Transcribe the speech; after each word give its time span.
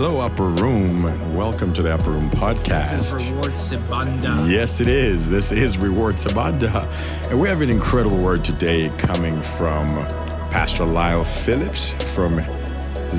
Hello, 0.00 0.20
Upper 0.20 0.44
Room. 0.44 1.34
Welcome 1.34 1.72
to 1.72 1.82
the 1.82 1.92
Upper 1.92 2.12
Room 2.12 2.30
podcast. 2.30 2.90
This 2.90 3.14
is 3.14 3.32
Reward 3.32 3.54
Sibanda. 3.54 4.48
Yes, 4.48 4.80
it 4.80 4.88
is. 4.88 5.28
This 5.28 5.50
is 5.50 5.76
Reward 5.76 6.18
Sibanda. 6.18 6.86
And 7.28 7.40
we 7.40 7.48
have 7.48 7.62
an 7.62 7.68
incredible 7.68 8.16
word 8.16 8.44
today 8.44 8.90
coming 8.90 9.42
from 9.42 10.06
Pastor 10.52 10.84
Lyle 10.84 11.24
Phillips 11.24 11.94
from 12.14 12.36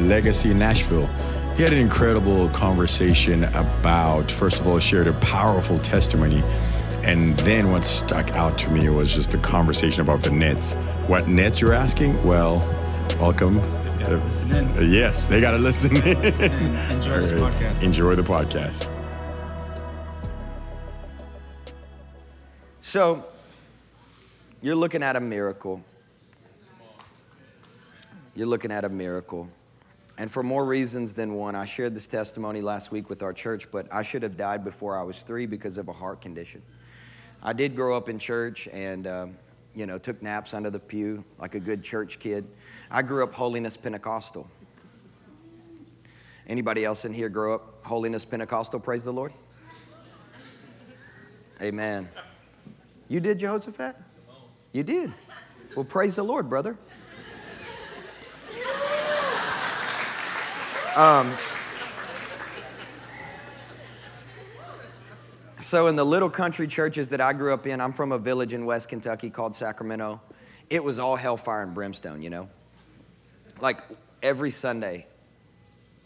Legacy 0.08 0.54
Nashville. 0.54 1.08
He 1.58 1.64
had 1.64 1.74
an 1.74 1.80
incredible 1.80 2.48
conversation 2.52 3.44
about, 3.44 4.32
first 4.32 4.62
of 4.62 4.66
all, 4.66 4.80
shared 4.80 5.08
a 5.08 5.14
powerful 5.20 5.80
testimony. 5.80 6.42
And 7.04 7.38
then 7.40 7.74
what 7.74 7.84
stuck 7.84 8.38
out 8.38 8.58
to 8.60 8.72
me 8.72 8.88
was 8.88 9.14
just 9.14 9.32
the 9.32 9.38
conversation 9.40 10.00
about 10.00 10.24
the 10.24 10.32
nets. 10.32 10.76
What 11.08 11.28
nets 11.28 11.60
you're 11.60 11.74
asking? 11.74 12.26
Well, 12.26 12.60
welcome. 13.20 13.79
Gotta 14.00 14.16
listen 14.18 14.56
in. 14.56 14.78
Uh, 14.78 14.82
Yes, 14.82 15.28
they 15.28 15.42
got 15.42 15.52
to 15.52 15.58
listen 15.58 15.96
in. 16.08 16.22
Listen 16.22 16.52
in. 16.54 16.76
Enjoy 16.92 17.20
this 17.20 17.42
podcast. 17.42 17.84
Enjoy 17.84 18.16
the 18.16 18.24
podcast. 18.24 18.90
So, 22.80 23.26
you're 24.62 24.76
looking 24.78 25.04
at 25.04 25.18
a 25.18 25.20
miracle. 25.20 25.84
You're 28.36 28.48
looking 28.48 28.72
at 28.72 28.86
a 28.86 28.90
miracle. 28.90 29.50
And 30.18 30.32
for 30.32 30.44
more 30.44 30.64
reasons 30.66 31.14
than 31.14 31.34
one, 31.34 31.56
I 31.56 31.66
shared 31.66 31.94
this 31.94 32.08
testimony 32.08 32.62
last 32.62 32.92
week 32.94 33.10
with 33.10 33.22
our 33.22 33.34
church, 33.34 33.70
but 33.70 33.94
I 33.94 34.04
should 34.04 34.24
have 34.24 34.38
died 34.38 34.64
before 34.64 34.98
I 34.98 35.04
was 35.04 35.24
three 35.24 35.46
because 35.46 35.78
of 35.78 35.90
a 35.90 35.94
heart 35.94 36.22
condition. 36.22 36.62
I 37.44 37.52
did 37.52 37.76
grow 37.76 37.98
up 37.98 38.08
in 38.08 38.18
church 38.18 38.70
and, 38.72 39.08
um, 39.08 39.38
you 39.76 39.86
know, 39.86 39.98
took 39.98 40.22
naps 40.22 40.54
under 40.54 40.70
the 40.70 40.80
pew 40.80 41.26
like 41.38 41.56
a 41.56 41.60
good 41.60 41.84
church 41.84 42.20
kid. 42.20 42.46
I 42.92 43.02
grew 43.02 43.24
up 43.24 43.34
Holiness 43.34 43.78
Pentecostal. 43.78 44.50
Anybody 46.48 46.84
else 46.84 47.06
in 47.06 47.14
here 47.14 47.30
grow 47.30 47.54
up 47.54 47.86
Holiness 47.86 48.26
Pentecostal? 48.26 48.80
Praise 48.80 49.06
the 49.06 49.14
Lord. 49.14 49.32
Amen. 51.62 52.10
You 53.08 53.20
did, 53.20 53.40
Jehoshaphat? 53.40 53.96
You 54.74 54.84
did. 54.84 55.12
Well, 55.76 55.86
praise 55.86 56.16
the 56.16 56.24
Lord, 56.24 56.50
brother. 56.50 56.78
Um, 60.96 61.36
so, 65.60 65.88
in 65.88 65.96
the 65.96 66.06
little 66.06 66.30
country 66.30 66.68
churches 66.68 67.10
that 67.10 67.22
I 67.22 67.34
grew 67.34 67.54
up 67.54 67.68
in, 67.68 67.80
I'm 67.80 67.94
from 67.94 68.12
a 68.12 68.18
village 68.18 68.54
in 68.54 68.66
West 68.66 68.90
Kentucky 68.90 69.30
called 69.30 69.54
Sacramento. 69.54 70.20
It 70.70 70.84
was 70.84 71.00
all 71.00 71.16
hellfire 71.16 71.62
and 71.62 71.74
brimstone, 71.74 72.22
you 72.22 72.30
know? 72.30 72.50
Like 73.62 73.82
every 74.22 74.52
Sunday, 74.52 75.06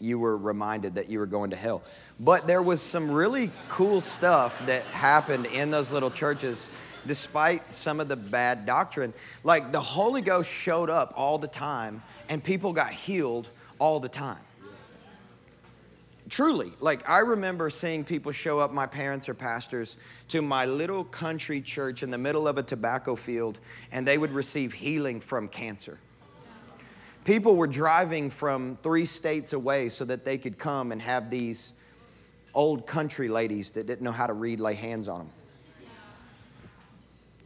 you 0.00 0.18
were 0.18 0.36
reminded 0.36 0.96
that 0.96 1.08
you 1.08 1.18
were 1.18 1.26
going 1.26 1.50
to 1.50 1.56
hell. 1.56 1.82
But 2.20 2.46
there 2.46 2.62
was 2.62 2.80
some 2.80 3.10
really 3.10 3.50
cool 3.68 4.00
stuff 4.00 4.64
that 4.66 4.82
happened 4.84 5.46
in 5.46 5.70
those 5.70 5.90
little 5.90 6.10
churches 6.10 6.70
despite 7.06 7.72
some 7.72 8.00
of 8.00 8.08
the 8.08 8.16
bad 8.16 8.66
doctrine. 8.66 9.12
Like 9.42 9.72
the 9.72 9.80
Holy 9.80 10.22
Ghost 10.22 10.50
showed 10.50 10.90
up 10.90 11.12
all 11.16 11.38
the 11.38 11.48
time 11.48 12.02
and 12.28 12.42
people 12.42 12.72
got 12.72 12.90
healed 12.90 13.48
all 13.78 14.00
the 14.00 14.08
time. 14.08 14.38
Truly, 16.30 16.72
like 16.80 17.08
I 17.08 17.18
remember 17.18 17.68
seeing 17.68 18.02
people 18.02 18.32
show 18.32 18.58
up, 18.58 18.72
my 18.72 18.86
parents 18.86 19.28
are 19.28 19.34
pastors, 19.34 19.98
to 20.28 20.40
my 20.40 20.64
little 20.64 21.04
country 21.04 21.60
church 21.60 22.02
in 22.02 22.10
the 22.10 22.16
middle 22.16 22.48
of 22.48 22.56
a 22.56 22.62
tobacco 22.62 23.14
field, 23.14 23.60
and 23.92 24.08
they 24.08 24.16
would 24.16 24.32
receive 24.32 24.72
healing 24.72 25.20
from 25.20 25.48
cancer. 25.48 25.98
People 27.24 27.56
were 27.56 27.66
driving 27.66 28.28
from 28.28 28.76
three 28.82 29.06
states 29.06 29.54
away 29.54 29.88
so 29.88 30.04
that 30.04 30.24
they 30.24 30.36
could 30.36 30.58
come 30.58 30.92
and 30.92 31.00
have 31.00 31.30
these 31.30 31.72
old 32.54 32.86
country 32.86 33.28
ladies 33.28 33.70
that 33.72 33.86
didn't 33.86 34.02
know 34.02 34.12
how 34.12 34.26
to 34.26 34.34
read 34.34 34.60
lay 34.60 34.74
hands 34.74 35.08
on 35.08 35.20
them. 35.20 35.30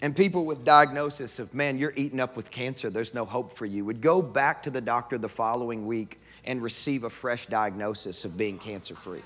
And 0.00 0.14
people 0.14 0.44
with 0.46 0.64
diagnosis 0.64 1.38
of, 1.38 1.54
man, 1.54 1.78
you're 1.78 1.92
eaten 1.96 2.20
up 2.20 2.36
with 2.36 2.50
cancer, 2.50 2.88
there's 2.88 3.14
no 3.14 3.24
hope 3.24 3.52
for 3.52 3.66
you, 3.66 3.84
would 3.84 4.00
go 4.00 4.22
back 4.22 4.62
to 4.64 4.70
the 4.70 4.80
doctor 4.80 5.18
the 5.18 5.28
following 5.28 5.86
week 5.86 6.18
and 6.44 6.62
receive 6.62 7.04
a 7.04 7.10
fresh 7.10 7.46
diagnosis 7.46 8.24
of 8.24 8.36
being 8.36 8.58
cancer 8.58 8.94
free. 8.94 9.22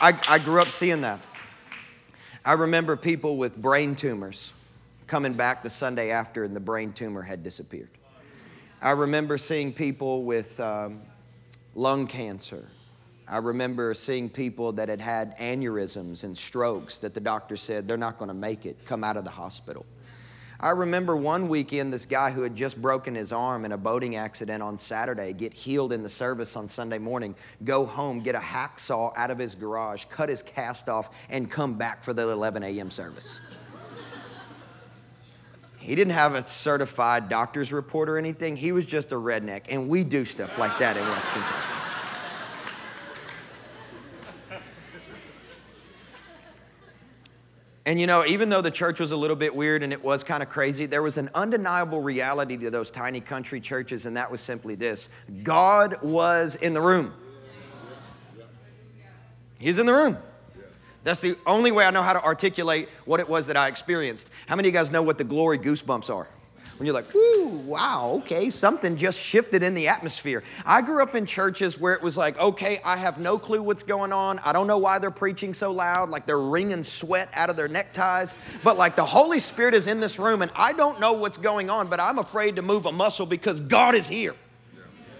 I, 0.00 0.18
I 0.28 0.38
grew 0.38 0.60
up 0.60 0.68
seeing 0.68 1.00
that. 1.00 1.24
I 2.44 2.52
remember 2.54 2.96
people 2.96 3.36
with 3.36 3.56
brain 3.56 3.94
tumors 3.96 4.52
coming 5.06 5.34
back 5.34 5.62
the 5.62 5.70
Sunday 5.70 6.10
after 6.10 6.44
and 6.44 6.54
the 6.54 6.60
brain 6.60 6.92
tumor 6.92 7.22
had 7.22 7.42
disappeared. 7.42 7.90
I 8.82 8.92
remember 8.92 9.36
seeing 9.36 9.74
people 9.74 10.22
with 10.22 10.58
um, 10.58 11.02
lung 11.74 12.06
cancer. 12.06 12.66
I 13.28 13.36
remember 13.36 13.92
seeing 13.92 14.30
people 14.30 14.72
that 14.72 14.88
had 14.88 15.02
had 15.02 15.36
aneurysms 15.36 16.24
and 16.24 16.36
strokes 16.36 16.96
that 16.98 17.12
the 17.12 17.20
doctor 17.20 17.58
said 17.58 17.86
they're 17.86 17.98
not 17.98 18.16
going 18.16 18.30
to 18.30 18.34
make 18.34 18.64
it, 18.64 18.86
come 18.86 19.04
out 19.04 19.18
of 19.18 19.24
the 19.24 19.30
hospital. 19.30 19.84
I 20.58 20.70
remember 20.70 21.14
one 21.14 21.48
weekend 21.48 21.92
this 21.92 22.06
guy 22.06 22.30
who 22.30 22.40
had 22.42 22.56
just 22.56 22.80
broken 22.80 23.14
his 23.14 23.32
arm 23.32 23.66
in 23.66 23.72
a 23.72 23.78
boating 23.78 24.16
accident 24.16 24.62
on 24.62 24.78
Saturday 24.78 25.34
get 25.34 25.52
healed 25.52 25.92
in 25.92 26.02
the 26.02 26.08
service 26.08 26.56
on 26.56 26.66
Sunday 26.66 26.98
morning, 26.98 27.34
go 27.64 27.84
home, 27.84 28.20
get 28.20 28.34
a 28.34 28.38
hacksaw 28.38 29.12
out 29.14 29.30
of 29.30 29.36
his 29.36 29.54
garage, 29.54 30.06
cut 30.06 30.30
his 30.30 30.42
cast 30.42 30.88
off, 30.88 31.26
and 31.28 31.50
come 31.50 31.74
back 31.74 32.02
for 32.02 32.14
the 32.14 32.28
11 32.30 32.62
a.m. 32.62 32.90
service. 32.90 33.40
He 35.80 35.94
didn't 35.94 36.12
have 36.12 36.34
a 36.34 36.42
certified 36.42 37.28
doctor's 37.28 37.72
report 37.72 38.08
or 38.08 38.18
anything. 38.18 38.54
He 38.54 38.70
was 38.70 38.86
just 38.86 39.12
a 39.12 39.16
redneck. 39.16 39.62
And 39.70 39.88
we 39.88 40.04
do 40.04 40.24
stuff 40.24 40.58
like 40.58 40.78
that 40.78 40.96
in 40.96 41.02
West 41.02 41.32
Kentucky. 41.32 41.66
And 47.86 47.98
you 47.98 48.06
know, 48.06 48.24
even 48.26 48.50
though 48.50 48.60
the 48.60 48.70
church 48.70 49.00
was 49.00 49.10
a 49.10 49.16
little 49.16 49.34
bit 49.34 49.52
weird 49.52 49.82
and 49.82 49.92
it 49.92 50.04
was 50.04 50.22
kind 50.22 50.42
of 50.42 50.50
crazy, 50.50 50.86
there 50.86 51.02
was 51.02 51.16
an 51.16 51.30
undeniable 51.34 52.00
reality 52.00 52.56
to 52.58 52.70
those 52.70 52.90
tiny 52.90 53.20
country 53.20 53.60
churches, 53.60 54.06
and 54.06 54.16
that 54.16 54.30
was 54.30 54.40
simply 54.40 54.74
this 54.74 55.08
God 55.42 55.96
was 56.02 56.56
in 56.56 56.74
the 56.74 56.80
room. 56.80 57.12
He's 59.58 59.78
in 59.78 59.86
the 59.86 59.92
room. 59.92 60.18
That's 61.02 61.20
the 61.20 61.36
only 61.46 61.72
way 61.72 61.84
I 61.84 61.90
know 61.90 62.02
how 62.02 62.12
to 62.12 62.22
articulate 62.22 62.88
what 63.04 63.20
it 63.20 63.28
was 63.28 63.46
that 63.46 63.56
I 63.56 63.68
experienced. 63.68 64.28
How 64.46 64.56
many 64.56 64.68
of 64.68 64.74
you 64.74 64.78
guys 64.78 64.90
know 64.90 65.02
what 65.02 65.18
the 65.18 65.24
glory 65.24 65.58
goosebumps 65.58 66.14
are? 66.14 66.28
When 66.80 66.86
you're 66.86 66.94
like, 66.94 67.12
whoo, 67.12 67.48
wow, 67.66 68.20
okay, 68.20 68.48
something 68.48 68.96
just 68.96 69.20
shifted 69.20 69.62
in 69.62 69.74
the 69.74 69.88
atmosphere. 69.88 70.42
I 70.64 70.80
grew 70.80 71.02
up 71.02 71.14
in 71.14 71.26
churches 71.26 71.78
where 71.78 71.92
it 71.92 72.00
was 72.00 72.16
like, 72.16 72.38
okay, 72.38 72.80
I 72.82 72.96
have 72.96 73.18
no 73.18 73.38
clue 73.38 73.62
what's 73.62 73.82
going 73.82 74.14
on. 74.14 74.38
I 74.38 74.54
don't 74.54 74.66
know 74.66 74.78
why 74.78 74.98
they're 74.98 75.10
preaching 75.10 75.52
so 75.52 75.72
loud, 75.72 76.08
like 76.08 76.24
they're 76.24 76.40
wringing 76.40 76.82
sweat 76.82 77.28
out 77.34 77.50
of 77.50 77.56
their 77.56 77.68
neckties. 77.68 78.34
But 78.64 78.78
like 78.78 78.96
the 78.96 79.04
Holy 79.04 79.40
Spirit 79.40 79.74
is 79.74 79.88
in 79.88 80.00
this 80.00 80.18
room 80.18 80.40
and 80.40 80.50
I 80.56 80.72
don't 80.72 80.98
know 81.00 81.12
what's 81.12 81.36
going 81.36 81.68
on, 81.68 81.88
but 81.88 82.00
I'm 82.00 82.18
afraid 82.18 82.56
to 82.56 82.62
move 82.62 82.86
a 82.86 82.92
muscle 82.92 83.26
because 83.26 83.60
God 83.60 83.94
is 83.94 84.08
here. 84.08 84.34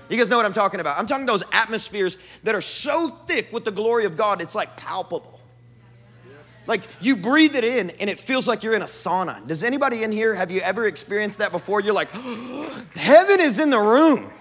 You 0.08 0.16
guys 0.16 0.30
know 0.30 0.38
what 0.38 0.46
I'm 0.46 0.54
talking 0.54 0.80
about? 0.80 0.98
I'm 0.98 1.06
talking 1.06 1.26
those 1.26 1.44
atmospheres 1.52 2.16
that 2.42 2.54
are 2.54 2.62
so 2.62 3.10
thick 3.26 3.52
with 3.52 3.66
the 3.66 3.70
glory 3.70 4.06
of 4.06 4.16
God, 4.16 4.40
it's 4.40 4.54
like 4.54 4.76
palpable. 4.78 5.38
Like 6.66 6.82
you 7.00 7.16
breathe 7.16 7.56
it 7.56 7.64
in 7.64 7.90
and 7.90 8.08
it 8.08 8.18
feels 8.18 8.46
like 8.46 8.62
you're 8.62 8.74
in 8.74 8.82
a 8.82 8.86
sauna. 8.86 9.46
Does 9.46 9.64
anybody 9.64 10.02
in 10.02 10.12
here 10.12 10.34
have 10.34 10.50
you 10.50 10.60
ever 10.60 10.86
experienced 10.86 11.38
that 11.38 11.52
before? 11.52 11.80
You're 11.80 11.94
like, 11.94 12.10
heaven 12.94 13.40
is 13.40 13.58
in 13.58 13.70
the 13.70 13.78
room. 13.78 14.32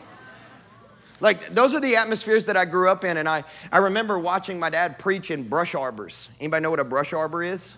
Like 1.21 1.53
those 1.53 1.73
are 1.73 1.79
the 1.79 1.95
atmospheres 1.95 2.45
that 2.45 2.55
I 2.55 2.65
grew 2.65 2.89
up 2.89 3.03
in, 3.03 3.17
and 3.17 3.27
I, 3.27 3.43
I 3.71 3.79
remember 3.79 4.17
watching 4.17 4.59
my 4.59 4.69
dad 4.69 4.99
preach 4.99 5.31
in 5.31 5.47
brush 5.47 5.75
arbors. 5.75 6.29
Anybody 6.39 6.63
know 6.63 6.69
what 6.69 6.79
a 6.79 6.85
brush 6.85 7.13
arbor 7.13 7.43
is? 7.43 7.75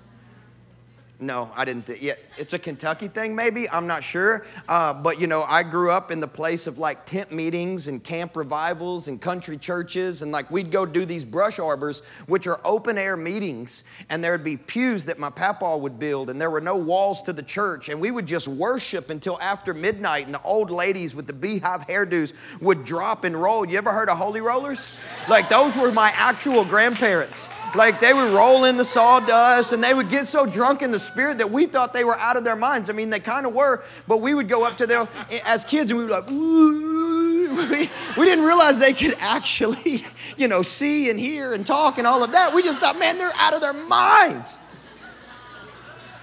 No, 1.21 1.51
I 1.55 1.65
didn't. 1.65 1.85
Th- 1.85 2.01
yeah, 2.01 2.13
it's 2.35 2.53
a 2.53 2.59
Kentucky 2.59 3.07
thing, 3.07 3.35
maybe. 3.35 3.69
I'm 3.69 3.85
not 3.85 4.03
sure. 4.03 4.43
Uh, 4.67 4.91
but 4.91 5.21
you 5.21 5.27
know, 5.27 5.43
I 5.43 5.61
grew 5.61 5.91
up 5.91 6.09
in 6.09 6.19
the 6.19 6.27
place 6.27 6.65
of 6.65 6.79
like 6.79 7.05
tent 7.05 7.31
meetings 7.31 7.87
and 7.87 8.03
camp 8.03 8.35
revivals 8.35 9.07
and 9.07 9.21
country 9.21 9.59
churches, 9.59 10.23
and 10.23 10.31
like 10.31 10.49
we'd 10.49 10.71
go 10.71 10.83
do 10.83 11.05
these 11.05 11.23
brush 11.23 11.59
arbors, 11.59 11.99
which 12.25 12.47
are 12.47 12.59
open 12.65 12.97
air 12.97 13.15
meetings, 13.15 13.83
and 14.09 14.23
there'd 14.23 14.43
be 14.43 14.57
pews 14.57 15.05
that 15.05 15.19
my 15.19 15.29
papa 15.29 15.77
would 15.77 15.99
build, 15.99 16.31
and 16.31 16.41
there 16.41 16.49
were 16.49 16.59
no 16.59 16.75
walls 16.75 17.21
to 17.21 17.33
the 17.33 17.43
church, 17.43 17.89
and 17.89 18.01
we 18.01 18.09
would 18.09 18.25
just 18.25 18.47
worship 18.47 19.11
until 19.11 19.39
after 19.41 19.75
midnight, 19.75 20.25
and 20.25 20.33
the 20.33 20.41
old 20.41 20.71
ladies 20.71 21.13
with 21.13 21.27
the 21.27 21.33
beehive 21.33 21.85
hairdos 21.85 22.33
would 22.61 22.83
drop 22.83 23.25
and 23.25 23.39
roll. 23.39 23.63
You 23.63 23.77
ever 23.77 23.91
heard 23.91 24.09
of 24.09 24.17
holy 24.17 24.41
rollers? 24.41 24.91
Like 25.29 25.49
those 25.49 25.77
were 25.77 25.91
my 25.91 26.11
actual 26.15 26.65
grandparents. 26.65 27.47
Like 27.75 28.01
they 28.01 28.13
would 28.13 28.31
roll 28.33 28.65
in 28.65 28.75
the 28.75 28.83
sawdust 28.83 29.71
and 29.71 29.81
they 29.81 29.93
would 29.93 30.09
get 30.09 30.27
so 30.27 30.45
drunk 30.45 30.81
in 30.81 30.91
the 30.91 30.99
spirit 31.11 31.37
that 31.39 31.51
we 31.51 31.65
thought 31.65 31.93
they 31.93 32.03
were 32.03 32.17
out 32.17 32.37
of 32.37 32.43
their 32.43 32.55
minds. 32.55 32.89
I 32.89 32.93
mean, 32.93 33.09
they 33.09 33.19
kind 33.19 33.45
of 33.45 33.53
were, 33.53 33.83
but 34.07 34.17
we 34.17 34.33
would 34.33 34.47
go 34.47 34.65
up 34.65 34.77
to 34.77 34.87
them 34.87 35.07
as 35.45 35.65
kids 35.65 35.91
and 35.91 35.99
we 35.99 36.05
were 36.05 36.11
like, 36.11 36.27
We, 36.27 37.89
we 38.17 38.25
didn't 38.25 38.45
realize 38.45 38.79
they 38.79 38.93
could 38.93 39.15
actually, 39.19 40.05
you 40.37 40.47
know, 40.47 40.61
see 40.61 41.09
and 41.09 41.19
hear 41.19 41.53
and 41.53 41.65
talk 41.65 41.97
and 41.97 42.07
all 42.07 42.23
of 42.23 42.31
that. 42.31 42.53
We 42.53 42.63
just 42.63 42.79
thought, 42.79 42.97
man, 42.97 43.17
they're 43.17 43.33
out 43.35 43.53
of 43.53 43.61
their 43.61 43.73
minds. 43.73 44.57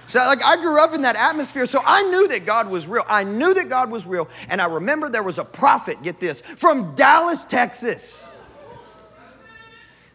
So, 0.07 0.17
like, 0.17 0.43
I 0.43 0.55
grew 0.55 0.83
up 0.83 0.95
in 0.95 1.03
that 1.03 1.15
atmosphere, 1.15 1.67
so 1.67 1.81
I 1.85 2.01
knew 2.09 2.27
that 2.29 2.43
God 2.43 2.67
was 2.67 2.87
real. 2.87 3.03
I 3.07 3.23
knew 3.23 3.53
that 3.53 3.69
God 3.69 3.91
was 3.91 4.07
real. 4.07 4.27
And 4.49 4.59
I 4.59 4.65
remember 4.65 5.07
there 5.07 5.21
was 5.21 5.37
a 5.37 5.45
prophet, 5.45 6.01
get 6.01 6.19
this, 6.19 6.41
from 6.41 6.95
Dallas, 6.95 7.45
Texas. 7.45 8.25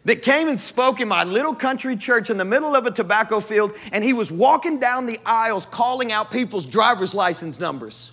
That 0.04 0.22
came 0.22 0.48
and 0.48 0.60
spoke 0.60 1.00
in 1.00 1.08
my 1.08 1.24
little 1.24 1.54
country 1.54 1.96
church 1.96 2.30
in 2.30 2.36
the 2.36 2.44
middle 2.44 2.74
of 2.74 2.86
a 2.86 2.90
tobacco 2.90 3.40
field, 3.40 3.72
and 3.92 4.04
he 4.04 4.12
was 4.12 4.30
walking 4.30 4.78
down 4.78 5.06
the 5.06 5.18
aisles 5.24 5.66
calling 5.66 6.12
out 6.12 6.30
people's 6.30 6.66
driver's 6.66 7.14
license 7.14 7.58
numbers 7.58 8.10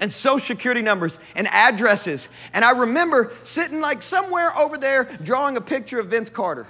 and 0.00 0.12
social 0.12 0.38
security 0.38 0.82
numbers 0.82 1.18
and 1.34 1.48
addresses. 1.48 2.28
And 2.52 2.64
I 2.64 2.70
remember 2.70 3.32
sitting 3.42 3.80
like 3.80 4.02
somewhere 4.02 4.56
over 4.56 4.78
there 4.78 5.04
drawing 5.22 5.56
a 5.56 5.60
picture 5.60 5.98
of 5.98 6.06
Vince 6.06 6.30
Carter 6.30 6.66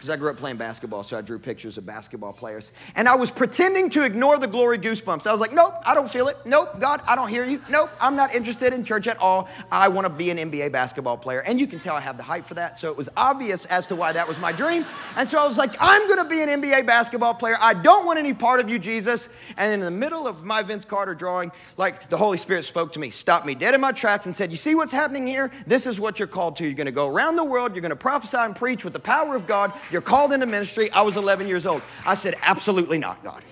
because 0.00 0.08
I 0.08 0.16
grew 0.16 0.30
up 0.30 0.38
playing 0.38 0.56
basketball, 0.56 1.04
so 1.04 1.18
I 1.18 1.20
drew 1.20 1.38
pictures 1.38 1.76
of 1.76 1.84
basketball 1.84 2.32
players. 2.32 2.72
And 2.96 3.06
I 3.06 3.16
was 3.16 3.30
pretending 3.30 3.90
to 3.90 4.02
ignore 4.02 4.38
the 4.38 4.46
glory 4.46 4.78
goosebumps. 4.78 5.26
I 5.26 5.32
was 5.32 5.42
like, 5.42 5.52
nope, 5.52 5.74
I 5.84 5.94
don't 5.94 6.10
feel 6.10 6.28
it. 6.28 6.38
Nope, 6.46 6.80
God, 6.80 7.02
I 7.06 7.14
don't 7.14 7.28
hear 7.28 7.44
you. 7.44 7.60
Nope, 7.68 7.90
I'm 8.00 8.16
not 8.16 8.34
interested 8.34 8.72
in 8.72 8.82
church 8.82 9.06
at 9.08 9.18
all. 9.18 9.46
I 9.70 9.88
want 9.88 10.06
to 10.06 10.08
be 10.08 10.30
an 10.30 10.38
NBA 10.38 10.72
basketball 10.72 11.18
player. 11.18 11.40
And 11.40 11.60
you 11.60 11.66
can 11.66 11.80
tell 11.80 11.94
I 11.94 12.00
have 12.00 12.16
the 12.16 12.22
hype 12.22 12.46
for 12.46 12.54
that. 12.54 12.78
So 12.78 12.90
it 12.90 12.96
was 12.96 13.10
obvious 13.14 13.66
as 13.66 13.86
to 13.88 13.94
why 13.94 14.12
that 14.12 14.26
was 14.26 14.40
my 14.40 14.52
dream. 14.52 14.86
And 15.16 15.28
so 15.28 15.38
I 15.38 15.46
was 15.46 15.58
like, 15.58 15.76
I'm 15.78 16.08
going 16.08 16.24
to 16.24 16.30
be 16.30 16.40
an 16.40 16.48
NBA 16.48 16.86
basketball 16.86 17.34
player. 17.34 17.58
I 17.60 17.74
don't 17.74 18.06
want 18.06 18.18
any 18.18 18.32
part 18.32 18.60
of 18.60 18.70
you, 18.70 18.78
Jesus. 18.78 19.28
And 19.58 19.74
in 19.74 19.80
the 19.80 19.90
middle 19.90 20.26
of 20.26 20.46
my 20.46 20.62
Vince 20.62 20.86
Carter 20.86 21.14
drawing, 21.14 21.52
like 21.76 22.08
the 22.08 22.16
Holy 22.16 22.38
Spirit 22.38 22.64
spoke 22.64 22.94
to 22.94 22.98
me, 22.98 23.10
stopped 23.10 23.44
me 23.44 23.54
dead 23.54 23.74
in 23.74 23.82
my 23.82 23.92
tracks, 23.92 24.24
and 24.24 24.34
said, 24.34 24.50
You 24.50 24.56
see 24.56 24.74
what's 24.74 24.92
happening 24.92 25.26
here? 25.26 25.50
This 25.66 25.86
is 25.86 26.00
what 26.00 26.18
you're 26.18 26.26
called 26.26 26.56
to. 26.56 26.64
You're 26.64 26.72
going 26.72 26.86
to 26.86 26.90
go 26.90 27.06
around 27.06 27.36
the 27.36 27.44
world, 27.44 27.74
you're 27.74 27.82
going 27.82 27.90
to 27.90 27.96
prophesy 27.96 28.38
and 28.38 28.56
preach 28.56 28.82
with 28.82 28.94
the 28.94 28.98
power 28.98 29.36
of 29.36 29.46
God. 29.46 29.74
You're 29.90 30.02
called 30.02 30.32
into 30.32 30.46
ministry. 30.46 30.90
I 30.92 31.02
was 31.02 31.16
11 31.16 31.48
years 31.48 31.66
old. 31.66 31.82
I 32.06 32.14
said, 32.14 32.34
Absolutely 32.42 32.98
not, 32.98 33.22
God. 33.24 33.42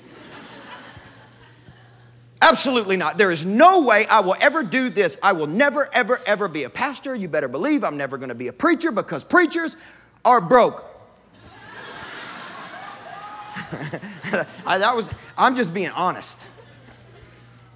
Absolutely 2.40 2.96
not. 2.96 3.18
There 3.18 3.32
is 3.32 3.44
no 3.44 3.82
way 3.82 4.06
I 4.06 4.20
will 4.20 4.36
ever 4.40 4.62
do 4.62 4.90
this. 4.90 5.18
I 5.22 5.32
will 5.32 5.48
never, 5.48 5.92
ever, 5.92 6.20
ever 6.24 6.46
be 6.46 6.62
a 6.64 6.70
pastor. 6.70 7.14
You 7.14 7.28
better 7.28 7.48
believe 7.48 7.82
I'm 7.82 7.96
never 7.96 8.16
going 8.16 8.28
to 8.28 8.34
be 8.34 8.46
a 8.48 8.52
preacher 8.52 8.92
because 8.92 9.24
preachers 9.24 9.76
are 10.24 10.40
broke. 10.40 10.84
I, 14.66 14.78
that 14.78 14.94
was, 14.94 15.10
I'm 15.36 15.56
just 15.56 15.74
being 15.74 15.90
honest. 15.90 16.38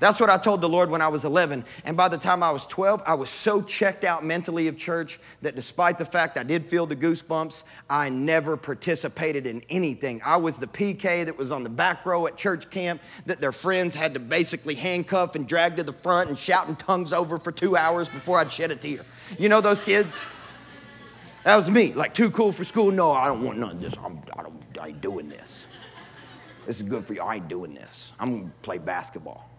That's 0.02 0.18
what 0.18 0.30
I 0.30 0.36
told 0.36 0.60
the 0.60 0.68
Lord 0.68 0.90
when 0.90 1.00
I 1.00 1.06
was 1.06 1.24
11. 1.24 1.64
And 1.84 1.96
by 1.96 2.08
the 2.08 2.18
time 2.18 2.42
I 2.42 2.50
was 2.50 2.66
12, 2.66 3.04
I 3.06 3.14
was 3.14 3.30
so 3.30 3.62
checked 3.62 4.02
out 4.02 4.24
mentally 4.24 4.66
of 4.66 4.76
church 4.76 5.20
that 5.42 5.54
despite 5.54 5.96
the 5.96 6.04
fact 6.04 6.36
I 6.36 6.42
did 6.42 6.66
feel 6.66 6.86
the 6.86 6.96
goosebumps, 6.96 7.62
I 7.88 8.08
never 8.08 8.56
participated 8.56 9.46
in 9.46 9.62
anything. 9.70 10.20
I 10.26 10.38
was 10.38 10.58
the 10.58 10.66
PK 10.66 11.24
that 11.24 11.38
was 11.38 11.52
on 11.52 11.62
the 11.62 11.70
back 11.70 12.04
row 12.04 12.26
at 12.26 12.36
church 12.36 12.68
camp 12.68 13.00
that 13.26 13.40
their 13.40 13.52
friends 13.52 13.94
had 13.94 14.14
to 14.14 14.18
basically 14.18 14.74
handcuff 14.74 15.36
and 15.36 15.46
drag 15.46 15.76
to 15.76 15.84
the 15.84 15.92
front 15.92 16.30
and 16.30 16.36
shout 16.36 16.66
in 16.66 16.74
tongues 16.74 17.12
over 17.12 17.38
for 17.38 17.52
two 17.52 17.76
hours 17.76 18.08
before 18.08 18.40
I'd 18.40 18.50
shed 18.50 18.72
a 18.72 18.74
tear. 18.74 19.02
You 19.38 19.48
know 19.48 19.60
those 19.60 19.78
kids? 19.78 20.20
That 21.44 21.54
was 21.54 21.70
me. 21.70 21.92
Like, 21.92 22.12
too 22.12 22.32
cool 22.32 22.50
for 22.50 22.64
school? 22.64 22.90
No, 22.90 23.12
I 23.12 23.28
don't 23.28 23.44
want 23.44 23.56
none 23.56 23.70
of 23.70 23.80
this. 23.80 23.94
I'm, 24.04 24.20
I, 24.36 24.42
don't, 24.42 24.64
I 24.80 24.88
ain't 24.88 25.00
doing 25.00 25.28
this. 25.28 25.64
This 26.66 26.80
is 26.80 26.88
good 26.88 27.04
for 27.04 27.14
you. 27.14 27.22
I 27.22 27.36
ain't 27.36 27.46
doing 27.46 27.72
this. 27.72 28.10
I'm 28.18 28.30
going 28.30 28.44
to 28.46 28.54
play 28.62 28.78
basketball. 28.78 29.51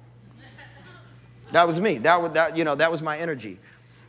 That 1.53 1.67
was 1.67 1.79
me. 1.79 1.99
That 1.99 2.19
was, 2.19 2.31
that, 2.31 2.57
you 2.57 2.63
know, 2.63 2.73
that 2.73 2.89
was 2.89 3.03
my 3.03 3.15
energy. 3.15 3.59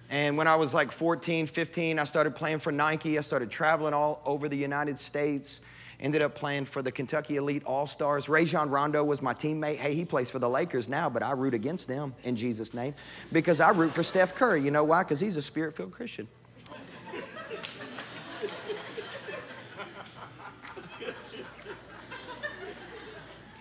And 0.08 0.38
when 0.38 0.48
I 0.48 0.56
was 0.56 0.72
like 0.72 0.90
14, 0.90 1.46
15, 1.46 1.98
I 1.98 2.04
started 2.04 2.34
playing 2.34 2.60
for 2.60 2.72
Nike. 2.72 3.18
I 3.18 3.20
started 3.20 3.50
traveling 3.50 3.92
all 3.92 4.22
over 4.24 4.48
the 4.48 4.56
United 4.56 4.96
States. 4.96 5.60
Ended 6.00 6.22
up 6.22 6.34
playing 6.34 6.64
for 6.64 6.80
the 6.80 6.90
Kentucky 6.90 7.36
Elite 7.36 7.62
All 7.66 7.86
Stars. 7.86 8.30
Rajon 8.30 8.70
Rondo 8.70 9.04
was 9.04 9.20
my 9.20 9.34
teammate. 9.34 9.76
Hey, 9.76 9.94
he 9.94 10.06
plays 10.06 10.30
for 10.30 10.38
the 10.38 10.48
Lakers 10.48 10.88
now, 10.88 11.10
but 11.10 11.22
I 11.22 11.32
root 11.32 11.52
against 11.52 11.86
them 11.86 12.14
in 12.24 12.34
Jesus' 12.34 12.72
name 12.72 12.94
because 13.30 13.60
I 13.60 13.70
root 13.70 13.92
for 13.92 14.02
Steph 14.02 14.34
Curry. 14.34 14.62
You 14.62 14.70
know 14.70 14.84
why? 14.84 15.02
Because 15.02 15.20
he's 15.20 15.36
a 15.36 15.42
spirit 15.42 15.76
filled 15.76 15.92
Christian. 15.92 16.26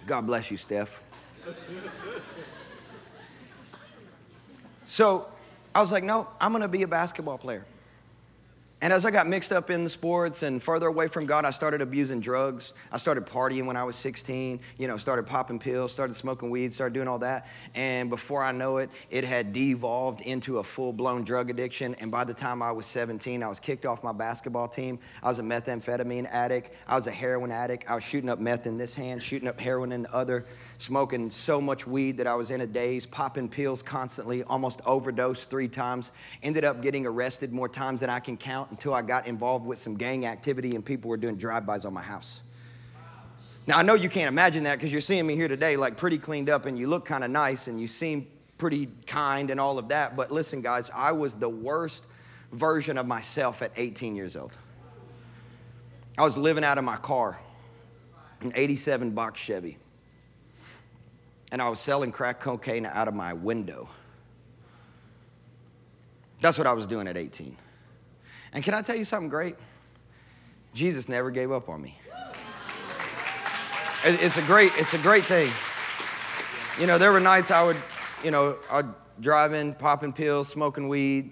God 0.07 0.21
bless 0.21 0.49
you, 0.49 0.55
Steph. 0.55 1.03
So 4.93 5.25
I 5.73 5.81
was 5.81 5.91
like, 5.91 6.03
no, 6.03 6.27
I'm 6.39 6.51
going 6.51 6.61
to 6.61 6.67
be 6.67 6.83
a 6.83 6.87
basketball 6.87 7.39
player. 7.39 7.65
And 8.83 8.91
as 8.91 9.05
I 9.05 9.11
got 9.11 9.27
mixed 9.27 9.53
up 9.53 9.69
in 9.69 9.85
the 9.85 9.89
sports 9.89 10.43
and 10.43 10.61
further 10.61 10.87
away 10.87 11.07
from 11.07 11.25
God, 11.25 11.45
I 11.45 11.51
started 11.51 11.81
abusing 11.81 12.19
drugs. 12.19 12.73
I 12.91 12.97
started 12.97 13.25
partying 13.25 13.65
when 13.65 13.77
I 13.77 13.85
was 13.85 13.95
16, 13.95 14.59
you 14.77 14.87
know, 14.89 14.97
started 14.97 15.25
popping 15.25 15.57
pills, 15.57 15.93
started 15.93 16.13
smoking 16.13 16.49
weed, 16.49 16.73
started 16.73 16.93
doing 16.93 17.07
all 17.07 17.19
that. 17.19 17.47
And 17.73 18.09
before 18.09 18.43
I 18.43 18.51
know 18.51 18.77
it, 18.77 18.89
it 19.09 19.23
had 19.23 19.53
devolved 19.53 20.19
into 20.19 20.59
a 20.59 20.63
full 20.65 20.91
blown 20.91 21.23
drug 21.23 21.49
addiction. 21.49 21.95
And 21.95 22.11
by 22.11 22.25
the 22.25 22.33
time 22.33 22.61
I 22.61 22.73
was 22.73 22.85
17, 22.85 23.41
I 23.41 23.47
was 23.47 23.61
kicked 23.61 23.85
off 23.85 24.03
my 24.03 24.11
basketball 24.11 24.67
team. 24.67 24.99
I 25.23 25.29
was 25.29 25.39
a 25.39 25.43
methamphetamine 25.43 26.27
addict. 26.29 26.71
I 26.85 26.97
was 26.97 27.07
a 27.07 27.11
heroin 27.11 27.51
addict. 27.51 27.89
I 27.89 27.95
was 27.95 28.03
shooting 28.03 28.29
up 28.29 28.39
meth 28.39 28.67
in 28.67 28.77
this 28.77 28.93
hand, 28.93 29.23
shooting 29.23 29.47
up 29.47 29.61
heroin 29.61 29.93
in 29.93 30.03
the 30.03 30.13
other, 30.13 30.45
smoking 30.83 31.29
so 31.29 31.61
much 31.61 31.87
weed 31.87 32.17
that 32.17 32.27
I 32.27 32.35
was 32.35 32.51
in 32.51 32.59
a 32.61 32.67
daze, 32.67 33.05
popping 33.05 33.47
pills 33.47 33.81
constantly, 33.81 34.43
almost 34.43 34.81
overdosed 34.85 35.49
three 35.49 35.69
times. 35.69 36.11
Ended 36.43 36.65
up 36.65 36.81
getting 36.81 37.05
arrested 37.05 37.53
more 37.53 37.69
times 37.69 38.01
than 38.01 38.09
I 38.09 38.19
can 38.19 38.35
count 38.35 38.69
until 38.69 38.93
I 38.93 39.01
got 39.01 39.25
involved 39.25 39.65
with 39.65 39.79
some 39.79 39.95
gang 39.95 40.25
activity 40.25 40.75
and 40.75 40.85
people 40.85 41.09
were 41.09 41.17
doing 41.17 41.37
drive-bys 41.37 41.85
on 41.85 41.93
my 41.93 42.01
house. 42.01 42.41
Now, 43.65 43.77
I 43.77 43.81
know 43.81 43.93
you 43.93 44.09
can't 44.09 44.27
imagine 44.27 44.63
that 44.65 44.75
because 44.75 44.91
you're 44.91 44.99
seeing 44.99 45.25
me 45.25 45.35
here 45.35 45.47
today, 45.47 45.77
like 45.77 45.95
pretty 45.95 46.17
cleaned 46.17 46.49
up, 46.49 46.65
and 46.65 46.77
you 46.77 46.87
look 46.87 47.05
kind 47.05 47.23
of 47.23 47.31
nice 47.31 47.67
and 47.67 47.79
you 47.79 47.87
seem 47.87 48.27
pretty 48.57 48.89
kind 49.07 49.51
and 49.51 49.59
all 49.61 49.77
of 49.77 49.87
that. 49.87 50.17
But 50.17 50.31
listen, 50.31 50.61
guys, 50.61 50.91
I 50.93 51.13
was 51.13 51.35
the 51.35 51.47
worst 51.47 52.05
version 52.51 52.97
of 52.97 53.07
myself 53.07 53.61
at 53.61 53.71
18 53.77 54.17
years 54.17 54.35
old. 54.35 54.55
I 56.17 56.23
was 56.25 56.37
living 56.37 56.65
out 56.65 56.77
of 56.77 56.83
my 56.83 56.97
car, 56.97 57.39
an 58.41 58.51
87 58.53 59.11
box 59.11 59.39
Chevy, 59.39 59.77
and 61.53 61.61
I 61.61 61.69
was 61.69 61.79
selling 61.79 62.11
crack 62.11 62.39
cocaine 62.39 62.87
out 62.87 63.07
of 63.07 63.13
my 63.13 63.33
window. 63.33 63.87
That's 66.41 66.57
what 66.57 66.65
I 66.65 66.73
was 66.73 66.87
doing 66.87 67.07
at 67.07 67.15
18. 67.15 67.55
And 68.53 68.63
can 68.63 68.73
I 68.73 68.81
tell 68.81 68.95
you 68.95 69.05
something 69.05 69.29
great? 69.29 69.55
Jesus 70.73 71.07
never 71.07 71.29
gave 71.29 71.51
up 71.51 71.69
on 71.69 71.79
me. 71.79 71.95
It's 74.03 74.35
a 74.35 74.41
great, 74.41 74.71
it's 74.77 74.95
a 74.95 74.97
great 74.97 75.25
thing. 75.25 75.51
You 76.81 76.87
know, 76.87 76.97
there 76.97 77.11
were 77.11 77.19
nights 77.19 77.51
I 77.51 77.61
would, 77.63 77.77
you 78.23 78.31
know, 78.31 78.57
I'd 78.71 78.87
drive 79.21 79.53
in, 79.53 79.75
popping 79.75 80.11
pills, 80.11 80.47
smoking 80.47 80.87
weed, 80.87 81.29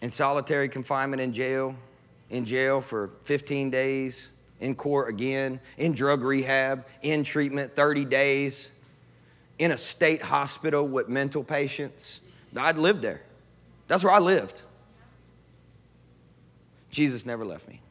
in 0.00 0.10
solitary 0.10 0.70
confinement 0.70 1.20
in 1.20 1.34
jail, 1.34 1.76
in 2.30 2.46
jail 2.46 2.80
for 2.80 3.10
15 3.24 3.68
days, 3.68 4.30
in 4.60 4.74
court 4.74 5.08
again, 5.08 5.60
in 5.76 5.92
drug 5.92 6.22
rehab, 6.22 6.86
in 7.02 7.24
treatment 7.24 7.74
30 7.74 8.04
days, 8.04 8.68
in 9.60 9.72
a 9.72 9.76
state 9.76 10.22
hospital 10.22 10.88
with 10.88 11.08
mental 11.08 11.44
patients. 11.44 12.20
I'd 12.56 12.78
lived 12.78 13.02
there. 13.02 13.20
That's 13.88 14.02
where 14.02 14.12
I 14.12 14.18
lived. 14.18 14.62
Jesus 16.90 17.26
never 17.26 17.44
left 17.44 17.68
me. 17.68 17.82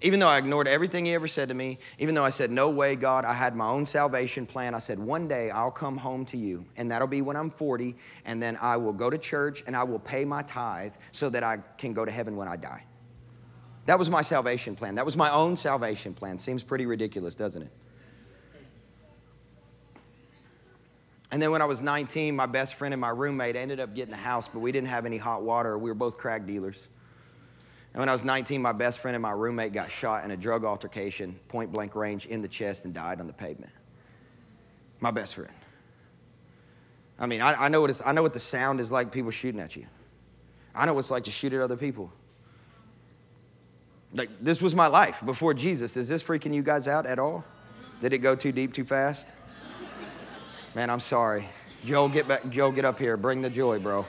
Even 0.00 0.20
though 0.20 0.28
I 0.28 0.38
ignored 0.38 0.68
everything 0.68 1.06
he 1.06 1.14
ever 1.14 1.26
said 1.26 1.48
to 1.48 1.54
me, 1.54 1.80
even 1.98 2.14
though 2.14 2.24
I 2.24 2.30
said, 2.30 2.52
No 2.52 2.70
way, 2.70 2.94
God, 2.94 3.24
I 3.24 3.32
had 3.32 3.56
my 3.56 3.66
own 3.66 3.84
salvation 3.84 4.46
plan, 4.46 4.76
I 4.76 4.78
said, 4.78 5.00
One 5.00 5.26
day 5.26 5.50
I'll 5.50 5.72
come 5.72 5.96
home 5.96 6.24
to 6.26 6.36
you, 6.36 6.64
and 6.76 6.88
that'll 6.88 7.08
be 7.08 7.20
when 7.20 7.34
I'm 7.34 7.50
40, 7.50 7.96
and 8.24 8.40
then 8.40 8.56
I 8.62 8.76
will 8.76 8.92
go 8.92 9.10
to 9.10 9.18
church 9.18 9.64
and 9.66 9.74
I 9.74 9.82
will 9.82 9.98
pay 9.98 10.24
my 10.24 10.42
tithe 10.42 10.94
so 11.10 11.28
that 11.30 11.42
I 11.42 11.58
can 11.78 11.92
go 11.92 12.04
to 12.04 12.12
heaven 12.12 12.36
when 12.36 12.46
I 12.46 12.54
die. 12.54 12.84
That 13.86 13.98
was 13.98 14.08
my 14.08 14.22
salvation 14.22 14.76
plan. 14.76 14.94
That 14.94 15.04
was 15.04 15.16
my 15.16 15.32
own 15.32 15.56
salvation 15.56 16.14
plan. 16.14 16.38
Seems 16.38 16.62
pretty 16.62 16.86
ridiculous, 16.86 17.34
doesn't 17.34 17.62
it? 17.62 17.72
And 21.30 21.42
then 21.42 21.50
when 21.50 21.60
I 21.60 21.66
was 21.66 21.82
19, 21.82 22.34
my 22.34 22.46
best 22.46 22.74
friend 22.74 22.94
and 22.94 23.00
my 23.00 23.10
roommate 23.10 23.54
ended 23.54 23.80
up 23.80 23.94
getting 23.94 24.14
a 24.14 24.18
house, 24.18 24.48
but 24.48 24.60
we 24.60 24.72
didn't 24.72 24.88
have 24.88 25.04
any 25.04 25.18
hot 25.18 25.42
water. 25.42 25.76
We 25.76 25.90
were 25.90 25.94
both 25.94 26.16
crack 26.16 26.46
dealers. 26.46 26.88
And 27.92 28.00
when 28.00 28.08
I 28.08 28.12
was 28.12 28.24
19, 28.24 28.62
my 28.62 28.72
best 28.72 29.00
friend 29.00 29.14
and 29.14 29.22
my 29.22 29.32
roommate 29.32 29.72
got 29.72 29.90
shot 29.90 30.24
in 30.24 30.30
a 30.30 30.36
drug 30.36 30.64
altercation, 30.64 31.38
point 31.48 31.72
blank 31.72 31.94
range, 31.94 32.26
in 32.26 32.40
the 32.40 32.48
chest 32.48 32.84
and 32.84 32.94
died 32.94 33.20
on 33.20 33.26
the 33.26 33.32
pavement. 33.32 33.72
My 35.00 35.10
best 35.10 35.34
friend. 35.34 35.52
I 37.18 37.26
mean, 37.26 37.40
I, 37.40 37.64
I 37.64 37.68
know, 37.68 37.80
what 37.80 38.00
I 38.06 38.12
know 38.12 38.22
what 38.22 38.32
the 38.32 38.40
sound 38.40 38.80
is 38.80 38.92
like 38.92 39.12
people 39.12 39.30
shooting 39.30 39.60
at 39.60 39.76
you. 39.76 39.86
I 40.74 40.86
know 40.86 40.94
what 40.94 41.00
it's 41.00 41.10
like 41.10 41.24
to 41.24 41.30
shoot 41.30 41.52
at 41.52 41.60
other 41.60 41.76
people. 41.76 42.12
Like, 44.14 44.30
this 44.40 44.62
was 44.62 44.74
my 44.74 44.86
life 44.86 45.22
before 45.26 45.52
Jesus. 45.52 45.96
Is 45.96 46.08
this 46.08 46.22
freaking 46.22 46.54
you 46.54 46.62
guys 46.62 46.88
out 46.88 47.04
at 47.04 47.18
all? 47.18 47.44
Did 48.00 48.12
it 48.12 48.18
go 48.18 48.34
too 48.34 48.52
deep 48.52 48.72
too 48.72 48.84
fast? 48.84 49.32
Man, 50.78 50.90
I'm 50.90 51.00
sorry. 51.00 51.44
Joe, 51.84 52.06
get 52.06 52.28
back. 52.28 52.48
Joe, 52.50 52.70
get 52.70 52.84
up 52.84 53.00
here. 53.00 53.16
Bring 53.16 53.42
the 53.42 53.50
joy, 53.50 53.80
bro. 53.80 54.06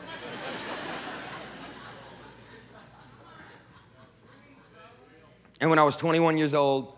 And 5.60 5.72
when 5.72 5.80
I 5.80 5.84
was 5.84 5.98
21 5.98 6.38
years 6.38 6.54
old, 6.54 6.96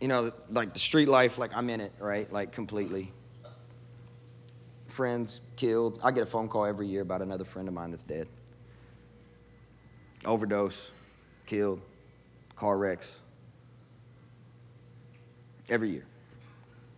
you 0.00 0.08
know, 0.08 0.32
like 0.50 0.74
the 0.74 0.80
street 0.80 1.06
life, 1.06 1.38
like 1.38 1.56
I'm 1.56 1.70
in 1.70 1.80
it, 1.80 1.92
right? 2.00 2.32
Like 2.32 2.50
completely. 2.50 3.12
friends 4.88 5.40
killed. 5.54 6.00
I 6.02 6.10
get 6.10 6.24
a 6.24 6.26
phone 6.26 6.48
call 6.48 6.64
every 6.64 6.88
year 6.88 7.02
about 7.02 7.22
another 7.22 7.44
friend 7.44 7.68
of 7.68 7.74
mine 7.74 7.92
that's 7.92 8.02
dead. 8.02 8.26
Overdose, 10.24 10.90
killed, 11.46 11.80
car 12.56 12.76
wrecks. 12.76 13.20
Every 15.68 15.90
year. 15.90 16.06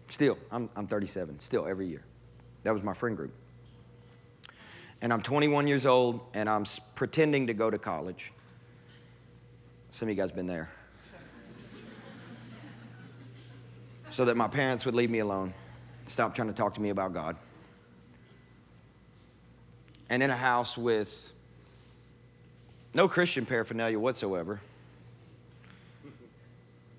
Still, 0.09 0.39
I'm, 0.51 0.71
I'm 0.77 0.87
37, 0.87 1.39
still 1.41 1.67
every 1.67 1.87
year. 1.87 2.03
That 2.63 2.75
was 2.75 2.83
my 2.83 2.95
friend 2.95 3.17
group. 3.17 3.33
And 5.03 5.13
I'm 5.13 5.23
21 5.23 5.67
years 5.67 5.85
old 5.85 6.21
and 6.35 6.49
I'm 6.49 6.65
pretending 6.95 7.49
to 7.49 7.55
go 7.55 7.71
to 7.71 7.79
college. 7.79 8.33
Some 9.91 10.09
of 10.09 10.17
you 10.17 10.21
guys 10.21 10.31
been 10.31 10.47
there. 10.47 10.71
so 14.17 14.25
that 14.25 14.35
my 14.35 14.49
parents 14.49 14.87
would 14.87 14.95
leave 14.95 15.11
me 15.11 15.19
alone, 15.19 15.53
stop 16.07 16.35
trying 16.35 16.49
to 16.49 16.55
talk 16.55 16.73
to 16.73 16.81
me 16.81 16.89
about 16.89 17.13
God. 17.13 17.37
And 20.09 20.23
in 20.23 20.31
a 20.31 20.37
house 20.37 20.79
with 20.79 21.33
no 22.95 23.09
Christian 23.09 23.45
paraphernalia 23.45 23.99
whatsoever, 23.99 24.63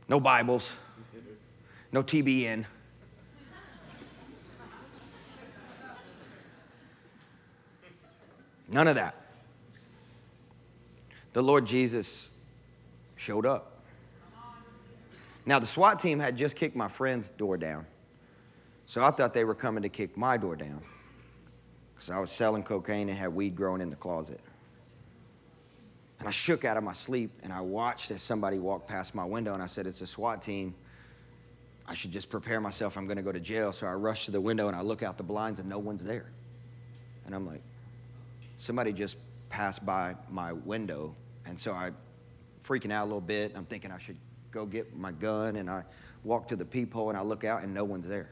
no 0.07 0.19
Bibles, 0.19 0.75
no 1.91 2.03
TBN. 2.03 2.65
None 8.69 8.87
of 8.87 8.95
that. 8.95 9.15
The 11.33 11.41
Lord 11.41 11.65
Jesus 11.65 12.29
showed 13.15 13.45
up. 13.45 13.83
Now, 15.45 15.59
the 15.59 15.65
SWAT 15.65 15.99
team 15.99 16.19
had 16.19 16.35
just 16.35 16.55
kicked 16.55 16.75
my 16.75 16.89
friend's 16.89 17.29
door 17.29 17.57
down. 17.57 17.85
So 18.85 19.03
I 19.03 19.11
thought 19.11 19.33
they 19.33 19.45
were 19.45 19.55
coming 19.55 19.83
to 19.83 19.89
kick 19.89 20.17
my 20.17 20.37
door 20.37 20.55
down 20.55 20.81
because 21.93 22.09
I 22.09 22.19
was 22.19 22.31
selling 22.31 22.63
cocaine 22.63 23.09
and 23.09 23.17
had 23.17 23.33
weed 23.33 23.55
growing 23.55 23.81
in 23.81 23.89
the 23.89 23.95
closet. 23.95 24.41
And 26.19 26.27
I 26.27 26.31
shook 26.31 26.65
out 26.65 26.77
of 26.77 26.83
my 26.83 26.93
sleep 26.93 27.31
and 27.43 27.53
I 27.53 27.61
watched 27.61 28.11
as 28.11 28.21
somebody 28.21 28.59
walked 28.59 28.87
past 28.87 29.13
my 29.13 29.25
window 29.25 29.53
and 29.53 29.63
I 29.63 29.67
said, 29.67 29.87
It's 29.87 30.01
a 30.01 30.07
SWAT 30.07 30.41
team. 30.41 30.73
I 31.87 31.93
should 31.93 32.11
just 32.11 32.29
prepare 32.29 32.59
myself. 32.59 32.97
I'm 32.97 33.05
going 33.05 33.17
to 33.17 33.23
go 33.23 33.31
to 33.31 33.39
jail. 33.39 33.71
So 33.71 33.87
I 33.87 33.93
rush 33.93 34.25
to 34.25 34.31
the 34.31 34.41
window 34.41 34.67
and 34.67 34.75
I 34.75 34.81
look 34.81 35.03
out 35.03 35.17
the 35.17 35.23
blinds 35.23 35.59
and 35.59 35.69
no 35.69 35.79
one's 35.79 36.03
there. 36.03 36.31
And 37.25 37.33
I'm 37.33 37.45
like, 37.45 37.61
somebody 38.57 38.93
just 38.93 39.17
passed 39.49 39.85
by 39.85 40.15
my 40.29 40.53
window. 40.53 41.15
And 41.45 41.59
so 41.59 41.73
I'm 41.73 41.95
freaking 42.63 42.91
out 42.91 43.03
a 43.03 43.07
little 43.07 43.21
bit. 43.21 43.53
I'm 43.55 43.65
thinking 43.65 43.91
I 43.91 43.97
should 43.97 44.17
go 44.51 44.65
get 44.65 44.95
my 44.95 45.11
gun. 45.11 45.55
And 45.55 45.69
I 45.69 45.83
walk 46.23 46.47
to 46.49 46.55
the 46.55 46.65
peephole 46.65 47.09
and 47.09 47.17
I 47.17 47.21
look 47.21 47.43
out 47.43 47.63
and 47.63 47.73
no 47.73 47.83
one's 47.83 48.07
there. 48.07 48.29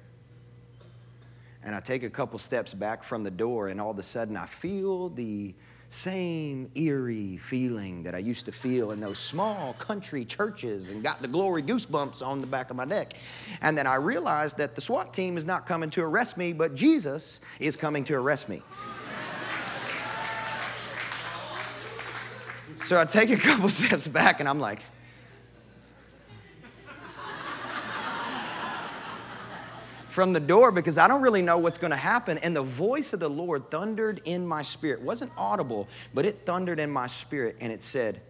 And 1.63 1.73
I 1.73 1.79
take 1.79 2.03
a 2.03 2.09
couple 2.09 2.37
steps 2.37 2.75
back 2.75 3.01
from 3.01 3.23
the 3.23 3.31
door, 3.31 3.69
and 3.69 3.81
all 3.81 3.89
of 3.89 3.97
a 3.97 4.03
sudden 4.03 4.37
I 4.37 4.45
feel 4.45 5.09
the 5.09 5.55
same 5.89 6.69
eerie 6.75 7.37
feeling 7.37 8.03
that 8.03 8.13
I 8.13 8.19
used 8.19 8.45
to 8.45 8.51
feel 8.51 8.91
in 8.91 8.99
those 8.99 9.17
small 9.17 9.73
country 9.73 10.25
churches 10.25 10.91
and 10.91 11.01
got 11.01 11.23
the 11.23 11.27
glory 11.27 11.63
goosebumps 11.63 12.25
on 12.25 12.41
the 12.41 12.47
back 12.47 12.69
of 12.69 12.75
my 12.75 12.85
neck. 12.85 13.13
And 13.61 13.75
then 13.75 13.87
I 13.87 13.95
realized 13.95 14.57
that 14.57 14.75
the 14.75 14.81
SWAT 14.81 15.13
team 15.13 15.37
is 15.37 15.45
not 15.45 15.65
coming 15.65 15.89
to 15.91 16.03
arrest 16.03 16.37
me, 16.37 16.53
but 16.53 16.75
Jesus 16.75 17.39
is 17.59 17.75
coming 17.75 18.03
to 18.05 18.13
arrest 18.15 18.47
me. 18.47 18.61
So 22.85 23.01
I 23.01 23.05
take 23.05 23.31
a 23.31 23.37
couple 23.49 23.67
steps 23.69 24.07
back 24.07 24.39
and 24.39 24.47
I'm 24.47 24.59
like, 24.59 24.79
from 30.09 30.33
the 30.33 30.39
door 30.39 30.71
because 30.71 30.99
I 30.99 31.07
don't 31.07 31.23
really 31.23 31.41
know 31.41 31.57
what's 31.57 31.79
going 31.79 31.91
to 31.91 31.97
happen. 31.97 32.37
And 32.37 32.55
the 32.55 32.61
voice 32.61 33.11
of 33.11 33.19
the 33.19 33.29
Lord 33.29 33.71
thundered 33.71 34.21
in 34.23 34.45
my 34.45 34.61
spirit. 34.61 34.99
It 34.99 35.01
wasn't 35.05 35.31
audible, 35.35 35.89
but 36.13 36.25
it 36.25 36.45
thundered 36.45 36.79
in 36.79 36.91
my 36.91 37.07
spirit 37.07 37.57
and 37.59 37.73
it 37.73 37.81
said, 37.81 38.21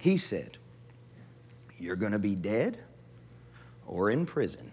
He 0.00 0.16
said, 0.16 0.56
You're 1.76 1.96
going 1.96 2.12
to 2.12 2.20
be 2.20 2.36
dead 2.36 2.78
or 3.88 4.10
in 4.10 4.24
prison 4.24 4.70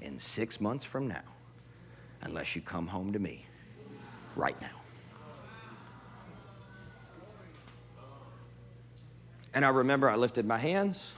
in 0.00 0.18
six 0.18 0.60
months 0.60 0.84
from 0.84 1.06
now 1.06 1.22
unless 2.22 2.56
you 2.56 2.60
come 2.60 2.88
home 2.88 3.12
to 3.12 3.20
me 3.20 3.46
right 4.34 4.60
now. 4.60 4.83
And 9.54 9.64
I 9.64 9.68
remember 9.68 10.10
I 10.10 10.16
lifted 10.16 10.44
my 10.44 10.58
hands, 10.58 11.12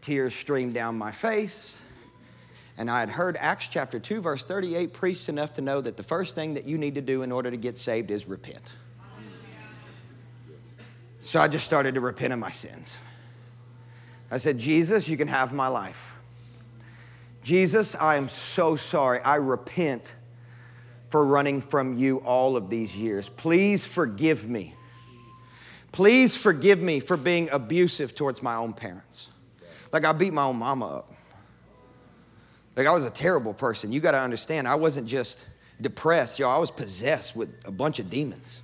tears 0.00 0.34
streamed 0.34 0.74
down 0.74 0.96
my 0.96 1.10
face. 1.10 1.82
And 2.76 2.90
I 2.90 3.00
had 3.00 3.10
heard 3.10 3.36
Acts 3.38 3.68
chapter 3.68 4.00
2, 4.00 4.20
verse 4.20 4.44
38 4.44 4.92
preached 4.92 5.28
enough 5.28 5.54
to 5.54 5.60
know 5.60 5.80
that 5.80 5.96
the 5.96 6.02
first 6.02 6.34
thing 6.34 6.54
that 6.54 6.66
you 6.66 6.78
need 6.78 6.96
to 6.96 7.00
do 7.00 7.22
in 7.22 7.30
order 7.30 7.50
to 7.50 7.56
get 7.56 7.78
saved 7.78 8.10
is 8.10 8.26
repent. 8.26 8.74
So 11.20 11.40
I 11.40 11.48
just 11.48 11.64
started 11.64 11.94
to 11.94 12.00
repent 12.00 12.32
of 12.32 12.38
my 12.38 12.50
sins. 12.50 12.96
I 14.30 14.36
said, 14.36 14.58
Jesus, 14.58 15.08
you 15.08 15.16
can 15.16 15.28
have 15.28 15.52
my 15.52 15.68
life. 15.68 16.16
Jesus, 17.42 17.94
I 17.94 18.16
am 18.16 18.28
so 18.28 18.74
sorry. 18.76 19.20
I 19.20 19.36
repent 19.36 20.16
for 21.08 21.24
running 21.24 21.60
from 21.60 21.94
you 21.94 22.18
all 22.18 22.56
of 22.56 22.68
these 22.68 22.96
years. 22.96 23.28
Please 23.28 23.86
forgive 23.86 24.48
me. 24.48 24.73
Please 25.94 26.36
forgive 26.36 26.82
me 26.82 26.98
for 26.98 27.16
being 27.16 27.48
abusive 27.52 28.16
towards 28.16 28.42
my 28.42 28.56
own 28.56 28.72
parents. 28.72 29.28
Like 29.92 30.04
I 30.04 30.10
beat 30.10 30.32
my 30.32 30.42
own 30.42 30.56
mama 30.56 30.88
up. 30.88 31.12
Like 32.74 32.88
I 32.88 32.90
was 32.90 33.04
a 33.04 33.10
terrible 33.10 33.54
person. 33.54 33.92
You 33.92 34.00
got 34.00 34.10
to 34.10 34.18
understand, 34.18 34.66
I 34.66 34.74
wasn't 34.74 35.06
just 35.06 35.46
depressed, 35.80 36.40
yo, 36.40 36.50
I 36.50 36.58
was 36.58 36.72
possessed 36.72 37.36
with 37.36 37.48
a 37.64 37.70
bunch 37.70 38.00
of 38.00 38.10
demons. 38.10 38.60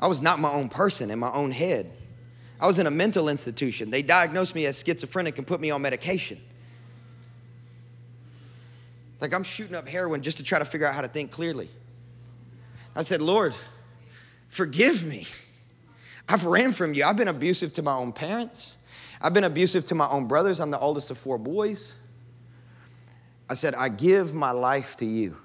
I 0.00 0.06
was 0.06 0.22
not 0.22 0.38
my 0.38 0.50
own 0.50 0.70
person 0.70 1.10
in 1.10 1.18
my 1.18 1.30
own 1.30 1.50
head. 1.50 1.92
I 2.58 2.66
was 2.66 2.78
in 2.78 2.86
a 2.86 2.90
mental 2.90 3.28
institution. 3.28 3.90
They 3.90 4.00
diagnosed 4.00 4.54
me 4.54 4.64
as 4.64 4.82
schizophrenic 4.82 5.36
and 5.36 5.46
put 5.46 5.60
me 5.60 5.70
on 5.70 5.82
medication. 5.82 6.40
Like 9.20 9.34
I'm 9.34 9.44
shooting 9.44 9.74
up 9.74 9.86
heroin 9.86 10.22
just 10.22 10.38
to 10.38 10.44
try 10.44 10.58
to 10.58 10.64
figure 10.64 10.86
out 10.86 10.94
how 10.94 11.02
to 11.02 11.08
think 11.08 11.30
clearly. 11.30 11.68
I 12.96 13.02
said, 13.02 13.20
Lord, 13.20 13.52
forgive 14.48 15.04
me. 15.04 15.26
I've 16.28 16.44
ran 16.44 16.72
from 16.72 16.94
you. 16.94 17.04
I've 17.04 17.16
been 17.16 17.28
abusive 17.28 17.72
to 17.74 17.82
my 17.82 17.94
own 17.94 18.12
parents. 18.12 18.76
I've 19.20 19.34
been 19.34 19.44
abusive 19.44 19.84
to 19.86 19.94
my 19.94 20.08
own 20.08 20.26
brothers. 20.26 20.60
I'm 20.60 20.70
the 20.70 20.78
oldest 20.78 21.10
of 21.10 21.18
four 21.18 21.38
boys. 21.38 21.96
I 23.48 23.54
said, 23.54 23.74
I 23.74 23.88
give 23.88 24.34
my 24.34 24.50
life 24.50 24.96
to 24.96 25.04
you. 25.06 25.36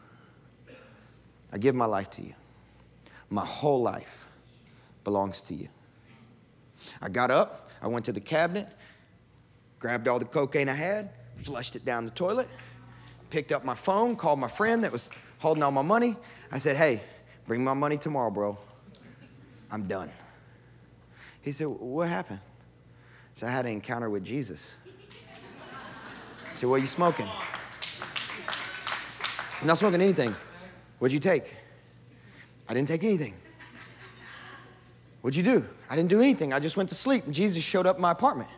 I 1.52 1.58
give 1.58 1.76
my 1.76 1.86
life 1.86 2.10
to 2.12 2.22
you. 2.22 2.34
My 3.30 3.46
whole 3.46 3.82
life 3.82 4.28
belongs 5.04 5.44
to 5.44 5.54
you. 5.54 5.68
I 7.02 7.10
got 7.10 7.30
up, 7.30 7.70
I 7.82 7.88
went 7.88 8.06
to 8.06 8.12
the 8.14 8.22
cabinet, 8.22 8.68
grabbed 9.80 10.08
all 10.08 10.20
the 10.20 10.26
cocaine 10.26 10.70
I 10.70 10.74
had, 10.74 11.10
flushed 11.38 11.76
it 11.76 11.84
down 11.84 12.06
the 12.06 12.12
toilet, 12.12 12.48
picked 13.30 13.52
up 13.52 13.66
my 13.66 13.76
phone, 13.76 14.16
called 14.16 14.40
my 14.40 14.48
friend 14.48 14.84
that 14.84 14.92
was 14.92 15.10
holding 15.40 15.64
all 15.64 15.72
my 15.72 15.82
money. 15.82 16.16
I 16.52 16.58
said, 16.58 16.78
Hey, 16.78 17.02
bring 17.48 17.64
my 17.64 17.74
money 17.74 17.98
tomorrow, 17.98 18.32
bro. 18.32 18.58
I'm 19.72 19.88
done. 19.88 20.10
He 21.50 21.54
said, 21.54 21.66
What 21.66 22.08
happened? 22.08 22.42
So 23.34 23.48
I 23.48 23.50
had 23.50 23.66
an 23.66 23.72
encounter 23.72 24.08
with 24.08 24.24
Jesus. 24.24 24.76
I 26.46 26.54
said, 26.54 26.70
What 26.70 26.76
are 26.76 26.80
you 26.80 26.86
smoking? 26.86 27.28
I'm 29.60 29.66
not 29.66 29.80
smoking 29.80 30.00
anything. 30.00 30.36
What'd 31.00 31.12
you 31.12 31.20
take? 31.20 31.56
I 32.70 32.76
didn't 32.76 32.88
take 32.88 33.04
anything. 33.04 33.34
What'd 35.22 35.36
you 35.36 35.42
do? 35.42 35.66
I 35.90 35.96
didn't 35.96 36.10
do 36.10 36.22
anything. 36.22 36.54
I 36.54 36.60
just 36.60 36.78
went 36.78 36.90
to 36.90 36.96
sleep 36.96 37.26
and 37.26 37.34
Jesus 37.34 37.64
showed 37.64 37.88
up 37.88 37.96
in 37.96 38.02
my 38.04 38.12
apartment. 38.12 38.52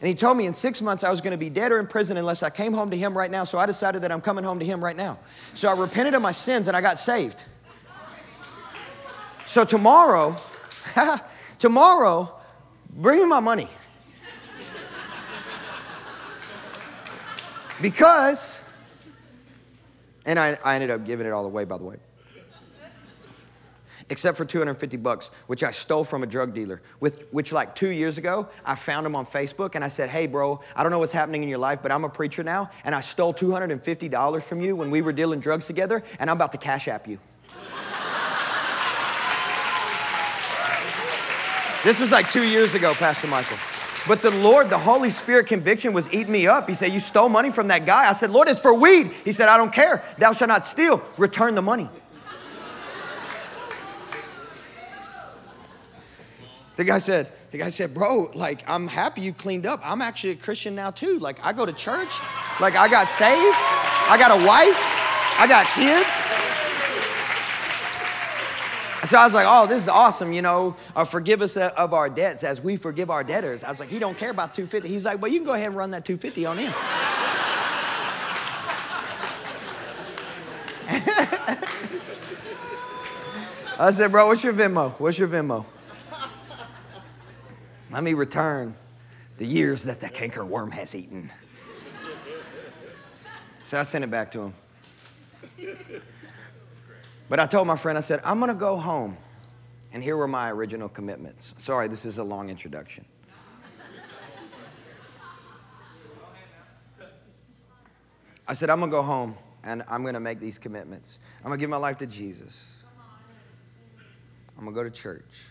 And 0.00 0.06
he 0.06 0.14
told 0.14 0.36
me 0.36 0.46
in 0.46 0.54
six 0.54 0.80
months 0.80 1.02
I 1.02 1.10
was 1.10 1.20
going 1.20 1.32
to 1.32 1.36
be 1.36 1.50
dead 1.50 1.72
or 1.72 1.80
in 1.80 1.88
prison 1.88 2.16
unless 2.16 2.44
I 2.44 2.50
came 2.50 2.72
home 2.72 2.92
to 2.92 2.96
him 2.96 3.18
right 3.18 3.30
now. 3.30 3.42
So 3.42 3.58
I 3.58 3.66
decided 3.66 4.02
that 4.02 4.12
I'm 4.12 4.20
coming 4.20 4.44
home 4.44 4.60
to 4.60 4.64
him 4.64 4.84
right 4.84 4.96
now. 4.96 5.18
So 5.54 5.68
I 5.68 5.76
repented 5.76 6.14
of 6.14 6.22
my 6.22 6.30
sins 6.30 6.68
and 6.68 6.76
I 6.76 6.80
got 6.80 7.00
saved. 7.00 7.42
So 9.46 9.64
tomorrow, 9.64 10.36
tomorrow, 11.58 12.35
bring 12.96 13.20
me 13.20 13.26
my 13.26 13.40
money. 13.40 13.68
Because, 17.80 18.60
and 20.24 20.38
I, 20.38 20.58
I 20.64 20.74
ended 20.74 20.90
up 20.90 21.04
giving 21.04 21.26
it 21.26 21.32
all 21.32 21.44
away, 21.44 21.64
by 21.64 21.76
the 21.76 21.84
way 21.84 21.96
except 24.10 24.36
for 24.36 24.44
250 24.44 24.96
bucks, 24.98 25.30
which 25.46 25.64
I 25.64 25.70
stole 25.70 26.04
from 26.04 26.22
a 26.22 26.26
drug 26.26 26.54
dealer, 26.54 26.80
with, 27.00 27.26
which 27.32 27.52
like 27.52 27.74
two 27.74 27.90
years 27.90 28.18
ago, 28.18 28.48
I 28.64 28.74
found 28.74 29.06
him 29.06 29.16
on 29.16 29.26
Facebook 29.26 29.74
and 29.74 29.84
I 29.84 29.88
said, 29.88 30.08
hey 30.08 30.26
bro, 30.26 30.60
I 30.74 30.82
don't 30.82 30.92
know 30.92 30.98
what's 30.98 31.12
happening 31.12 31.42
in 31.42 31.48
your 31.48 31.58
life, 31.58 31.80
but 31.82 31.90
I'm 31.90 32.04
a 32.04 32.08
preacher 32.08 32.42
now 32.42 32.70
and 32.84 32.94
I 32.94 33.00
stole 33.00 33.34
$250 33.34 34.42
from 34.48 34.60
you 34.60 34.76
when 34.76 34.90
we 34.90 35.02
were 35.02 35.12
dealing 35.12 35.40
drugs 35.40 35.66
together 35.66 36.02
and 36.20 36.30
I'm 36.30 36.36
about 36.36 36.52
to 36.52 36.58
cash 36.58 36.88
app 36.88 37.08
you. 37.08 37.18
This 41.86 42.00
was 42.00 42.10
like 42.10 42.28
two 42.28 42.42
years 42.42 42.74
ago, 42.74 42.94
Pastor 42.94 43.28
Michael. 43.28 43.56
But 44.08 44.20
the 44.20 44.32
Lord, 44.32 44.70
the 44.70 44.78
Holy 44.78 45.08
Spirit 45.08 45.46
conviction 45.46 45.92
was 45.92 46.12
eating 46.12 46.32
me 46.32 46.48
up. 46.48 46.68
He 46.68 46.74
said, 46.74 46.92
You 46.92 46.98
stole 46.98 47.28
money 47.28 47.50
from 47.50 47.68
that 47.68 47.86
guy. 47.86 48.08
I 48.08 48.12
said, 48.12 48.30
Lord, 48.30 48.48
it's 48.48 48.58
for 48.58 48.76
weed. 48.76 49.12
He 49.24 49.30
said, 49.30 49.48
I 49.48 49.56
don't 49.56 49.72
care. 49.72 50.02
Thou 50.18 50.32
shalt 50.32 50.48
not 50.48 50.66
steal. 50.66 51.00
Return 51.16 51.54
the 51.54 51.62
money. 51.62 51.88
The 56.74 56.84
guy 56.84 56.98
said, 56.98 57.32
the 57.52 57.58
guy 57.58 57.68
said, 57.70 57.94
bro, 57.94 58.30
like, 58.34 58.68
I'm 58.68 58.86
happy 58.86 59.22
you 59.22 59.32
cleaned 59.32 59.64
up. 59.64 59.80
I'm 59.82 60.02
actually 60.02 60.32
a 60.32 60.36
Christian 60.36 60.74
now 60.74 60.90
too. 60.90 61.18
Like, 61.20 61.44
I 61.46 61.52
go 61.52 61.64
to 61.64 61.72
church. 61.72 62.18
Like, 62.60 62.76
I 62.76 62.88
got 62.88 63.08
saved. 63.08 63.56
I 64.10 64.16
got 64.18 64.30
a 64.30 64.44
wife. 64.44 64.76
I 65.38 65.46
got 65.48 65.66
kids. 65.68 66.35
So 69.06 69.16
I 69.18 69.24
was 69.24 69.34
like, 69.34 69.46
oh, 69.48 69.66
this 69.68 69.84
is 69.84 69.88
awesome, 69.88 70.32
you 70.32 70.42
know, 70.42 70.74
uh, 70.96 71.04
forgive 71.04 71.40
us 71.40 71.56
uh, 71.56 71.72
of 71.76 71.92
our 71.94 72.08
debts 72.08 72.42
as 72.42 72.60
we 72.60 72.74
forgive 72.74 73.08
our 73.08 73.22
debtors. 73.22 73.62
I 73.62 73.70
was 73.70 73.78
like, 73.78 73.88
he 73.88 74.00
don't 74.00 74.18
care 74.18 74.30
about 74.30 74.52
250. 74.52 74.88
He's 74.88 75.04
like, 75.04 75.22
well, 75.22 75.30
you 75.30 75.38
can 75.38 75.46
go 75.46 75.52
ahead 75.52 75.68
and 75.68 75.76
run 75.76 75.92
that 75.92 76.04
250 76.04 76.44
on 76.44 76.58
in. 76.58 76.66
I 83.78 83.90
said, 83.90 84.10
bro, 84.10 84.26
what's 84.26 84.42
your 84.42 84.54
Venmo? 84.54 84.90
What's 84.98 85.18
your 85.18 85.28
Venmo? 85.28 85.64
Let 87.92 88.02
me 88.02 88.14
return 88.14 88.74
the 89.38 89.46
years 89.46 89.84
that 89.84 90.00
the 90.00 90.08
canker 90.08 90.44
worm 90.44 90.72
has 90.72 90.96
eaten. 90.96 91.30
So 93.62 93.78
I 93.78 93.84
sent 93.84 94.02
it 94.02 94.10
back 94.10 94.32
to 94.32 94.52
him. 94.52 94.54
But 97.28 97.40
I 97.40 97.46
told 97.46 97.66
my 97.66 97.76
friend, 97.76 97.98
I 97.98 98.00
said, 98.00 98.20
I'm 98.24 98.38
going 98.38 98.52
to 98.52 98.58
go 98.58 98.76
home. 98.76 99.16
And 99.92 100.02
here 100.02 100.16
were 100.16 100.28
my 100.28 100.50
original 100.50 100.88
commitments. 100.88 101.54
Sorry, 101.58 101.88
this 101.88 102.04
is 102.04 102.18
a 102.18 102.24
long 102.24 102.50
introduction. 102.50 103.04
I 108.48 108.54
said, 108.54 108.70
I'm 108.70 108.78
going 108.78 108.90
to 108.90 108.96
go 108.96 109.02
home 109.02 109.36
and 109.64 109.82
I'm 109.88 110.02
going 110.02 110.14
to 110.14 110.20
make 110.20 110.38
these 110.38 110.58
commitments. 110.58 111.18
I'm 111.38 111.46
going 111.46 111.58
to 111.58 111.60
give 111.60 111.70
my 111.70 111.76
life 111.76 111.96
to 111.98 112.06
Jesus. 112.06 112.72
I'm 114.56 114.64
going 114.64 114.74
to 114.74 114.80
go 114.80 114.84
to 114.84 114.90
church. 114.90 115.46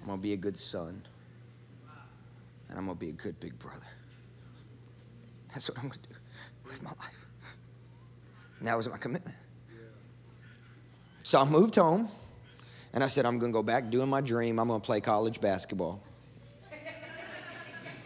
I'm 0.00 0.06
going 0.06 0.18
to 0.18 0.22
be 0.22 0.32
a 0.32 0.36
good 0.36 0.56
son. 0.56 1.02
And 2.68 2.78
I'm 2.78 2.84
going 2.84 2.96
to 2.96 3.00
be 3.00 3.08
a 3.08 3.12
good 3.12 3.40
big 3.40 3.58
brother. 3.58 3.80
That's 5.48 5.68
what 5.68 5.78
I'm 5.78 5.88
going 5.88 6.00
to 6.02 6.08
do 6.08 6.14
with 6.66 6.82
my 6.82 6.90
life. 6.90 7.26
And 8.58 8.68
that 8.68 8.76
was 8.76 8.88
my 8.88 8.98
commitment. 8.98 9.34
So 11.28 11.38
I 11.38 11.44
moved 11.44 11.74
home 11.74 12.08
and 12.94 13.04
I 13.04 13.08
said, 13.08 13.26
I'm 13.26 13.38
going 13.38 13.52
to 13.52 13.54
go 13.54 13.62
back 13.62 13.90
doing 13.90 14.08
my 14.08 14.22
dream. 14.22 14.58
I'm 14.58 14.68
going 14.68 14.80
to 14.80 14.86
play 14.86 15.02
college 15.02 15.42
basketball. 15.42 16.00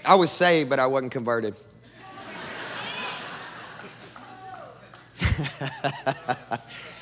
I 0.04 0.16
was 0.16 0.28
saved, 0.28 0.68
but 0.68 0.80
I 0.80 0.88
wasn't 0.88 1.12
converted. 1.12 1.54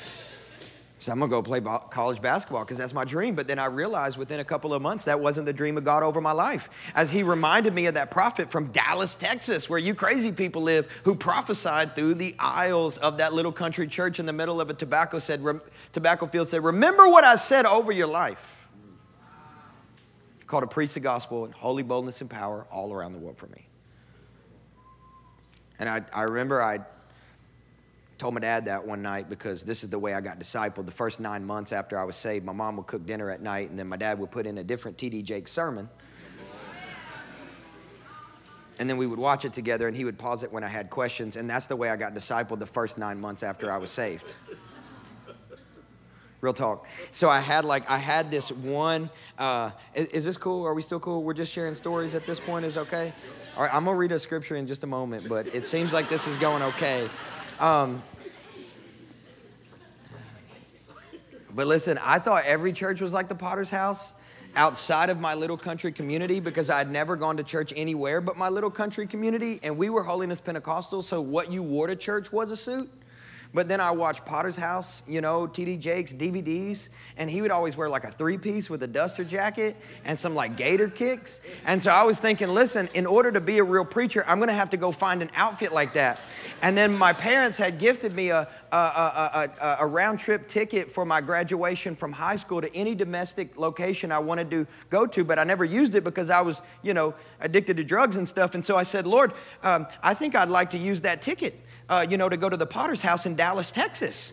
So 1.01 1.11
I'm 1.11 1.17
gonna 1.17 1.31
go 1.31 1.41
play 1.41 1.59
college 1.61 2.21
basketball 2.21 2.63
because 2.63 2.77
that's 2.77 2.93
my 2.93 3.03
dream. 3.03 3.33
But 3.33 3.47
then 3.47 3.57
I 3.57 3.65
realized 3.65 4.19
within 4.19 4.39
a 4.39 4.43
couple 4.43 4.71
of 4.71 4.83
months 4.83 5.05
that 5.05 5.19
wasn't 5.19 5.47
the 5.47 5.53
dream 5.53 5.75
of 5.75 5.83
God 5.83 6.03
over 6.03 6.21
my 6.21 6.31
life. 6.31 6.69
As 6.93 7.11
He 7.11 7.23
reminded 7.23 7.73
me 7.73 7.87
of 7.87 7.95
that 7.95 8.11
prophet 8.11 8.51
from 8.51 8.67
Dallas, 8.67 9.15
Texas, 9.15 9.67
where 9.67 9.79
you 9.79 9.95
crazy 9.95 10.31
people 10.31 10.61
live, 10.61 10.85
who 11.03 11.15
prophesied 11.15 11.95
through 11.95 12.13
the 12.13 12.35
aisles 12.37 12.99
of 12.99 13.17
that 13.17 13.33
little 13.33 13.51
country 13.51 13.87
church 13.87 14.19
in 14.19 14.27
the 14.27 14.31
middle 14.31 14.61
of 14.61 14.69
a 14.69 14.75
tobacco 14.75 15.17
said, 15.17 15.43
tobacco 15.91 16.27
field. 16.27 16.49
Said, 16.49 16.63
"Remember 16.63 17.09
what 17.09 17.23
I 17.23 17.35
said 17.35 17.65
over 17.65 17.91
your 17.91 18.05
life." 18.05 18.67
Called 20.45 20.61
to 20.61 20.67
preach 20.67 20.93
the 20.93 20.99
gospel 20.99 21.45
and 21.45 21.53
holy 21.55 21.81
boldness 21.81 22.21
and 22.21 22.29
power 22.29 22.67
all 22.69 22.93
around 22.93 23.13
the 23.13 23.19
world 23.19 23.39
for 23.39 23.47
me. 23.47 23.65
And 25.79 25.89
I, 25.89 26.03
I 26.13 26.21
remember 26.23 26.61
I 26.61 26.81
told 28.21 28.35
my 28.35 28.39
dad 28.39 28.65
that 28.65 28.85
one 28.85 29.01
night 29.01 29.29
because 29.29 29.63
this 29.63 29.83
is 29.83 29.89
the 29.89 29.97
way 29.97 30.13
I 30.13 30.21
got 30.21 30.39
discipled. 30.39 30.85
The 30.85 30.91
first 30.91 31.19
nine 31.19 31.43
months 31.43 31.71
after 31.71 31.99
I 31.99 32.03
was 32.03 32.15
saved, 32.15 32.45
my 32.45 32.53
mom 32.53 32.77
would 32.77 32.85
cook 32.85 33.03
dinner 33.03 33.31
at 33.31 33.41
night, 33.41 33.71
and 33.71 33.79
then 33.79 33.87
my 33.87 33.97
dad 33.97 34.19
would 34.19 34.29
put 34.29 34.45
in 34.45 34.59
a 34.59 34.63
different 34.63 34.99
T.D. 34.99 35.43
Sermon. 35.47 35.89
And 38.77 38.87
then 38.87 38.97
we 38.97 39.07
would 39.07 39.17
watch 39.17 39.43
it 39.43 39.53
together, 39.53 39.87
and 39.87 39.97
he 39.97 40.05
would 40.05 40.19
pause 40.19 40.43
it 40.43 40.51
when 40.51 40.63
I 40.63 40.67
had 40.67 40.91
questions. 40.91 41.35
And 41.35 41.49
that's 41.49 41.65
the 41.65 41.75
way 41.75 41.89
I 41.89 41.95
got 41.95 42.13
discipled 42.13 42.59
the 42.59 42.67
first 42.67 42.99
nine 42.99 43.19
months 43.19 43.41
after 43.41 43.71
I 43.71 43.77
was 43.77 43.89
saved. 43.89 44.35
Real 46.41 46.53
talk. 46.53 46.87
So 47.09 47.27
I 47.27 47.39
had 47.39 47.65
like 47.65 47.89
I 47.89 47.97
had 47.97 48.29
this 48.29 48.51
one. 48.51 49.09
Uh, 49.37 49.71
is, 49.95 50.05
is, 50.07 50.25
this 50.25 50.37
cool? 50.37 50.63
Are 50.65 50.73
we 50.75 50.81
still 50.83 50.99
cool? 50.99 51.23
We're 51.23 51.33
just 51.33 51.53
sharing 51.53 51.75
stories 51.75 52.15
at 52.15 52.25
this 52.25 52.39
point. 52.39 52.65
Is 52.65 52.77
okay. 52.77 53.13
All 53.55 53.63
right. 53.63 53.73
I'm 53.73 53.85
gonna 53.85 53.97
read 53.97 54.11
a 54.11 54.19
scripture 54.19 54.55
in 54.55 54.65
just 54.65 54.83
a 54.83 54.87
moment, 54.87 55.27
but 55.29 55.47
it 55.55 55.65
seems 55.65 55.93
like 55.93 56.09
this 56.09 56.27
is 56.27 56.37
going 56.37 56.63
okay. 56.63 57.07
Um, 57.59 58.01
But 61.53 61.67
listen, 61.67 61.97
I 62.01 62.19
thought 62.19 62.45
every 62.45 62.73
church 62.73 63.01
was 63.01 63.13
like 63.13 63.27
the 63.27 63.35
potter's 63.35 63.69
house 63.69 64.13
outside 64.55 65.09
of 65.09 65.19
my 65.19 65.33
little 65.33 65.57
country 65.57 65.91
community 65.91 66.39
because 66.39 66.69
I'd 66.69 66.89
never 66.89 67.15
gone 67.15 67.37
to 67.37 67.43
church 67.43 67.73
anywhere 67.75 68.19
but 68.19 68.37
my 68.37 68.49
little 68.49 68.69
country 68.69 69.07
community. 69.07 69.59
And 69.63 69.77
we 69.77 69.89
were 69.89 70.03
Holiness 70.03 70.41
Pentecostal, 70.41 71.01
so 71.01 71.21
what 71.21 71.51
you 71.51 71.63
wore 71.63 71.87
to 71.87 71.95
church 71.95 72.31
was 72.31 72.51
a 72.51 72.57
suit. 72.57 72.89
But 73.53 73.67
then 73.67 73.81
I 73.81 73.91
watched 73.91 74.25
Potter's 74.25 74.55
House, 74.55 75.03
you 75.07 75.19
know, 75.19 75.45
TD 75.45 75.77
Jakes, 75.79 76.13
DVDs, 76.13 76.89
and 77.17 77.29
he 77.29 77.41
would 77.41 77.51
always 77.51 77.75
wear 77.75 77.89
like 77.89 78.05
a 78.05 78.07
three 78.07 78.37
piece 78.37 78.69
with 78.69 78.81
a 78.83 78.87
duster 78.87 79.25
jacket 79.25 79.75
and 80.05 80.17
some 80.17 80.35
like 80.35 80.55
gator 80.55 80.87
kicks. 80.87 81.41
And 81.65 81.83
so 81.83 81.91
I 81.91 82.03
was 82.03 82.21
thinking, 82.21 82.47
listen, 82.49 82.87
in 82.93 83.05
order 83.05 83.29
to 83.29 83.41
be 83.41 83.57
a 83.57 83.63
real 83.63 83.83
preacher, 83.83 84.23
I'm 84.25 84.39
gonna 84.39 84.53
have 84.53 84.69
to 84.69 84.77
go 84.77 84.93
find 84.93 85.21
an 85.21 85.29
outfit 85.35 85.73
like 85.73 85.93
that. 85.93 86.21
And 86.61 86.77
then 86.77 86.95
my 86.95 87.11
parents 87.11 87.57
had 87.57 87.77
gifted 87.77 88.13
me 88.13 88.29
a, 88.29 88.47
a, 88.71 88.75
a, 88.77 89.49
a, 89.61 89.77
a 89.81 89.87
round 89.87 90.19
trip 90.19 90.47
ticket 90.47 90.89
for 90.89 91.05
my 91.05 91.19
graduation 91.19 91.95
from 91.95 92.13
high 92.13 92.37
school 92.37 92.61
to 92.61 92.73
any 92.73 92.95
domestic 92.95 93.57
location 93.57 94.13
I 94.13 94.19
wanted 94.19 94.49
to 94.51 94.67
go 94.89 95.05
to, 95.07 95.25
but 95.25 95.39
I 95.39 95.43
never 95.43 95.65
used 95.65 95.95
it 95.95 96.05
because 96.05 96.29
I 96.29 96.39
was, 96.39 96.61
you 96.83 96.93
know, 96.93 97.15
addicted 97.41 97.77
to 97.77 97.83
drugs 97.83 98.15
and 98.15 98.25
stuff. 98.27 98.53
And 98.53 98.63
so 98.63 98.77
I 98.77 98.83
said, 98.83 99.05
Lord, 99.05 99.33
um, 99.63 99.87
I 100.01 100.13
think 100.13 100.35
I'd 100.35 100.49
like 100.49 100.69
to 100.69 100.77
use 100.77 101.01
that 101.01 101.21
ticket 101.21 101.59
uh, 101.91 102.07
you 102.09 102.17
know, 102.17 102.29
to 102.29 102.37
go 102.37 102.49
to 102.49 102.57
the 102.57 102.65
potter's 102.65 103.01
house 103.01 103.25
in 103.25 103.35
Dallas, 103.35 103.71
Texas. 103.71 104.31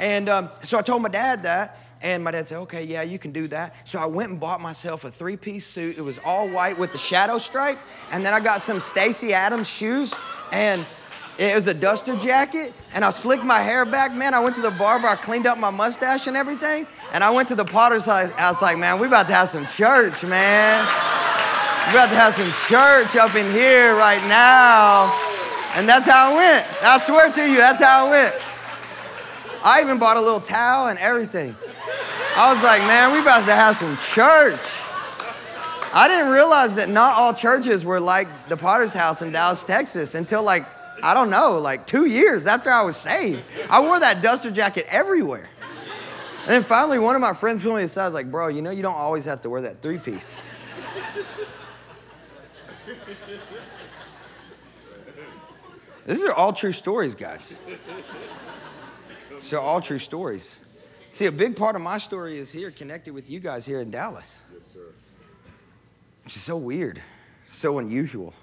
And 0.00 0.28
um, 0.28 0.50
so 0.62 0.76
I 0.76 0.82
told 0.82 1.00
my 1.02 1.08
dad 1.08 1.44
that. 1.44 1.78
And 2.02 2.22
my 2.22 2.30
dad 2.30 2.46
said, 2.46 2.58
okay, 2.58 2.84
yeah, 2.84 3.02
you 3.02 3.18
can 3.18 3.32
do 3.32 3.48
that. 3.48 3.74
So 3.88 3.98
I 3.98 4.04
went 4.04 4.30
and 4.30 4.38
bought 4.38 4.60
myself 4.60 5.04
a 5.04 5.10
three 5.10 5.36
piece 5.36 5.66
suit. 5.66 5.96
It 5.96 6.02
was 6.02 6.18
all 6.24 6.46
white 6.48 6.76
with 6.76 6.92
the 6.92 6.98
shadow 6.98 7.38
stripe. 7.38 7.78
And 8.12 8.26
then 8.26 8.34
I 8.34 8.40
got 8.40 8.60
some 8.60 8.80
Stacy 8.80 9.32
Adams 9.32 9.70
shoes. 9.70 10.14
And 10.52 10.84
it 11.38 11.54
was 11.54 11.68
a 11.68 11.74
duster 11.74 12.16
jacket. 12.16 12.74
And 12.92 13.04
I 13.04 13.10
slicked 13.10 13.44
my 13.44 13.60
hair 13.60 13.86
back, 13.86 14.12
man. 14.12 14.34
I 14.34 14.40
went 14.40 14.56
to 14.56 14.60
the 14.60 14.72
barber. 14.72 15.06
I 15.06 15.16
cleaned 15.16 15.46
up 15.46 15.58
my 15.58 15.70
mustache 15.70 16.26
and 16.26 16.36
everything. 16.36 16.86
And 17.12 17.24
I 17.24 17.30
went 17.30 17.48
to 17.48 17.54
the 17.54 17.64
potter's 17.64 18.04
house. 18.04 18.32
I 18.36 18.50
was 18.50 18.60
like, 18.60 18.76
man, 18.76 18.98
we 18.98 19.06
about 19.06 19.28
to 19.28 19.34
have 19.34 19.48
some 19.48 19.66
church, 19.66 20.22
man. 20.24 20.84
We 21.86 21.92
about 21.92 22.10
to 22.10 22.16
have 22.16 22.34
some 22.34 22.52
church 22.68 23.16
up 23.16 23.34
in 23.36 23.50
here 23.52 23.94
right 23.94 24.22
now. 24.28 25.35
And 25.76 25.86
that's 25.86 26.06
how 26.06 26.32
it 26.32 26.36
went. 26.36 26.82
I 26.82 26.96
swear 26.96 27.30
to 27.30 27.48
you, 27.50 27.58
that's 27.58 27.80
how 27.80 28.06
it 28.06 28.10
went. 28.10 28.34
I 29.62 29.82
even 29.82 29.98
bought 29.98 30.16
a 30.16 30.20
little 30.20 30.40
towel 30.40 30.88
and 30.88 30.98
everything. 30.98 31.54
I 32.34 32.52
was 32.52 32.62
like, 32.62 32.80
man, 32.82 33.12
we 33.12 33.20
about 33.20 33.44
to 33.46 33.54
have 33.54 33.76
some 33.76 33.96
church. 33.98 34.58
I 35.92 36.08
didn't 36.08 36.30
realize 36.30 36.74
that 36.76 36.88
not 36.88 37.16
all 37.16 37.34
churches 37.34 37.84
were 37.84 38.00
like 38.00 38.48
the 38.48 38.56
Potter's 38.56 38.94
House 38.94 39.22
in 39.22 39.32
Dallas, 39.32 39.64
Texas 39.64 40.14
until 40.14 40.42
like, 40.42 40.66
I 41.02 41.14
don't 41.14 41.30
know, 41.30 41.58
like 41.58 41.86
two 41.86 42.06
years 42.06 42.46
after 42.46 42.70
I 42.70 42.82
was 42.82 42.96
saved. 42.96 43.46
I 43.68 43.80
wore 43.80 44.00
that 44.00 44.22
duster 44.22 44.50
jacket 44.50 44.86
everywhere. 44.88 45.48
And 46.42 46.50
then 46.54 46.62
finally, 46.62 46.98
one 46.98 47.14
of 47.14 47.20
my 47.20 47.32
friends 47.34 47.62
pulled 47.62 47.76
me 47.76 47.82
aside, 47.82 48.04
was 48.06 48.14
like, 48.14 48.30
bro, 48.30 48.48
you 48.48 48.62
know 48.62 48.70
you 48.70 48.82
don't 48.82 48.94
always 48.94 49.24
have 49.24 49.42
to 49.42 49.50
wear 49.50 49.60
that 49.62 49.82
three 49.82 49.98
piece. 49.98 50.36
These 56.06 56.22
are 56.22 56.32
all 56.32 56.52
true 56.52 56.72
stories, 56.72 57.14
guys. 57.14 57.52
So 59.40 59.60
all 59.60 59.80
true 59.80 59.98
stories. 59.98 60.56
See, 61.12 61.26
a 61.26 61.32
big 61.32 61.56
part 61.56 61.76
of 61.76 61.82
my 61.82 61.98
story 61.98 62.38
is 62.38 62.52
here, 62.52 62.70
connected 62.70 63.12
with 63.12 63.28
you 63.28 63.40
guys 63.40 63.66
here 63.66 63.80
in 63.80 63.90
Dallas. 63.90 64.44
Yes, 64.54 64.72
sir. 64.72 64.80
Which 66.24 66.36
is 66.36 66.42
so 66.42 66.56
weird, 66.56 67.00
so 67.48 67.78
unusual, 67.78 68.34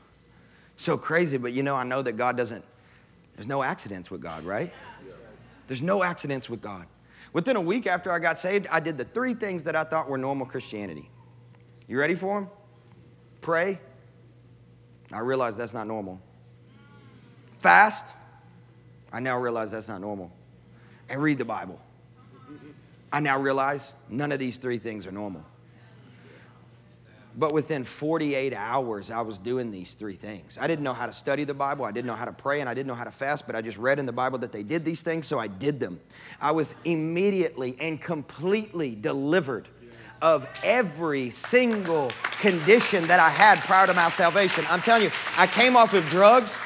so 0.76 0.97
crazy. 0.97 1.38
But 1.38 1.54
you 1.54 1.63
know, 1.63 1.76
I 1.76 1.84
know 1.84 2.02
that 2.02 2.13
God 2.13 2.36
doesn't. 2.36 2.63
There's 3.36 3.47
no 3.47 3.63
accidents 3.63 4.12
with 4.12 4.21
God, 4.21 4.43
right? 4.43 4.71
Yeah. 5.06 5.13
There's 5.67 5.82
no 5.82 6.04
accidents 6.04 6.49
with 6.49 6.62
God. 6.62 6.86
Within 7.32 7.56
a 7.56 7.62
week 7.62 7.88
after 7.88 8.12
I 8.12 8.19
got 8.19 8.39
saved, 8.39 8.67
I 8.71 8.80
did 8.80 8.97
the 8.97 9.06
three 9.06 9.34
things 9.34 9.63
that 9.63 9.76
I 9.76 9.84
thought 9.84 10.10
were 10.10 10.17
normal 10.17 10.45
Christianity. 10.45 11.10
You 11.88 11.97
ready 11.97 12.15
for 12.15 12.41
them? 12.41 12.49
Pray. 13.41 13.80
I 15.12 15.19
realized 15.19 15.58
that's 15.58 15.73
not 15.73 15.88
normal 15.88 16.21
fast, 17.63 18.13
I 19.13 19.21
now 19.21 19.39
realize 19.39 19.71
that's 19.71 19.88
not 19.88 20.02
normal. 20.02 20.32
And 21.10 21.21
read 21.21 21.38
the 21.38 21.45
Bible. 21.45 21.80
I 23.12 23.21
now 23.21 23.39
realize 23.39 23.93
none 24.10 24.32
of 24.32 24.39
these 24.39 24.58
three 24.58 24.78
things 24.78 25.08
are 25.08 25.12
normal. 25.12 25.45
But 27.36 27.54
within 27.54 27.84
48 27.84 28.54
hours, 28.54 29.10
I 29.10 29.21
was 29.21 29.39
doing 29.39 29.71
these 29.71 29.93
three 29.93 30.13
things. 30.13 30.60
I 30.62 30.67
didn't 30.67 30.84
know 30.84 30.93
how 30.93 31.06
to 31.06 31.13
study 31.13 31.45
the 31.45 31.54
Bible, 31.54 31.86
I 31.86 31.91
didn't 31.91 32.08
know 32.08 32.15
how 32.15 32.26
to 32.26 32.34
pray, 32.34 32.60
and 32.60 32.69
I 32.69 32.73
didn't 32.73 32.88
know 32.88 32.95
how 32.95 33.06
to 33.06 33.12
fast, 33.12 33.47
but 33.47 33.56
I 33.56 33.62
just 33.62 33.78
read 33.78 33.97
in 33.97 34.06
the 34.06 34.13
Bible 34.13 34.38
that 34.39 34.52
they 34.52 34.62
did 34.62 34.84
these 34.84 35.02
things, 35.02 35.26
so 35.26 35.39
I 35.39 35.47
did 35.47 35.80
them. 35.80 35.99
I 36.41 36.52
was 36.52 36.76
immediately 36.86 37.76
and 37.80 37.99
completely 37.99 38.93
delivered 38.93 39.69
of 40.21 40.47
every 40.63 41.30
single 41.30 42.12
condition 42.39 43.08
that 43.08 43.19
I 43.19 43.30
had 43.30 43.60
prior 43.60 43.88
to 43.88 43.93
my 43.93 44.10
salvation. 44.10 44.65
I'm 44.69 44.82
telling 44.82 45.04
you, 45.04 45.12
I 45.38 45.47
came 45.47 45.76
off 45.76 45.93
of 45.93 46.06
drugs, 46.10 46.58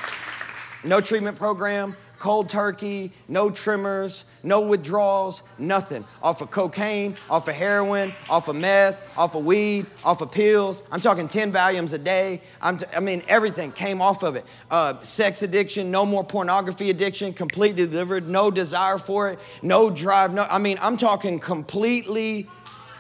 no 0.88 1.02
treatment 1.02 1.38
program, 1.38 1.96
cold 2.20 2.50
turkey, 2.50 3.12
no 3.28 3.50
trimmers, 3.50 4.26
no 4.44 4.62
withdrawals, 4.62 5.44
nothing. 5.58 6.04
Off 6.22 6.42
of 6.42 6.50
cocaine, 6.50 7.16
off 7.30 7.48
of 7.48 7.56
heroin, 7.56 8.14
off 8.30 8.48
of 8.48 8.56
meth, 8.56 9.04
off 9.18 9.36
of 9.36 9.46
weed, 9.46 9.86
off 10.04 10.22
of 10.22 10.32
pills. 10.32 10.84
I'm 10.92 11.02
talking 11.02 11.28
10 11.28 11.52
Valiums 11.52 11.94
a 11.94 11.98
day. 11.98 12.42
T- 12.78 12.86
i 12.96 13.00
mean, 13.00 13.22
everything 13.28 13.72
came 13.72 14.02
off 14.02 14.24
of 14.24 14.36
it. 14.36 14.46
Uh, 14.72 15.00
sex 15.02 15.42
addiction, 15.42 15.92
no 15.92 16.06
more 16.06 16.24
pornography 16.24 16.90
addiction, 16.90 17.34
completely 17.34 17.86
delivered, 17.86 18.28
no 18.28 18.50
desire 18.50 18.98
for 18.98 19.30
it, 19.30 19.40
no 19.62 19.90
drive. 19.90 20.34
No, 20.34 20.48
I 20.50 20.58
mean, 20.58 20.78
I'm 20.82 20.98
talking 20.98 21.40
completely 21.40 22.48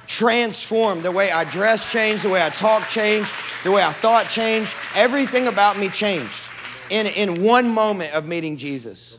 transformed. 0.06 1.04
The 1.04 1.12
way 1.12 1.32
I 1.32 1.44
dress 1.46 1.92
changed, 1.92 2.24
the 2.24 2.30
way 2.30 2.46
I 2.46 2.50
talk 2.50 2.88
changed, 2.88 3.34
the 3.64 3.72
way 3.72 3.84
I 3.84 3.92
thought 3.92 4.30
changed. 4.30 4.74
Everything 4.96 5.48
about 5.48 5.78
me 5.78 5.90
changed 5.90 6.47
in, 6.90 7.08
in 7.08 7.44
one 7.44 7.70
moment 7.70 8.14
of 8.14 8.28
meeting 8.28 8.58
Jesus. 8.58 9.18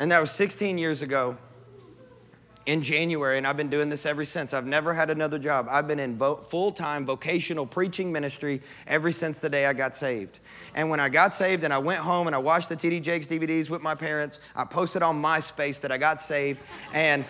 And 0.00 0.10
that 0.10 0.20
was 0.20 0.30
16 0.32 0.78
years 0.78 1.02
ago 1.02 1.36
in 2.66 2.82
January, 2.82 3.38
and 3.38 3.46
I've 3.46 3.56
been 3.56 3.70
doing 3.70 3.88
this 3.88 4.06
ever 4.06 4.24
since. 4.24 4.54
I've 4.54 4.66
never 4.66 4.94
had 4.94 5.10
another 5.10 5.38
job. 5.38 5.66
I've 5.68 5.88
been 5.88 5.98
in 5.98 6.16
vo- 6.16 6.36
full 6.36 6.70
time 6.70 7.04
vocational 7.04 7.66
preaching 7.66 8.12
ministry 8.12 8.62
ever 8.86 9.10
since 9.10 9.40
the 9.40 9.48
day 9.48 9.66
I 9.66 9.72
got 9.72 9.96
saved. 9.96 10.38
And 10.74 10.88
when 10.88 11.00
I 11.00 11.08
got 11.08 11.34
saved 11.34 11.64
and 11.64 11.72
I 11.72 11.78
went 11.78 12.00
home 12.00 12.28
and 12.28 12.36
I 12.36 12.38
watched 12.38 12.68
the 12.68 12.76
TD 12.76 13.02
Jakes 13.02 13.26
DVDs 13.26 13.68
with 13.68 13.82
my 13.82 13.94
parents, 13.94 14.38
I 14.54 14.64
posted 14.64 15.02
on 15.02 15.20
MySpace 15.20 15.80
that 15.80 15.90
I 15.90 15.98
got 15.98 16.20
saved. 16.20 16.60
And 16.92 17.24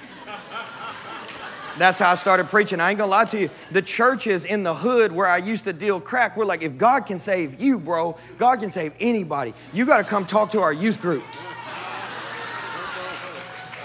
that's 1.78 1.98
how 1.98 2.10
I 2.10 2.14
started 2.14 2.48
preaching. 2.48 2.80
I 2.80 2.90
ain't 2.90 2.98
gonna 2.98 3.10
lie 3.10 3.24
to 3.26 3.40
you. 3.40 3.50
The 3.70 3.82
churches 3.82 4.44
in 4.44 4.62
the 4.62 4.74
hood 4.74 5.12
where 5.12 5.26
I 5.26 5.38
used 5.38 5.64
to 5.64 5.72
deal 5.72 6.00
crack, 6.00 6.36
we're 6.36 6.44
like, 6.44 6.62
if 6.62 6.76
God 6.76 7.06
can 7.06 7.18
save 7.18 7.60
you, 7.60 7.78
bro, 7.78 8.16
God 8.38 8.60
can 8.60 8.70
save 8.70 8.94
anybody. 9.00 9.54
You 9.72 9.86
gotta 9.86 10.04
come 10.04 10.26
talk 10.26 10.50
to 10.52 10.60
our 10.60 10.72
youth 10.72 11.00
group. 11.00 11.24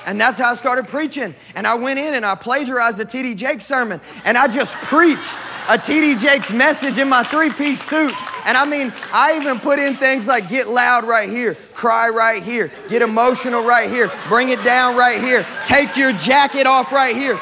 And 0.06 0.20
that's 0.20 0.40
how 0.40 0.52
I 0.52 0.56
started 0.56 0.88
preaching. 0.88 1.36
And 1.54 1.68
I 1.68 1.76
went 1.76 2.00
in 2.00 2.14
and 2.14 2.26
I 2.26 2.36
plagiarized 2.36 2.98
the 2.98 3.06
TD 3.06 3.36
Jakes 3.36 3.66
sermon 3.66 4.00
and 4.24 4.38
I 4.38 4.48
just 4.48 4.78
preached 4.78 5.30
a 5.68 5.78
TD 5.78 6.18
Jakes 6.18 6.50
message 6.50 6.98
in 6.98 7.10
my 7.10 7.24
three 7.24 7.50
piece 7.50 7.84
suit. 7.84 8.14
And 8.46 8.56
I 8.56 8.64
mean, 8.66 8.94
I 9.12 9.38
even 9.38 9.60
put 9.60 9.80
in 9.80 9.96
things 9.96 10.26
like 10.26 10.48
get 10.48 10.68
loud 10.68 11.04
right 11.04 11.28
here, 11.28 11.56
cry 11.74 12.08
right 12.08 12.42
here, 12.42 12.72
get 12.88 13.02
emotional 13.02 13.66
right 13.66 13.90
here, 13.90 14.10
bring 14.30 14.48
it 14.48 14.64
down 14.64 14.96
right 14.96 15.20
here, 15.20 15.46
take 15.66 15.98
your 15.98 16.14
jacket 16.14 16.66
off 16.66 16.94
right 16.94 17.14
here. 17.14 17.38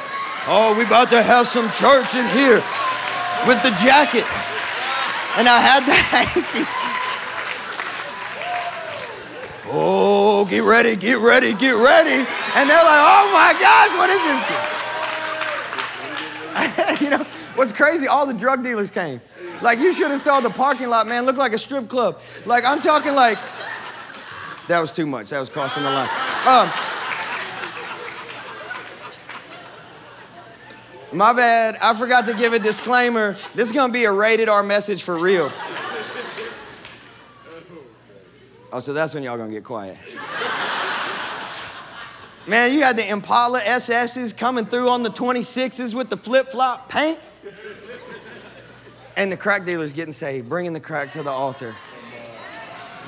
Oh, 0.48 0.76
we 0.78 0.84
about 0.86 1.10
to 1.10 1.24
have 1.24 1.48
some 1.48 1.72
church 1.72 2.14
in 2.14 2.30
here 2.30 2.62
with 3.48 3.64
the 3.64 3.72
jacket. 3.82 4.26
And 5.38 5.50
I 5.50 5.60
had 5.60 5.84
the 5.86 5.94
hanky. 6.14 6.66
Oh, 9.68 10.46
get 10.46 10.64
ready, 10.64 10.96
get 10.96 11.18
ready, 11.18 11.54
get 11.54 11.72
ready. 11.72 12.24
And 12.56 12.70
they're 12.70 12.78
like, 12.78 13.02
oh 13.02 13.32
my 13.34 13.54
gosh, 13.60 13.90
what 13.98 14.08
is 14.10 14.22
this? 14.22 14.46
you 17.02 17.10
know, 17.10 17.26
what's 17.56 17.72
crazy, 17.72 18.08
all 18.08 18.28
the 18.28 18.34
drug 18.34 18.64
dealers 18.64 18.92
came. 18.92 19.20
Like 19.64 19.80
you 19.80 19.92
should 19.92 20.12
have 20.12 20.20
saw 20.20 20.42
the 20.42 20.52
parking 20.52 20.90
lot, 20.90 21.08
man, 21.08 21.26
looked 21.26 21.40
like 21.40 21.54
a 21.54 21.58
strip 21.58 21.90
club. 21.90 22.22
Like 22.46 22.66
I'm 22.66 22.80
talking 22.80 23.16
like, 23.16 23.40
that 24.68 24.80
was 24.80 24.94
too 24.94 25.08
much, 25.08 25.32
that 25.32 25.40
was 25.40 25.50
crossing 25.50 25.82
the 25.84 25.90
line. 25.90 26.10
Um, 26.46 26.70
my 31.14 31.34
bad, 31.34 31.78
I 31.82 31.94
forgot 31.98 32.26
to 32.28 32.34
give 32.34 32.54
a 32.54 32.60
disclaimer. 32.60 33.38
This 33.54 33.70
is 33.70 33.72
gonna 33.72 33.94
be 33.94 34.06
a 34.06 34.12
rated 34.12 34.50
R 34.50 34.64
message 34.64 35.04
for 35.04 35.18
real. 35.18 35.52
Oh, 38.72 38.80
so 38.80 38.94
that's 38.94 39.14
when 39.14 39.24
y'all 39.24 39.38
gonna 39.38 39.52
get 39.52 39.64
quiet. 39.64 39.98
Man, 42.48 42.74
you 42.74 42.84
had 42.84 42.96
the 42.98 43.10
Impala 43.10 43.60
SS's 43.60 44.32
coming 44.32 44.66
through 44.66 44.90
on 44.90 45.02
the 45.02 45.10
26s 45.10 45.96
with 45.96 46.10
the 46.10 46.18
flip 46.18 46.50
flop 46.50 46.90
paint. 46.90 47.18
And 49.18 49.32
the 49.32 49.38
crack 49.38 49.66
dealers 49.66 49.94
getting 49.94 50.12
saved, 50.12 50.50
bringing 50.50 50.74
the 50.74 50.80
crack 50.80 51.12
to 51.14 51.24
the 51.24 51.32
altar, 51.32 51.74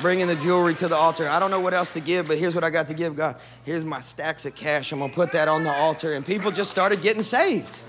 bringing 0.01 0.27
the 0.27 0.36
jewelry 0.36 0.75
to 0.75 0.88
the 0.88 0.95
altar. 0.95 1.27
I 1.27 1.39
don't 1.39 1.51
know 1.51 1.60
what 1.60 1.73
else 1.73 1.93
to 1.93 1.99
give, 1.99 2.27
but 2.27 2.38
here's 2.38 2.55
what 2.55 2.63
I 2.63 2.69
got 2.69 2.88
to 2.88 2.93
give 2.93 3.15
God. 3.15 3.38
Here's 3.63 3.86
my 3.86 3.99
stacks 3.99 4.45
of 4.45 4.55
cash. 4.55 4.91
I'm 4.91 4.99
gonna 4.99 5.13
put 5.13 5.31
that 5.31 5.47
on 5.47 5.63
the 5.63 5.71
altar. 5.71 6.13
And 6.13 6.25
people 6.25 6.51
just 6.51 6.71
started 6.71 7.01
getting 7.01 7.23
saved. 7.23 7.79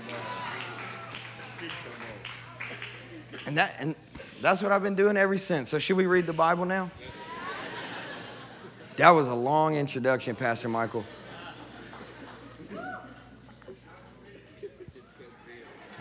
And, 3.45 3.57
that, 3.57 3.75
and 3.79 3.95
that's 4.41 4.61
what 4.61 4.71
I've 4.71 4.83
been 4.83 4.95
doing 4.95 5.17
ever 5.17 5.37
since. 5.37 5.69
So, 5.69 5.79
should 5.79 5.97
we 5.97 6.05
read 6.05 6.27
the 6.27 6.33
Bible 6.33 6.65
now? 6.65 6.91
That 8.97 9.11
was 9.11 9.27
a 9.27 9.33
long 9.33 9.75
introduction, 9.75 10.35
Pastor 10.35 10.67
Michael. 10.67 11.05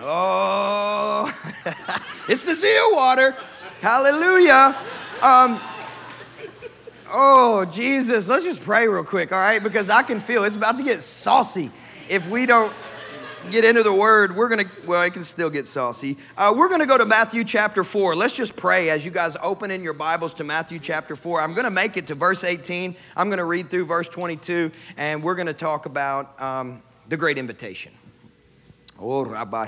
Oh, 0.01 1.27
it's 2.29 2.45
the 2.45 2.55
zeal 2.55 2.95
water. 2.95 3.35
Hallelujah. 3.81 4.77
Um, 5.23 5.61
oh, 7.11 7.65
Jesus. 7.65 8.29
Let's 8.29 8.45
just 8.45 8.63
pray 8.63 8.87
real 8.89 9.05
quick, 9.05 9.33
all 9.33 9.39
right? 9.39 9.63
Because 9.63 9.91
I 9.91 10.03
can 10.03 10.21
feel 10.21 10.45
it's 10.45 10.57
about 10.57 10.79
to 10.79 10.85
get 10.85 11.03
saucy 11.03 11.71
if 12.09 12.29
we 12.29 12.47
don't 12.47 12.73
get 13.51 13.65
into 13.65 13.83
the 13.83 13.95
word. 13.95 14.35
We're 14.35 14.49
going 14.49 14.67
to, 14.67 14.87
well, 14.87 15.03
it 15.03 15.13
can 15.13 15.25
still 15.25 15.51
get 15.51 15.69
saucy. 15.69 16.17
Uh, 16.37 16.55
we're 16.57 16.69
going 16.69 16.81
to 16.81 16.87
go 16.87 16.99
to 16.99 17.05
Matthew 17.05 17.45
chapter 17.45 17.85
4. 17.85 18.15
Let's 18.15 18.35
just 18.35 18.57
pray 18.57 18.91
as 18.91 19.05
you 19.05 19.11
guys 19.11 19.37
open 19.43 19.71
in 19.71 19.83
your 19.83 19.95
Bibles 19.95 20.35
to 20.35 20.45
Matthew 20.45 20.79
chapter 20.79 21.17
4. 21.17 21.41
I'm 21.41 21.55
going 21.55 21.65
to 21.65 21.71
make 21.71 21.97
it 21.97 22.07
to 22.09 22.15
verse 22.15 22.45
18. 22.45 22.95
I'm 23.17 23.29
going 23.29 23.39
to 23.39 23.45
read 23.45 23.71
through 23.71 23.87
verse 23.87 24.09
22, 24.09 24.73
and 24.97 25.23
we're 25.23 25.35
going 25.35 25.47
to 25.47 25.53
talk 25.53 25.87
about 25.87 26.41
um, 26.41 26.83
the 27.09 27.17
great 27.17 27.39
invitation. 27.39 27.93
Oh, 29.01 29.33
ah, 29.33 29.47
ah, 29.47 29.65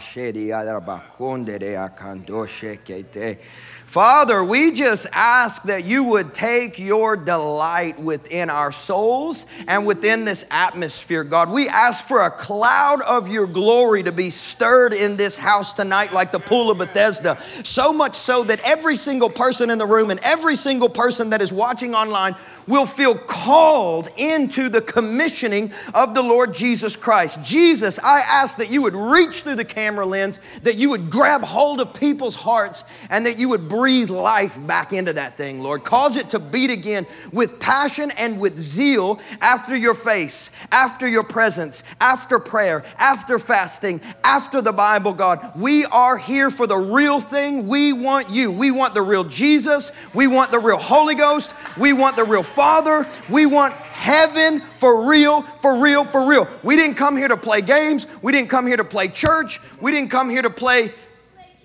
Father, 3.86 4.44
we 4.44 4.72
just 4.72 5.06
ask 5.12 5.62
that 5.64 5.84
you 5.84 6.04
would 6.04 6.34
take 6.34 6.80
your 6.80 7.16
delight 7.16 8.00
within 8.00 8.50
our 8.50 8.72
souls 8.72 9.46
and 9.68 9.86
within 9.86 10.24
this 10.24 10.44
atmosphere, 10.50 11.22
God. 11.22 11.50
We 11.50 11.68
ask 11.68 12.04
for 12.04 12.22
a 12.22 12.30
cloud 12.30 13.02
of 13.02 13.28
your 13.28 13.46
glory 13.46 14.02
to 14.02 14.10
be 14.10 14.30
stirred 14.30 14.92
in 14.92 15.16
this 15.16 15.36
house 15.36 15.74
tonight, 15.74 16.12
like 16.12 16.32
the 16.32 16.40
pool 16.40 16.72
of 16.72 16.78
Bethesda. 16.78 17.40
So 17.62 17.92
much 17.92 18.16
so 18.16 18.42
that 18.44 18.60
every 18.64 18.96
single 18.96 19.30
person 19.30 19.70
in 19.70 19.78
the 19.78 19.86
room 19.86 20.10
and 20.10 20.18
every 20.24 20.56
single 20.56 20.88
person 20.88 21.30
that 21.30 21.40
is 21.40 21.52
watching 21.52 21.94
online 21.94 22.34
will 22.70 22.86
feel 22.86 23.14
called 23.14 24.08
into 24.16 24.68
the 24.68 24.80
commissioning 24.80 25.72
of 25.92 26.14
the 26.14 26.22
Lord 26.22 26.54
Jesus 26.54 26.96
Christ. 26.96 27.42
Jesus, 27.44 27.98
I 27.98 28.20
ask 28.20 28.56
that 28.58 28.70
you 28.70 28.82
would 28.82 28.94
reach 28.94 29.42
through 29.42 29.56
the 29.56 29.64
camera 29.64 30.06
lens, 30.06 30.38
that 30.62 30.76
you 30.76 30.90
would 30.90 31.10
grab 31.10 31.42
hold 31.42 31.80
of 31.80 31.92
people's 31.92 32.36
hearts, 32.36 32.84
and 33.10 33.26
that 33.26 33.38
you 33.38 33.48
would 33.48 33.68
breathe 33.68 34.08
life 34.08 34.64
back 34.66 34.92
into 34.92 35.12
that 35.14 35.36
thing, 35.36 35.60
Lord. 35.60 35.84
Cause 35.84 36.16
it 36.16 36.30
to 36.30 36.38
beat 36.38 36.70
again 36.70 37.06
with 37.32 37.58
passion 37.58 38.12
and 38.16 38.40
with 38.40 38.56
zeal 38.56 39.20
after 39.40 39.76
your 39.76 39.94
face, 39.94 40.50
after 40.70 41.08
your 41.08 41.24
presence, 41.24 41.82
after 42.00 42.38
prayer, 42.38 42.84
after 42.98 43.38
fasting, 43.38 44.00
after 44.22 44.62
the 44.62 44.72
Bible, 44.72 45.12
God. 45.12 45.52
We 45.56 45.84
are 45.86 46.16
here 46.16 46.50
for 46.50 46.66
the 46.66 46.78
real 46.78 47.20
thing. 47.20 47.66
We 47.66 47.92
want 47.92 48.30
you. 48.30 48.52
We 48.52 48.70
want 48.70 48.94
the 48.94 49.02
real 49.02 49.24
Jesus. 49.24 49.90
We 50.14 50.28
want 50.28 50.52
the 50.52 50.60
real 50.60 50.78
Holy 50.78 51.16
Ghost. 51.16 51.52
We 51.76 51.92
want 51.92 52.14
the 52.14 52.24
real 52.24 52.44
Father. 52.60 53.06
We 53.30 53.46
want 53.46 53.72
heaven 53.72 54.60
for 54.60 55.08
real, 55.08 55.40
for 55.40 55.82
real, 55.82 56.04
for 56.04 56.28
real. 56.28 56.46
We 56.62 56.76
didn't 56.76 56.96
come 56.96 57.16
here 57.16 57.28
to 57.28 57.38
play 57.38 57.62
games. 57.62 58.06
We 58.20 58.32
didn't 58.32 58.50
come 58.50 58.66
here 58.66 58.76
to 58.76 58.84
play 58.84 59.08
church. 59.08 59.60
We 59.80 59.92
didn't 59.92 60.10
come 60.10 60.28
here 60.28 60.42
to 60.42 60.50
play 60.50 60.92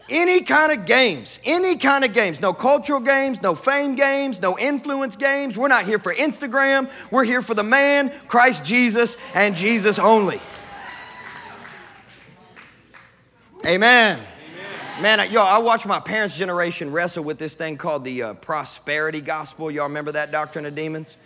any 0.09 0.39
kind 0.43 0.71
of 0.71 0.85
games, 0.85 1.41
any 1.43 1.75
kind 1.75 2.05
of 2.05 2.13
games. 2.13 2.39
No 2.39 2.53
cultural 2.53 3.01
games, 3.01 3.41
no 3.41 3.55
fame 3.55 3.95
games, 3.95 4.41
no 4.41 4.57
influence 4.57 5.17
games. 5.17 5.57
We're 5.57 5.67
not 5.67 5.83
here 5.83 5.99
for 5.99 6.13
Instagram. 6.13 6.89
We're 7.11 7.25
here 7.25 7.41
for 7.41 7.55
the 7.55 7.63
man, 7.63 8.09
Christ 8.29 8.63
Jesus, 8.63 9.17
and 9.33 9.53
Jesus 9.53 9.99
only. 9.99 10.39
Amen. 13.65 14.17
Man, 15.01 15.29
yo, 15.29 15.41
I 15.41 15.57
watched 15.57 15.85
my 15.85 15.99
parents' 15.99 16.37
generation 16.37 16.89
wrestle 16.89 17.25
with 17.25 17.37
this 17.37 17.53
thing 17.55 17.75
called 17.75 18.05
the 18.05 18.23
uh, 18.23 18.33
prosperity 18.35 19.19
gospel. 19.19 19.69
Y'all 19.69 19.87
remember 19.87 20.13
that 20.13 20.31
doctrine 20.31 20.65
of 20.65 20.73
demons? 20.73 21.17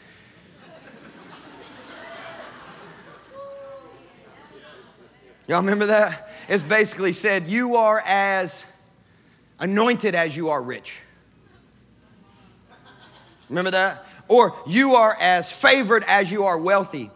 Y'all 5.47 5.59
remember 5.59 5.85
that? 5.85 6.31
It's 6.47 6.63
basically 6.63 7.13
said, 7.13 7.45
You 7.45 7.75
are 7.75 8.01
as 8.07 8.63
anointed 9.59 10.15
as 10.15 10.35
you 10.35 10.49
are 10.49 10.61
rich. 10.63 11.01
Remember 13.49 13.69
that? 13.69 14.03
Or 14.27 14.55
you 14.65 14.95
are 14.95 15.15
as 15.19 15.51
favored 15.51 16.03
as 16.07 16.31
you 16.31 16.45
are 16.45 16.57
wealthy. 16.57 17.11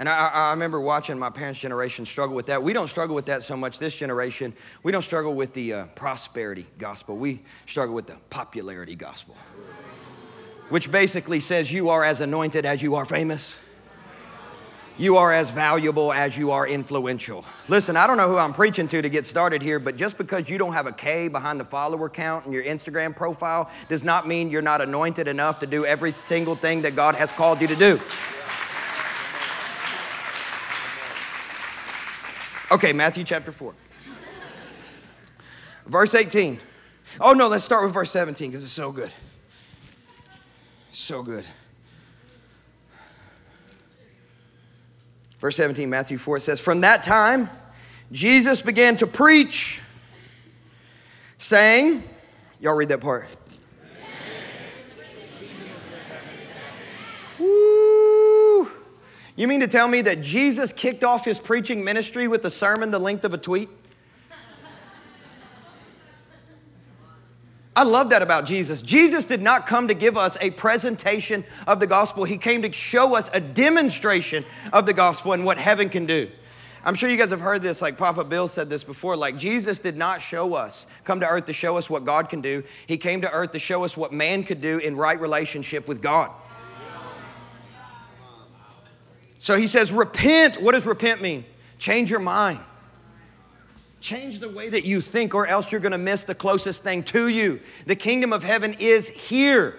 And 0.00 0.08
I, 0.08 0.28
I, 0.28 0.50
remember 0.52 0.80
watching 0.80 1.18
my 1.18 1.28
parents' 1.28 1.60
generation 1.60 2.06
struggle 2.06 2.34
with 2.34 2.46
that. 2.46 2.62
We 2.62 2.72
don't 2.72 2.88
struggle 2.88 3.14
with 3.14 3.26
that 3.26 3.42
so 3.42 3.54
much 3.54 3.78
this 3.78 3.94
generation. 3.94 4.54
We 4.82 4.92
don't 4.92 5.02
struggle 5.02 5.34
with 5.34 5.52
the 5.52 5.74
uh, 5.74 5.86
prosperity 5.88 6.66
gospel. 6.78 7.18
We 7.18 7.42
struggle 7.66 7.94
with 7.94 8.06
the 8.06 8.16
popularity 8.30 8.96
gospel, 8.96 9.36
which 10.70 10.90
basically 10.90 11.38
says 11.38 11.70
you 11.70 11.90
are 11.90 12.02
as 12.02 12.22
anointed 12.22 12.64
as 12.64 12.82
you 12.82 12.94
are 12.94 13.04
famous. 13.04 13.54
You 14.96 15.18
are 15.18 15.34
as 15.34 15.50
valuable 15.50 16.14
as 16.14 16.36
you 16.36 16.50
are 16.50 16.66
influential. 16.66 17.44
Listen, 17.68 17.94
I 17.94 18.06
don't 18.06 18.16
know 18.16 18.28
who 18.28 18.38
I'm 18.38 18.54
preaching 18.54 18.88
to 18.88 19.02
to 19.02 19.08
get 19.10 19.26
started 19.26 19.60
here, 19.60 19.78
but 19.78 19.96
just 19.96 20.16
because 20.16 20.48
you 20.48 20.56
don't 20.56 20.72
have 20.72 20.86
a 20.86 20.92
K 20.92 21.28
behind 21.28 21.60
the 21.60 21.64
follower 21.64 22.08
count 22.08 22.46
in 22.46 22.52
your 22.52 22.64
Instagram 22.64 23.14
profile 23.14 23.70
does 23.90 24.02
not 24.02 24.26
mean 24.26 24.48
you're 24.48 24.62
not 24.62 24.80
anointed 24.80 25.28
enough 25.28 25.58
to 25.58 25.66
do 25.66 25.84
every 25.84 26.12
single 26.14 26.54
thing 26.54 26.80
that 26.82 26.96
God 26.96 27.16
has 27.16 27.32
called 27.32 27.60
you 27.60 27.66
to 27.68 27.76
do. 27.76 28.00
Okay, 32.70 32.92
Matthew 32.92 33.24
chapter 33.24 33.50
4. 33.50 33.74
verse 35.86 36.14
18. 36.14 36.60
Oh, 37.20 37.32
no, 37.32 37.48
let's 37.48 37.64
start 37.64 37.82
with 37.82 37.92
verse 37.92 38.12
17 38.12 38.50
because 38.50 38.62
it's 38.62 38.72
so 38.72 38.92
good. 38.92 39.10
So 40.92 41.22
good. 41.22 41.44
Verse 45.40 45.56
17, 45.56 45.90
Matthew 45.90 46.18
4, 46.18 46.36
it 46.36 46.40
says, 46.40 46.60
From 46.60 46.82
that 46.82 47.02
time, 47.02 47.50
Jesus 48.12 48.62
began 48.62 48.96
to 48.98 49.06
preach, 49.06 49.80
saying, 51.38 52.02
Y'all 52.60 52.74
read 52.74 52.90
that 52.90 53.00
part. 53.00 53.34
You 59.40 59.48
mean 59.48 59.60
to 59.60 59.68
tell 59.68 59.88
me 59.88 60.02
that 60.02 60.20
Jesus 60.20 60.70
kicked 60.70 61.02
off 61.02 61.24
his 61.24 61.38
preaching 61.38 61.82
ministry 61.82 62.28
with 62.28 62.44
a 62.44 62.50
sermon 62.50 62.90
the 62.90 62.98
length 62.98 63.24
of 63.24 63.32
a 63.32 63.38
tweet? 63.38 63.70
I 67.74 67.84
love 67.84 68.10
that 68.10 68.20
about 68.20 68.44
Jesus. 68.44 68.82
Jesus 68.82 69.24
did 69.24 69.40
not 69.40 69.66
come 69.66 69.88
to 69.88 69.94
give 69.94 70.18
us 70.18 70.36
a 70.42 70.50
presentation 70.50 71.42
of 71.66 71.80
the 71.80 71.86
gospel, 71.86 72.24
He 72.24 72.36
came 72.36 72.60
to 72.60 72.72
show 72.74 73.16
us 73.16 73.30
a 73.32 73.40
demonstration 73.40 74.44
of 74.74 74.84
the 74.84 74.92
gospel 74.92 75.32
and 75.32 75.46
what 75.46 75.56
heaven 75.56 75.88
can 75.88 76.04
do. 76.04 76.30
I'm 76.84 76.94
sure 76.94 77.08
you 77.08 77.16
guys 77.16 77.30
have 77.30 77.40
heard 77.40 77.62
this, 77.62 77.80
like 77.80 77.96
Papa 77.96 78.24
Bill 78.24 78.46
said 78.46 78.68
this 78.68 78.84
before. 78.84 79.16
Like, 79.16 79.38
Jesus 79.38 79.80
did 79.80 79.96
not 79.96 80.20
show 80.20 80.52
us, 80.52 80.86
come 81.04 81.18
to 81.20 81.26
earth 81.26 81.46
to 81.46 81.54
show 81.54 81.78
us 81.78 81.88
what 81.88 82.04
God 82.04 82.28
can 82.28 82.42
do. 82.42 82.62
He 82.86 82.98
came 82.98 83.22
to 83.22 83.30
earth 83.30 83.52
to 83.52 83.58
show 83.58 83.84
us 83.84 83.96
what 83.96 84.12
man 84.12 84.44
could 84.44 84.60
do 84.60 84.76
in 84.76 84.96
right 84.98 85.18
relationship 85.18 85.88
with 85.88 86.02
God. 86.02 86.30
So 89.40 89.56
he 89.56 89.66
says, 89.66 89.90
repent. 89.90 90.62
What 90.62 90.72
does 90.72 90.86
repent 90.86 91.20
mean? 91.20 91.44
Change 91.78 92.10
your 92.10 92.20
mind. 92.20 92.60
Change 94.00 94.38
the 94.38 94.48
way 94.48 94.68
that 94.68 94.84
you 94.84 95.00
think, 95.00 95.34
or 95.34 95.46
else 95.46 95.72
you're 95.72 95.80
going 95.80 95.92
to 95.92 95.98
miss 95.98 96.24
the 96.24 96.34
closest 96.34 96.82
thing 96.82 97.02
to 97.04 97.28
you. 97.28 97.60
The 97.86 97.96
kingdom 97.96 98.32
of 98.32 98.42
heaven 98.42 98.74
is 98.78 99.08
here. 99.08 99.76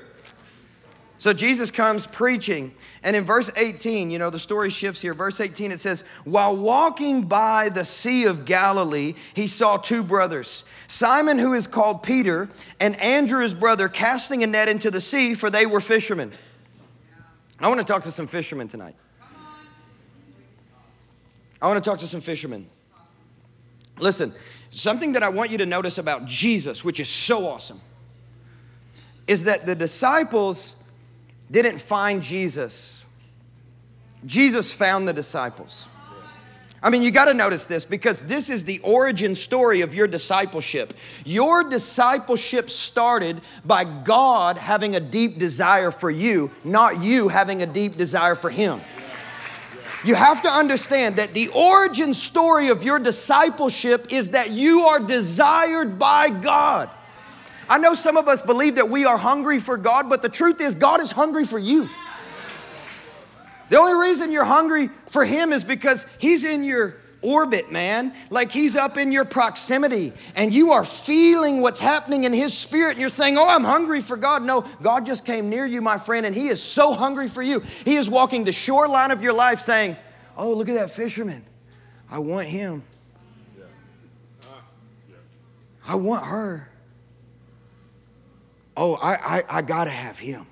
So 1.18 1.34
Jesus 1.34 1.70
comes 1.70 2.08
preaching, 2.08 2.74
and 3.04 3.16
in 3.16 3.24
verse 3.24 3.52
18, 3.56 4.10
you 4.10 4.18
know, 4.18 4.32
the 4.32 4.40
story 4.40 4.72
shifts 4.72 5.02
here. 5.02 5.14
Verse 5.14 5.40
18, 5.40 5.72
it 5.72 5.80
says, 5.80 6.04
While 6.24 6.56
walking 6.56 7.24
by 7.24 7.70
the 7.70 7.86
Sea 7.86 8.26
of 8.26 8.46
Galilee, 8.46 9.14
he 9.36 9.46
saw 9.46 9.78
two 9.78 10.02
brothers, 10.02 10.64
Simon, 10.88 11.38
who 11.38 11.54
is 11.54 11.68
called 11.68 12.02
Peter, 12.02 12.50
and 12.80 13.00
Andrew, 13.00 13.44
his 13.44 13.54
brother, 13.54 13.88
casting 13.88 14.42
a 14.42 14.48
net 14.48 14.68
into 14.68 14.90
the 14.90 15.02
sea, 15.02 15.36
for 15.36 15.52
they 15.52 15.68
were 15.68 15.82
fishermen. 15.82 16.32
I 17.60 17.68
want 17.68 17.80
to 17.80 17.86
talk 17.86 18.02
to 18.04 18.12
some 18.12 18.26
fishermen 18.26 18.68
tonight. 18.68 18.96
I 21.62 21.68
want 21.68 21.84
to 21.84 21.90
talk 21.90 22.00
to 22.00 22.08
some 22.08 22.22
fishermen. 22.22 22.68
Listen, 24.00 24.34
something 24.72 25.14
that 25.14 25.24
I 25.24 25.30
want 25.30 25.52
you 25.52 25.60
to 25.60 25.66
notice 25.66 25.98
about 25.98 26.26
Jesus, 26.26 26.84
which 26.84 27.00
is 27.00 27.08
so 27.08 27.48
awesome, 27.48 27.82
is 29.28 29.44
that 29.44 29.66
the 29.66 29.76
disciples 29.76 30.76
didn't 31.52 31.80
find 31.80 32.24
Jesus, 32.24 33.06
Jesus 34.26 34.74
found 34.74 35.08
the 35.08 35.14
disciples. 35.14 35.88
I 36.84 36.90
mean, 36.90 37.04
you 37.04 37.12
got 37.12 37.26
to 37.26 37.36
notice 37.36 37.68
this 37.68 37.86
because 37.86 38.22
this 38.22 38.50
is 38.50 38.64
the 38.64 38.80
origin 38.80 39.36
story 39.36 39.82
of 39.82 39.94
your 39.94 40.08
discipleship. 40.08 40.96
Your 41.26 41.64
discipleship 41.64 42.72
started 42.72 43.42
by 43.64 43.84
God 43.84 44.58
having 44.58 44.96
a 44.96 45.00
deep 45.00 45.38
desire 45.38 45.92
for 45.92 46.10
you, 46.10 46.50
not 46.64 47.04
you 47.04 47.28
having 47.28 47.62
a 47.62 47.68
deep 47.68 47.98
desire 47.98 48.34
for 48.34 48.50
Him. 48.50 48.82
You 50.04 50.16
have 50.16 50.42
to 50.42 50.50
understand 50.50 51.18
that 51.18 51.34
the 51.34 51.50
origin 51.50 52.14
story 52.14 52.70
of 52.70 52.82
your 52.82 52.98
discipleship 52.98 54.08
is 54.12 54.30
that 54.30 54.50
you 54.50 54.82
are 54.82 55.00
desired 55.00 56.00
by 56.00 56.30
God. 56.30 56.90
I 57.70 57.78
know 57.78 57.94
some 57.94 58.18
of 58.18 58.28
us 58.28 58.42
believe 58.42 58.76
that 58.76 58.90
we 58.90 59.06
are 59.06 59.18
hungry 59.18 59.60
for 59.60 59.78
God, 59.78 60.10
but 60.10 60.22
the 60.22 60.30
truth 60.30 60.60
is, 60.60 60.76
God 60.76 61.02
is 61.02 61.12
hungry 61.12 61.46
for 61.46 61.60
you. 61.60 61.90
The 63.70 63.78
only 63.78 64.10
reason 64.10 64.32
you're 64.32 64.44
hungry 64.44 64.88
for 64.88 65.24
Him 65.24 65.54
is 65.54 65.64
because 65.64 66.06
He's 66.18 66.44
in 66.44 66.64
your 66.64 66.96
orbit, 67.22 67.72
man. 67.72 68.14
Like 68.30 68.52
he's 68.52 68.76
up 68.76 68.98
in 68.98 69.12
your 69.12 69.26
proximity 69.26 70.14
and 70.36 70.54
you 70.54 70.72
are 70.72 70.86
feeling 70.86 71.62
what's 71.62 71.80
happening 71.80 72.24
in 72.24 72.34
his 72.34 72.58
spirit 72.58 72.92
and 72.92 73.00
you're 73.00 73.10
saying, 73.10 73.38
Oh, 73.38 73.48
I'm 73.48 73.64
hungry 73.64 74.02
for 74.02 74.18
God. 74.18 74.44
No, 74.44 74.66
God 74.82 75.06
just 75.06 75.26
came 75.26 75.50
near 75.50 75.66
you, 75.66 75.82
my 75.82 75.98
friend, 75.98 76.26
and 76.26 76.36
he 76.36 76.48
is 76.48 76.62
so 76.62 76.94
hungry 76.94 77.28
for 77.28 77.42
you. 77.42 77.62
He 77.86 77.96
is 77.96 78.10
walking 78.10 78.44
the 78.44 78.52
shoreline 78.52 79.12
of 79.12 79.22
your 79.22 79.34
life 79.34 79.60
saying, 79.60 79.96
Oh, 80.38 80.54
look 80.54 80.70
at 80.70 80.76
that 80.76 80.92
fisherman. 80.92 81.44
I 82.10 82.20
want 82.20 82.48
him. 82.48 82.84
I 85.88 85.96
want 85.96 86.26
her. 86.26 86.70
Oh, 88.78 88.96
I, 88.96 89.38
I, 89.40 89.44
I 89.50 89.62
got 89.62 89.86
to 89.86 89.92
have 89.92 90.18
him. 90.18 90.46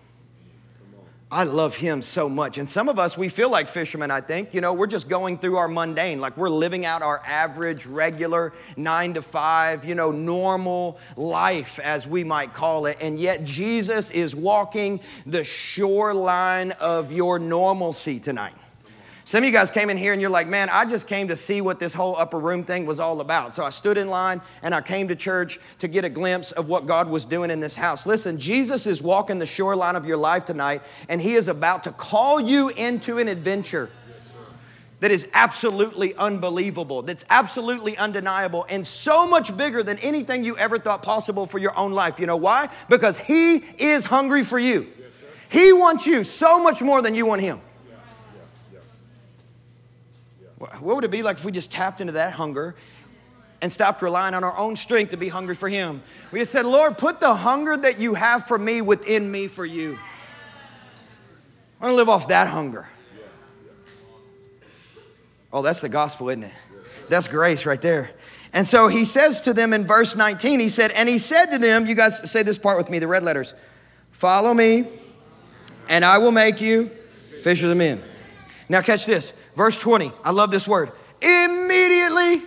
I 1.32 1.44
love 1.44 1.76
him 1.76 2.02
so 2.02 2.28
much. 2.28 2.58
And 2.58 2.68
some 2.68 2.90
of 2.90 2.98
us, 2.98 3.16
we 3.16 3.30
feel 3.30 3.52
like 3.52 3.70
fishermen, 3.70 4.10
I 4.10 4.20
think. 4.20 4.56
You 4.56 4.62
know, 4.62 4.74
we're 4.74 4.88
just 4.88 5.08
going 5.08 5.38
through 5.38 5.58
our 5.58 5.68
mundane, 5.68 6.20
like 6.20 6.36
we're 6.36 6.50
living 6.50 6.88
out 6.88 7.04
our 7.04 7.22
average, 7.24 7.86
regular, 7.86 8.52
nine 8.76 9.14
to 9.14 9.22
five, 9.22 9.86
you 9.86 9.94
know, 9.94 10.12
normal 10.12 10.98
life, 11.16 11.78
as 11.80 12.08
we 12.08 12.24
might 12.24 12.54
call 12.54 12.88
it. 12.88 12.98
And 13.00 13.20
yet, 13.20 13.44
Jesus 13.44 14.10
is 14.10 14.36
walking 14.36 15.02
the 15.28 15.44
shoreline 15.44 16.72
of 16.72 17.14
your 17.14 17.38
normalcy 17.38 18.20
tonight. 18.20 18.56
Some 19.30 19.44
of 19.44 19.48
you 19.48 19.54
guys 19.54 19.70
came 19.70 19.92
in 19.92 19.98
here 19.98 20.12
and 20.12 20.20
you're 20.20 20.32
like, 20.32 20.48
man, 20.48 20.70
I 20.72 20.86
just 20.86 21.08
came 21.08 21.28
to 21.28 21.36
see 21.36 21.62
what 21.62 21.78
this 21.78 21.94
whole 21.94 22.16
upper 22.16 22.40
room 22.40 22.64
thing 22.64 22.88
was 22.88 23.00
all 23.00 23.22
about. 23.22 23.54
So 23.54 23.64
I 23.64 23.70
stood 23.70 23.96
in 23.96 24.10
line 24.10 24.42
and 24.64 24.74
I 24.74 24.82
came 24.82 25.08
to 25.08 25.16
church 25.16 25.60
to 25.78 25.88
get 25.88 26.04
a 26.04 26.10
glimpse 26.10 26.52
of 26.52 26.68
what 26.68 26.88
God 26.88 27.08
was 27.08 27.26
doing 27.26 27.52
in 27.52 27.60
this 27.60 27.76
house. 27.76 28.08
Listen, 28.08 28.40
Jesus 28.40 28.88
is 28.88 29.04
walking 29.04 29.38
the 29.38 29.46
shoreline 29.46 29.96
of 29.96 30.08
your 30.08 30.18
life 30.18 30.46
tonight 30.46 30.82
and 31.10 31.22
he 31.22 31.36
is 31.36 31.48
about 31.48 31.84
to 31.84 31.92
call 31.92 32.42
you 32.42 32.70
into 32.70 33.20
an 33.20 33.28
adventure 33.28 33.92
that 35.00 35.12
is 35.12 35.30
absolutely 35.36 36.16
unbelievable, 36.16 37.04
that's 37.04 37.24
absolutely 37.30 37.96
undeniable, 37.98 38.66
and 38.68 38.84
so 38.84 39.28
much 39.28 39.56
bigger 39.56 39.84
than 39.84 40.00
anything 40.00 40.44
you 40.44 40.58
ever 40.58 40.80
thought 40.80 41.04
possible 41.04 41.46
for 41.46 41.60
your 41.60 41.78
own 41.78 41.92
life. 41.92 42.20
You 42.20 42.26
know 42.26 42.36
why? 42.36 42.70
Because 42.90 43.20
He 43.20 43.58
is 43.78 44.08
hungry 44.08 44.42
for 44.42 44.58
you. 44.58 44.88
Yes, 45.00 45.24
he 45.52 45.72
wants 45.72 46.08
you 46.08 46.24
so 46.24 46.60
much 46.64 46.82
more 46.82 47.04
than 47.04 47.14
you 47.14 47.28
want 47.28 47.42
Him. 47.42 47.62
What 50.60 50.96
would 50.96 51.04
it 51.06 51.12
be 51.12 51.24
like 51.24 51.38
if 51.38 51.46
we 51.46 51.52
just 51.52 51.72
tapped 51.72 52.02
into 52.02 52.14
that 52.14 52.34
hunger 52.34 52.76
and 53.62 53.72
stopped 53.72 54.02
relying 54.02 54.34
on 54.34 54.44
our 54.44 54.56
own 54.58 54.76
strength 54.76 55.12
to 55.12 55.18
be 55.18 55.30
hungry 55.30 55.56
for 55.56 55.70
Him? 55.70 56.04
We 56.32 56.40
just 56.40 56.52
said, 56.52 56.66
Lord, 56.66 56.98
put 56.98 57.20
the 57.22 57.34
hunger 57.34 57.78
that 57.78 58.00
you 58.00 58.14
have 58.14 58.46
for 58.46 58.58
me 58.58 58.82
within 58.82 59.32
me 59.32 59.48
for 59.48 59.66
you. 59.66 59.98
I 61.80 61.86
want 61.86 61.94
to 61.94 61.96
live 61.96 62.10
off 62.10 62.28
that 62.28 62.50
hunger. 62.50 62.90
Oh, 65.52 65.62
that's 65.62 65.80
the 65.80 65.90
gospel, 65.90 66.30
isn't 66.30 66.44
it? 66.44 66.54
That's 67.08 67.28
grace 67.28 67.66
right 67.66 67.82
there. 67.82 68.12
And 68.54 68.68
so 68.68 68.88
he 68.88 69.06
says 69.06 69.42
to 69.42 69.54
them 69.54 69.74
in 69.74 69.86
verse 69.86 70.16
19, 70.16 70.60
he 70.60 70.70
said, 70.70 70.92
And 70.92 71.08
he 71.08 71.18
said 71.18 71.48
to 71.48 71.58
them, 71.58 71.86
you 71.86 71.96
guys 71.96 72.30
say 72.30 72.44
this 72.44 72.58
part 72.58 72.78
with 72.78 72.90
me, 72.90 73.00
the 73.00 73.08
red 73.08 73.24
letters, 73.24 73.54
follow 74.12 74.54
me, 74.54 74.88
and 75.88 76.04
I 76.04 76.18
will 76.18 76.32
make 76.32 76.60
you 76.60 76.92
fishers 77.42 77.72
of 77.72 77.78
men. 77.78 78.04
Now, 78.68 78.82
catch 78.82 79.06
this. 79.06 79.34
Verse 79.60 79.78
20, 79.78 80.14
I 80.24 80.32
love 80.32 80.52
this 80.52 80.66
word. 80.66 80.94
Immediately. 81.22 82.44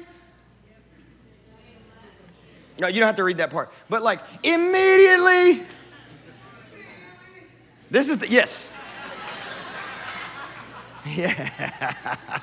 No, 2.80 2.88
you 2.88 3.00
don't 3.00 3.06
have 3.06 3.16
to 3.16 3.24
read 3.24 3.36
that 3.36 3.50
part. 3.50 3.70
But 3.90 4.00
like, 4.00 4.20
immediately. 4.42 5.62
This 7.90 8.08
is 8.08 8.16
the, 8.16 8.30
yes. 8.30 8.72
Yeah. 11.04 12.38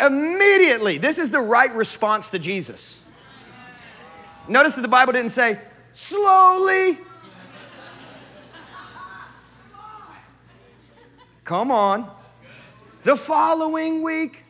Immediately. 0.00 0.98
This 0.98 1.18
is 1.18 1.30
the 1.30 1.38
right 1.38 1.72
response 1.72 2.28
to 2.30 2.40
Jesus. 2.40 2.98
Notice 4.48 4.74
that 4.74 4.80
the 4.82 4.88
Bible 4.88 5.12
didn't 5.12 5.30
say, 5.30 5.60
slowly. 5.92 6.98
Come 11.50 11.72
on. 11.72 12.08
The 13.02 13.16
following 13.16 14.04
week. 14.04 14.44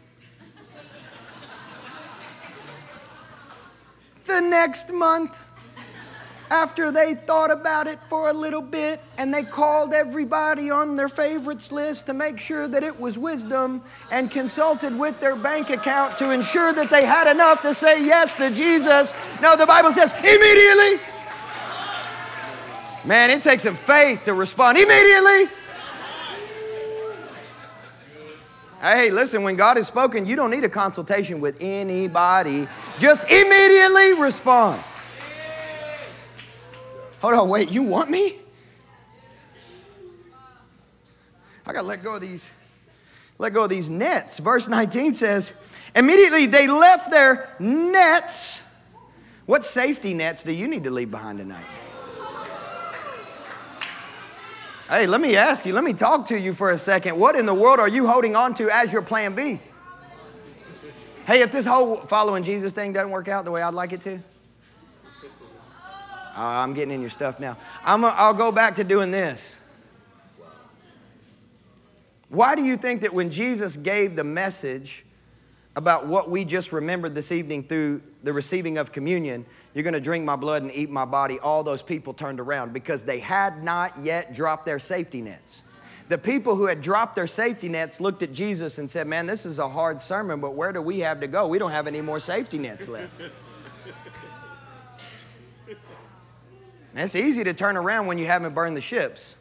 The 4.27 4.41
next 4.41 4.93
month 4.93 5.43
after 6.51 6.93
they 6.93 7.15
thought 7.15 7.51
about 7.51 7.87
it 7.87 7.99
for 8.11 8.29
a 8.29 8.35
little 8.35 8.61
bit 8.61 9.01
and 9.17 9.33
they 9.33 9.45
called 9.45 9.95
everybody 9.95 10.71
on 10.71 10.95
their 10.95 11.09
favorites 11.09 11.73
list 11.73 12.05
to 12.05 12.13
make 12.13 12.39
sure 12.39 12.69
that 12.69 12.83
it 12.83 13.01
was 13.01 13.19
wisdom 13.19 13.83
and 14.11 14.31
consulted 14.31 14.95
with 14.95 15.19
their 15.21 15.37
bank 15.37 15.71
account 15.71 16.19
to 16.19 16.33
ensure 16.33 16.75
that 16.75 16.91
they 16.91 17.07
had 17.07 17.33
enough 17.33 17.63
to 17.63 17.73
say 17.73 18.05
yes 18.05 18.35
to 18.35 18.51
Jesus. 18.51 19.15
No, 19.41 19.57
the 19.57 19.65
Bible 19.65 19.91
says 19.91 20.13
immediately. 20.19 21.03
Man, 23.07 23.31
it 23.31 23.41
takes 23.41 23.63
some 23.63 23.75
faith 23.75 24.25
to 24.25 24.35
respond 24.35 24.77
immediately. 24.77 25.60
Hey, 28.81 29.11
listen, 29.11 29.43
when 29.43 29.57
God 29.57 29.77
has 29.77 29.87
spoken, 29.87 30.25
you 30.25 30.37
don't 30.37 30.51
need 30.51 30.65
a 30.65 30.69
consultation 30.69 31.41
with 31.41 31.59
anybody. 31.61 32.67
Just 32.99 33.31
immediately 33.31 34.15
respond. 34.15 34.83
Hold 37.21 37.35
on, 37.35 37.49
wait, 37.51 37.71
you 37.71 37.83
want 37.83 38.09
me? 38.09 38.39
I 41.67 41.73
gotta 41.73 41.87
let 41.87 42.03
go 42.03 42.15
of 42.15 42.23
these, 42.23 42.49
let 43.39 43.53
go 43.53 43.65
of 43.65 43.71
these 43.71 43.91
nets. 43.91 44.39
Verse 44.39 44.67
19 44.67 45.13
says, 45.13 45.53
immediately 45.95 46.47
they 46.47 46.67
left 46.67 47.11
their 47.11 47.55
nets. 47.59 48.63
What 49.45 49.65
safety 49.65 50.15
nets 50.15 50.43
do 50.43 50.53
you 50.53 50.67
need 50.67 50.85
to 50.85 50.91
leave 50.91 51.11
behind 51.11 51.39
tonight? 51.39 51.67
Hey, 54.91 55.07
let 55.07 55.21
me 55.21 55.37
ask 55.37 55.65
you, 55.65 55.73
let 55.73 55.85
me 55.85 55.93
talk 55.93 56.27
to 56.27 56.37
you 56.37 56.53
for 56.53 56.71
a 56.71 56.77
second. 56.77 57.17
What 57.17 57.37
in 57.37 57.47
the 57.47 57.55
world 57.55 57.79
are 57.79 57.89
you 57.89 58.09
holding 58.09 58.35
on 58.35 58.55
to 58.55 58.69
as 58.71 58.93
your 58.93 59.03
plan 59.03 59.37
B? 59.37 59.61
Hey, 61.29 61.43
if 61.43 61.53
this 61.53 61.65
whole 61.65 61.95
following 61.95 62.43
Jesus 62.43 62.73
thing 62.73 62.93
doesn't 62.93 63.13
work 63.13 63.29
out 63.29 63.45
the 63.45 63.53
way 63.53 63.63
I'd 63.63 63.73
like 63.73 63.93
it 63.93 64.01
to, 64.01 64.17
uh, 64.17 64.21
I'm 66.35 66.75
getting 66.75 66.93
in 66.93 67.01
your 67.01 67.11
stuff 67.11 67.39
now. 67.39 67.57
I'm 67.85 68.03
a, 68.03 68.09
I'll 68.09 68.35
go 68.35 68.51
back 68.51 68.75
to 68.77 68.85
doing 68.85 69.13
this. 69.13 69.61
Why 72.29 72.57
do 72.57 72.65
you 72.65 72.77
think 72.77 73.03
that 73.03 73.15
when 73.15 73.31
Jesus 73.31 73.77
gave 73.77 74.17
the 74.17 74.25
message 74.25 75.05
about 75.81 76.07
what 76.07 76.29
we 76.29 76.45
just 76.45 76.73
remembered 76.73 77.15
this 77.15 77.33
evening 77.33 77.63
through 77.63 78.03
the 78.23 78.35
receiving 78.35 78.77
of 78.77 78.93
communion, 78.93 79.47
you're 79.73 79.83
going 79.83 79.95
to 79.95 80.01
drink 80.01 80.27
my 80.27 80.37
blood 80.37 80.63
and 80.63 80.71
eat 80.75 80.91
my 80.91 81.07
body, 81.07 81.39
all 81.39 81.65
those 81.65 81.83
people 81.83 82.13
turned 82.13 82.39
around 82.39 82.75
because 82.75 83.03
they 83.03 83.19
had 83.19 83.65
not 83.65 83.99
yet 83.99 84.35
dropped 84.35 84.67
their 84.67 84.79
safety 84.79 85.23
nets. 85.23 85.63
The 86.09 86.19
people 86.19 86.55
who 86.55 86.67
had 86.67 86.83
dropped 86.83 87.15
their 87.15 87.27
safety 87.27 87.71
nets 87.71 87.99
looked 87.99 88.23
at 88.23 88.35
Jesus 88.35 88.77
and 88.77 88.91
said, 88.91 89.07
Man, 89.07 89.27
this 89.27 89.47
is 89.47 89.59
a 89.59 89.67
hard 89.67 89.99
sermon, 89.99 90.39
but 90.39 90.55
where 90.55 90.71
do 90.71 90.83
we 90.83 90.99
have 90.99 91.19
to 91.21 91.27
go? 91.27 91.49
We 91.49 91.59
don't 91.59 91.71
have 91.71 91.87
any 91.87 92.03
more 92.03 92.21
safety 92.21 92.59
nets 92.59 92.87
left. 92.87 93.19
it's 96.95 97.17
easy 97.17 97.43
to 97.43 97.55
turn 97.55 97.79
around 97.79 98.07
when 98.07 98.19
you 98.19 98.27
haven't 98.27 98.55
burned 98.55 98.77
the 98.77 98.83
ships. 98.83 99.35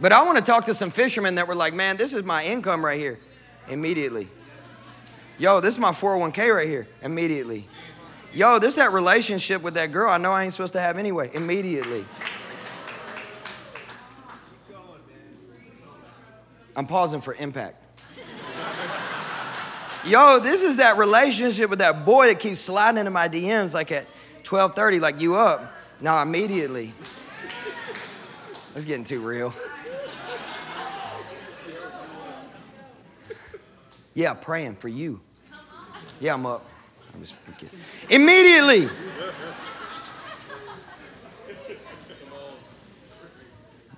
But 0.00 0.12
I 0.12 0.22
want 0.22 0.38
to 0.38 0.44
talk 0.44 0.66
to 0.66 0.74
some 0.74 0.90
fishermen 0.90 1.34
that 1.34 1.48
were 1.48 1.56
like, 1.56 1.74
Man, 1.74 1.96
this 1.96 2.14
is 2.14 2.22
my 2.22 2.44
income 2.44 2.84
right 2.84 3.00
here 3.00 3.18
immediately. 3.70 4.28
Yo, 5.38 5.60
this 5.60 5.74
is 5.74 5.80
my 5.80 5.92
401k 5.92 6.54
right 6.54 6.66
here. 6.66 6.86
Immediately. 7.02 7.66
Yo, 8.34 8.58
this 8.58 8.70
is 8.70 8.76
that 8.76 8.92
relationship 8.92 9.62
with 9.62 9.74
that 9.74 9.92
girl 9.92 10.10
I 10.10 10.18
know 10.18 10.32
I 10.32 10.44
ain't 10.44 10.52
supposed 10.52 10.72
to 10.74 10.80
have 10.80 10.98
anyway. 10.98 11.30
Immediately. 11.32 12.04
I'm 16.76 16.86
pausing 16.86 17.20
for 17.20 17.34
impact. 17.34 17.82
Yo, 20.06 20.38
this 20.38 20.62
is 20.62 20.76
that 20.76 20.96
relationship 20.96 21.68
with 21.70 21.80
that 21.80 22.06
boy 22.06 22.28
that 22.28 22.38
keeps 22.38 22.60
sliding 22.60 22.98
into 22.98 23.10
my 23.10 23.28
DMs 23.28 23.74
like 23.74 23.90
at 23.90 24.06
12:30, 24.44 25.00
like 25.00 25.20
you 25.20 25.36
up. 25.36 25.72
Now 26.00 26.22
immediately. 26.22 26.94
It's 28.76 28.84
getting 28.84 29.04
too 29.04 29.20
real. 29.20 29.52
Yeah, 34.18 34.34
praying 34.34 34.74
for 34.74 34.88
you. 34.88 35.20
Yeah, 36.18 36.34
I'm 36.34 36.44
up. 36.44 36.68
I'm 37.14 37.20
just 37.20 37.36
kidding. 37.56 37.78
Immediately. 38.10 38.88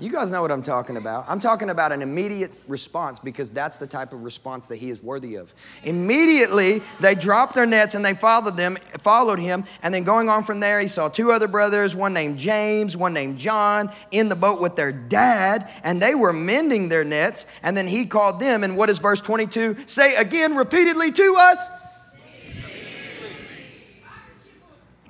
You 0.00 0.10
guys 0.10 0.30
know 0.30 0.40
what 0.40 0.50
I'm 0.50 0.62
talking 0.62 0.96
about. 0.96 1.26
I'm 1.28 1.40
talking 1.40 1.68
about 1.68 1.92
an 1.92 2.00
immediate 2.00 2.58
response 2.66 3.18
because 3.18 3.50
that's 3.50 3.76
the 3.76 3.86
type 3.86 4.14
of 4.14 4.22
response 4.22 4.66
that 4.68 4.76
he 4.76 4.88
is 4.88 5.02
worthy 5.02 5.34
of. 5.34 5.54
Immediately, 5.84 6.80
they 7.00 7.14
dropped 7.14 7.54
their 7.54 7.66
nets 7.66 7.94
and 7.94 8.02
they 8.02 8.14
followed 8.14 8.56
them, 8.56 8.76
followed 9.00 9.38
him, 9.38 9.64
and 9.82 9.92
then 9.92 10.04
going 10.04 10.30
on 10.30 10.44
from 10.44 10.58
there, 10.58 10.80
he 10.80 10.88
saw 10.88 11.08
two 11.10 11.32
other 11.32 11.48
brothers, 11.48 11.94
one 11.94 12.14
named 12.14 12.38
James, 12.38 12.96
one 12.96 13.12
named 13.12 13.36
John, 13.36 13.90
in 14.10 14.30
the 14.30 14.36
boat 14.36 14.58
with 14.58 14.74
their 14.74 14.90
dad, 14.90 15.68
and 15.84 16.00
they 16.00 16.14
were 16.14 16.32
mending 16.32 16.88
their 16.88 17.04
nets, 17.04 17.44
and 17.62 17.76
then 17.76 17.86
he 17.86 18.06
called 18.06 18.40
them, 18.40 18.64
and 18.64 18.78
what 18.78 18.86
does 18.86 19.00
verse 19.00 19.20
22 19.20 19.76
say 19.84 20.14
again 20.14 20.56
repeatedly 20.56 21.12
to 21.12 21.36
us? 21.38 21.68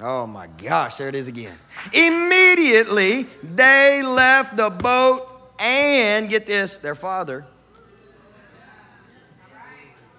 Oh 0.03 0.27
my 0.27 0.47
gosh, 0.47 0.97
there 0.97 1.09
it 1.09 1.15
is 1.15 1.29
again. 1.29 1.57
Immediately 1.93 3.27
they 3.43 4.03
left 4.03 4.57
the 4.57 4.71
boat 4.71 5.27
and 5.59 6.29
get 6.29 6.47
this, 6.47 6.79
their 6.79 6.95
father. 6.95 7.45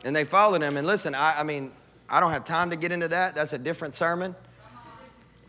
And 0.04 0.16
they 0.16 0.24
followed 0.24 0.62
him. 0.62 0.78
And 0.78 0.86
listen, 0.86 1.16
I, 1.16 1.40
I, 1.40 1.44
mean, 1.44 1.72
I 2.10 2.20
don't 2.20 2.32
have 2.32 2.44
time 2.44 2.70
to 2.70 2.76
get 2.76 2.92
into 2.92 3.08
that. 3.08 3.36
That's 3.36 3.54
a 3.54 3.58
different 3.58 3.96
sermon. 3.96 4.36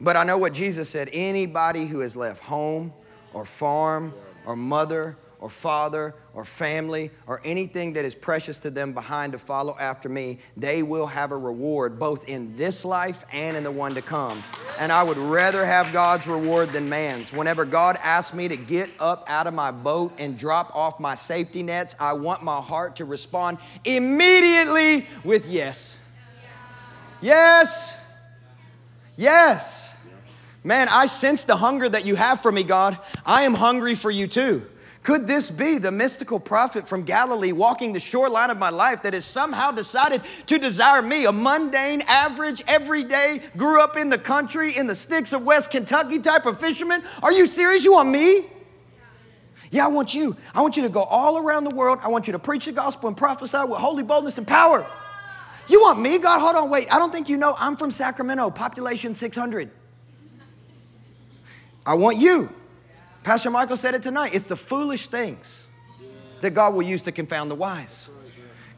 But 0.00 0.16
I 0.16 0.24
know 0.24 0.38
what 0.38 0.52
Jesus 0.52 0.88
said 0.88 1.08
anybody 1.12 1.86
who 1.86 2.00
has 2.00 2.16
left 2.16 2.42
home 2.42 2.92
or 3.32 3.44
farm 3.44 4.12
or 4.46 4.56
mother 4.56 5.16
or 5.42 5.50
father 5.50 6.14
or 6.34 6.44
family 6.44 7.10
or 7.26 7.40
anything 7.44 7.94
that 7.94 8.04
is 8.04 8.14
precious 8.14 8.60
to 8.60 8.70
them 8.70 8.92
behind 8.92 9.32
to 9.32 9.38
follow 9.40 9.76
after 9.80 10.08
me, 10.08 10.38
they 10.56 10.84
will 10.84 11.08
have 11.08 11.32
a 11.32 11.36
reward 11.36 11.98
both 11.98 12.28
in 12.28 12.56
this 12.56 12.84
life 12.84 13.24
and 13.32 13.56
in 13.56 13.64
the 13.64 13.70
one 13.70 13.92
to 13.92 14.00
come. 14.00 14.40
And 14.78 14.92
I 14.92 15.02
would 15.02 15.16
rather 15.16 15.66
have 15.66 15.92
God's 15.92 16.28
reward 16.28 16.70
than 16.70 16.88
man's. 16.88 17.32
Whenever 17.32 17.64
God 17.64 17.98
asks 18.04 18.32
me 18.32 18.46
to 18.46 18.56
get 18.56 18.88
up 19.00 19.24
out 19.26 19.48
of 19.48 19.52
my 19.52 19.72
boat 19.72 20.12
and 20.16 20.38
drop 20.38 20.76
off 20.76 21.00
my 21.00 21.16
safety 21.16 21.64
nets, 21.64 21.96
I 21.98 22.12
want 22.12 22.44
my 22.44 22.60
heart 22.60 22.94
to 22.96 23.04
respond 23.04 23.58
immediately 23.84 25.08
with 25.24 25.48
yes. 25.48 25.98
Yes. 27.20 27.98
Yes. 29.16 29.96
Man, 30.62 30.86
I 30.88 31.06
sense 31.06 31.42
the 31.42 31.56
hunger 31.56 31.88
that 31.88 32.06
you 32.06 32.14
have 32.14 32.40
for 32.40 32.52
me, 32.52 32.62
God. 32.62 32.96
I 33.26 33.42
am 33.42 33.54
hungry 33.54 33.96
for 33.96 34.12
you 34.12 34.28
too. 34.28 34.66
Could 35.02 35.26
this 35.26 35.50
be 35.50 35.78
the 35.78 35.90
mystical 35.90 36.38
prophet 36.38 36.86
from 36.86 37.02
Galilee 37.02 37.50
walking 37.50 37.92
the 37.92 37.98
shoreline 37.98 38.50
of 38.50 38.58
my 38.58 38.70
life 38.70 39.02
that 39.02 39.14
has 39.14 39.24
somehow 39.24 39.72
decided 39.72 40.22
to 40.46 40.58
desire 40.58 41.02
me, 41.02 41.24
a 41.24 41.32
mundane, 41.32 42.02
average, 42.02 42.62
everyday, 42.68 43.40
grew 43.56 43.82
up 43.82 43.96
in 43.96 44.10
the 44.10 44.18
country, 44.18 44.76
in 44.76 44.86
the 44.86 44.94
sticks 44.94 45.32
of 45.32 45.44
West 45.44 45.72
Kentucky 45.72 46.20
type 46.20 46.46
of 46.46 46.58
fisherman? 46.58 47.02
Are 47.20 47.32
you 47.32 47.46
serious? 47.46 47.84
You 47.84 47.94
want 47.94 48.10
me? 48.10 48.46
Yeah, 49.72 49.86
I 49.86 49.88
want 49.88 50.14
you. 50.14 50.36
I 50.54 50.60
want 50.60 50.76
you 50.76 50.84
to 50.84 50.88
go 50.88 51.02
all 51.02 51.38
around 51.38 51.64
the 51.64 51.74
world. 51.74 51.98
I 52.02 52.08
want 52.08 52.28
you 52.28 52.34
to 52.34 52.38
preach 52.38 52.66
the 52.66 52.72
gospel 52.72 53.08
and 53.08 53.16
prophesy 53.16 53.58
with 53.66 53.80
holy 53.80 54.04
boldness 54.04 54.38
and 54.38 54.46
power. 54.46 54.86
You 55.66 55.80
want 55.80 55.98
me, 55.98 56.18
God? 56.18 56.40
Hold 56.40 56.56
on, 56.56 56.70
wait. 56.70 56.92
I 56.92 56.98
don't 56.98 57.10
think 57.10 57.28
you 57.28 57.38
know 57.38 57.56
I'm 57.58 57.76
from 57.76 57.90
Sacramento, 57.90 58.50
population 58.50 59.14
600. 59.16 59.70
I 61.84 61.94
want 61.94 62.18
you. 62.18 62.50
Pastor 63.24 63.50
Michael 63.50 63.76
said 63.76 63.94
it 63.94 64.02
tonight. 64.02 64.34
It's 64.34 64.46
the 64.46 64.56
foolish 64.56 65.08
things 65.08 65.64
that 66.40 66.50
God 66.50 66.74
will 66.74 66.82
use 66.82 67.02
to 67.02 67.12
confound 67.12 67.50
the 67.50 67.54
wise. 67.54 68.08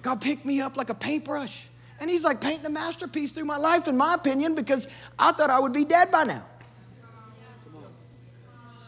God 0.03 0.21
picked 0.21 0.45
me 0.45 0.61
up 0.61 0.77
like 0.77 0.91
a 0.91 0.95
paintbrush. 0.95 1.67
And 2.01 2.11
he's 2.11 2.25
like 2.25 2.41
painting 2.41 2.67
a 2.67 2.71
masterpiece 2.71 3.31
through 3.31 3.47
my 3.47 3.57
life, 3.57 3.89
in 3.89 3.97
my 3.97 4.15
opinion, 4.15 4.55
because 4.55 4.89
I 5.19 5.33
thought 5.33 5.49
I 5.49 5.61
would 5.61 5.73
be 5.73 5.85
dead 5.85 6.11
by 6.13 6.25
now. 6.25 6.45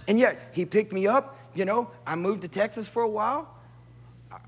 And 0.09 0.19
yet, 0.19 0.39
he 0.53 0.67
picked 0.67 0.93
me 0.93 1.07
up. 1.07 1.39
You 1.55 1.65
know, 1.65 1.91
I 2.07 2.17
moved 2.17 2.43
to 2.43 2.49
Texas 2.49 2.87
for 2.87 3.03
a 3.03 3.09
while. 3.09 3.56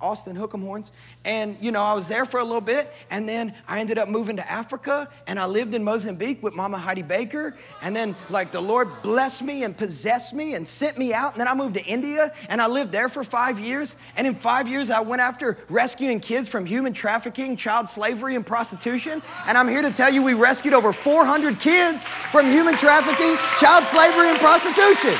Austin 0.00 0.36
Hook'em 0.36 0.62
Horns. 0.62 0.90
And, 1.24 1.56
you 1.60 1.72
know, 1.72 1.82
I 1.82 1.94
was 1.94 2.08
there 2.08 2.24
for 2.24 2.40
a 2.40 2.44
little 2.44 2.60
bit. 2.60 2.92
And 3.10 3.28
then 3.28 3.54
I 3.66 3.80
ended 3.80 3.98
up 3.98 4.08
moving 4.08 4.36
to 4.36 4.50
Africa. 4.50 5.08
And 5.26 5.38
I 5.38 5.46
lived 5.46 5.74
in 5.74 5.82
Mozambique 5.82 6.42
with 6.42 6.54
Mama 6.54 6.78
Heidi 6.78 7.02
Baker. 7.02 7.56
And 7.82 7.94
then, 7.94 8.14
like, 8.30 8.52
the 8.52 8.60
Lord 8.60 9.02
blessed 9.02 9.42
me 9.42 9.64
and 9.64 9.76
possessed 9.76 10.34
me 10.34 10.54
and 10.54 10.66
sent 10.66 10.98
me 10.98 11.12
out. 11.12 11.32
And 11.32 11.40
then 11.40 11.48
I 11.48 11.54
moved 11.54 11.74
to 11.74 11.84
India. 11.84 12.32
And 12.48 12.60
I 12.60 12.66
lived 12.66 12.92
there 12.92 13.08
for 13.08 13.24
five 13.24 13.58
years. 13.58 13.96
And 14.16 14.26
in 14.26 14.34
five 14.34 14.68
years, 14.68 14.90
I 14.90 15.00
went 15.00 15.20
after 15.22 15.58
rescuing 15.68 16.20
kids 16.20 16.48
from 16.48 16.64
human 16.64 16.92
trafficking, 16.92 17.56
child 17.56 17.88
slavery, 17.88 18.34
and 18.34 18.46
prostitution. 18.46 19.22
And 19.46 19.58
I'm 19.58 19.68
here 19.68 19.82
to 19.82 19.90
tell 19.90 20.12
you 20.12 20.22
we 20.22 20.34
rescued 20.34 20.74
over 20.74 20.92
400 20.92 21.58
kids 21.60 22.04
from 22.04 22.46
human 22.46 22.76
trafficking, 22.76 23.36
child 23.58 23.84
slavery, 23.86 24.28
and 24.28 24.38
prostitution. 24.38 25.18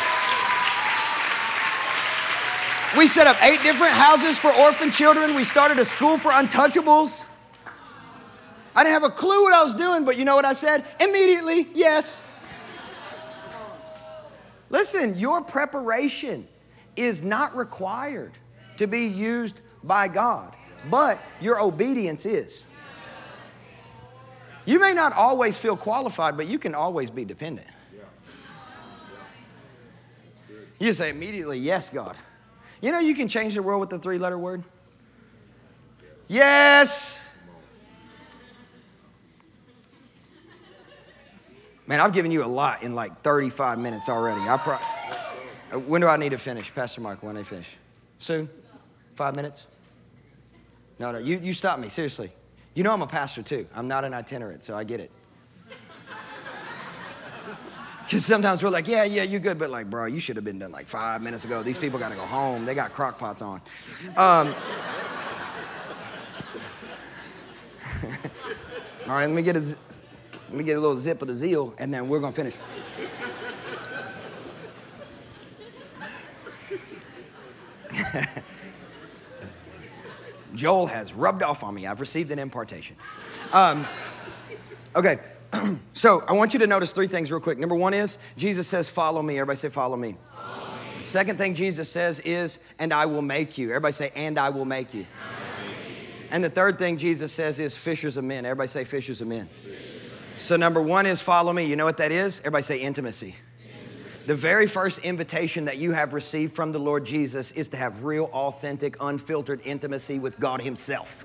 We 2.97 3.07
set 3.07 3.27
up 3.27 3.43
eight 3.45 3.63
different 3.63 3.93
houses 3.93 4.39
for 4.39 4.53
orphan 4.53 4.91
children. 4.91 5.35
We 5.35 5.45
started 5.45 5.79
a 5.79 5.85
school 5.85 6.17
for 6.17 6.31
untouchables. 6.31 7.25
I 8.75 8.85
didn't 8.85 8.95
have 8.95 9.05
a 9.05 9.15
clue 9.15 9.43
what 9.43 9.53
I 9.53 9.63
was 9.63 9.75
doing, 9.75 10.05
but 10.05 10.17
you 10.17 10.25
know 10.25 10.37
what 10.37 10.45
I 10.45 10.53
said? 10.53 10.85
Immediately, 11.01 11.69
yes. 11.75 12.25
Listen, 14.71 15.17
your 15.19 15.43
preparation 15.43 16.47
is 16.97 17.23
not 17.23 17.57
required 17.57 18.33
to 18.77 18.87
be 18.87 19.07
used 19.07 19.61
by 19.83 20.09
God, 20.09 20.55
but 20.91 21.21
your 21.41 21.61
obedience 21.61 22.25
is. 22.25 22.65
You 24.65 24.79
may 24.79 24.93
not 24.93 25.13
always 25.13 25.57
feel 25.57 25.77
qualified, 25.77 26.37
but 26.37 26.47
you 26.47 26.59
can 26.59 26.75
always 26.75 27.11
be 27.11 27.25
dependent. 27.25 27.67
You 30.79 30.93
say 30.93 31.11
immediately, 31.11 31.59
Yes, 31.59 31.91
God. 31.91 32.17
You 32.81 32.93
know, 32.93 33.01
you 33.01 33.15
can 33.15 33.29
change 33.29 33.55
the 33.55 33.63
world 33.63 33.81
with 33.81 33.91
the 33.91 33.99
three 33.99 34.19
letter 34.19 34.39
word? 34.39 34.63
Yes. 36.29 37.19
Man, 41.87 42.01
I've 42.01 42.13
given 42.13 42.31
you 42.31 42.45
a 42.45 42.47
lot 42.47 42.83
in 42.83 42.95
like 42.95 43.23
35 43.23 43.79
minutes 43.79 44.09
already. 44.09 44.43
I 44.43 44.59
pro- 44.59 45.79
when 45.79 46.03
do 46.03 46.07
I 46.07 46.19
need 46.19 46.31
to 46.31 46.39
finish? 46.39 46.73
Pastor 46.75 47.01
Mark, 47.01 47.23
when 47.23 47.35
do 47.35 47.41
I 47.41 47.45
finish? 47.45 47.69
Soon? 48.19 48.49
Five 49.15 49.35
minutes? 49.35 49.65
No, 50.99 51.13
no, 51.13 51.19
you, 51.19 51.39
you 51.39 51.55
stop 51.55 51.79
me, 51.79 51.89
seriously. 51.89 52.31
You 52.75 52.83
know 52.85 52.93
I'm 52.93 53.03
a 53.03 53.07
pastor 53.07 53.43
too. 53.43 53.67
I'm 53.75 53.89
not 53.89 54.05
an 54.05 54.13
itinerant, 54.13 54.63
so 54.63 54.77
I 54.77 54.85
get 54.85 55.01
it. 55.01 55.11
Because 58.09 58.25
sometimes 58.25 58.63
we're 58.63 58.71
like, 58.71 58.89
yeah, 58.89 59.05
yeah, 59.05 59.23
you're 59.23 59.39
good, 59.39 59.59
but 59.59 59.69
like, 59.69 59.91
bro, 59.91 60.07
you 60.07 60.19
should 60.19 60.37
have 60.37 60.45
been 60.45 60.59
done 60.59 60.73
like 60.73 60.87
five 60.87 61.21
minutes 61.21 61.45
ago. 61.45 61.63
These 61.63 61.77
people 61.77 61.99
got 61.99 62.09
to 62.09 62.15
go 62.15 62.25
home. 62.25 62.65
They 62.65 62.75
got 62.75 62.95
crock 62.95 63.19
pots 63.19 63.43
on. 63.43 63.61
Um, 64.17 64.49
all 69.07 69.15
right, 69.15 69.27
let 69.27 69.31
me 69.31 69.43
get 69.43 69.57
a, 69.57 69.61
let 69.61 69.77
me 70.53 70.65
get 70.65 70.79
a 70.79 70.81
little 70.81 70.97
zip 70.97 71.21
of 71.21 71.29
the 71.29 71.35
zeal, 71.35 71.75
and 71.79 71.93
then 71.93 72.09
we're 72.09 72.19
gonna 72.19 72.33
finish. 72.33 72.55
Joel 80.55 80.87
has 80.87 81.13
rubbed 81.13 81.43
off 81.43 81.63
on 81.63 81.75
me. 81.75 81.87
I've 81.87 82.01
received 82.01 82.31
an 82.31 82.39
impartation. 82.39 82.97
Um, 83.53 83.87
okay. 84.97 85.19
so 85.95 86.23
I 86.29 86.33
want 86.33 86.53
you 86.53 86.61
to 86.61 86.67
notice 86.67 86.93
three 86.93 87.07
things 87.07 87.31
real 87.31 87.41
quick. 87.41 87.59
Number 87.59 87.75
one 87.75 87.95
is 87.95 88.19
Jesus 88.37 88.67
says, 88.67 88.89
Follow 88.89 89.23
me. 89.23 89.39
Everybody 89.39 89.57
say, 89.57 89.69
Follow 89.69 89.97
me. 89.97 90.17
Follow 90.35 90.67
me. 90.97 91.03
Second 91.03 91.39
thing 91.39 91.55
Jesus 91.55 91.91
says 91.91 92.21
is, 92.21 92.59
And 92.79 92.93
I 92.93 93.07
will 93.07 93.23
make 93.23 93.59
you. 93.59 93.71
Everybody 93.71 93.93
say, 93.93 94.13
And 94.15 94.39
I 94.39 94.51
will 94.51 94.65
make 94.65 94.95
you. 94.95 95.07
And 96.31 96.45
the 96.45 96.51
third 96.51 96.79
thing 96.79 96.99
Jesus 96.99 97.33
says 97.33 97.59
is, 97.59 97.77
Fishers 97.77 98.17
of 98.17 98.25
men. 98.25 98.45
Everybody 98.45 98.69
say, 98.69 98.85
Fishers 98.85 99.21
of 99.21 99.29
men. 99.29 99.49
So 100.37 100.57
number 100.57 100.83
one 100.83 101.07
is, 101.07 101.21
Follow 101.21 101.53
me. 101.53 101.65
You 101.65 101.77
know 101.77 101.87
what 101.87 101.97
that 101.99 102.13
is? 102.13 102.41
Everybody 102.41 102.63
say, 102.63 102.81
Intimacy. 102.81 103.35
The 104.27 104.35
very 104.35 104.67
first 104.67 104.99
invitation 104.99 105.65
that 105.65 105.79
you 105.79 105.93
have 105.93 106.13
received 106.13 106.53
from 106.53 106.73
the 106.73 106.79
Lord 106.79 107.07
Jesus 107.07 107.51
is 107.53 107.71
to 107.71 107.79
have 107.79 108.05
real, 108.05 108.29
authentic, 108.35 108.95
unfiltered 109.01 109.63
intimacy 109.65 110.19
with 110.19 110.39
God 110.39 110.61
Himself. 110.61 111.25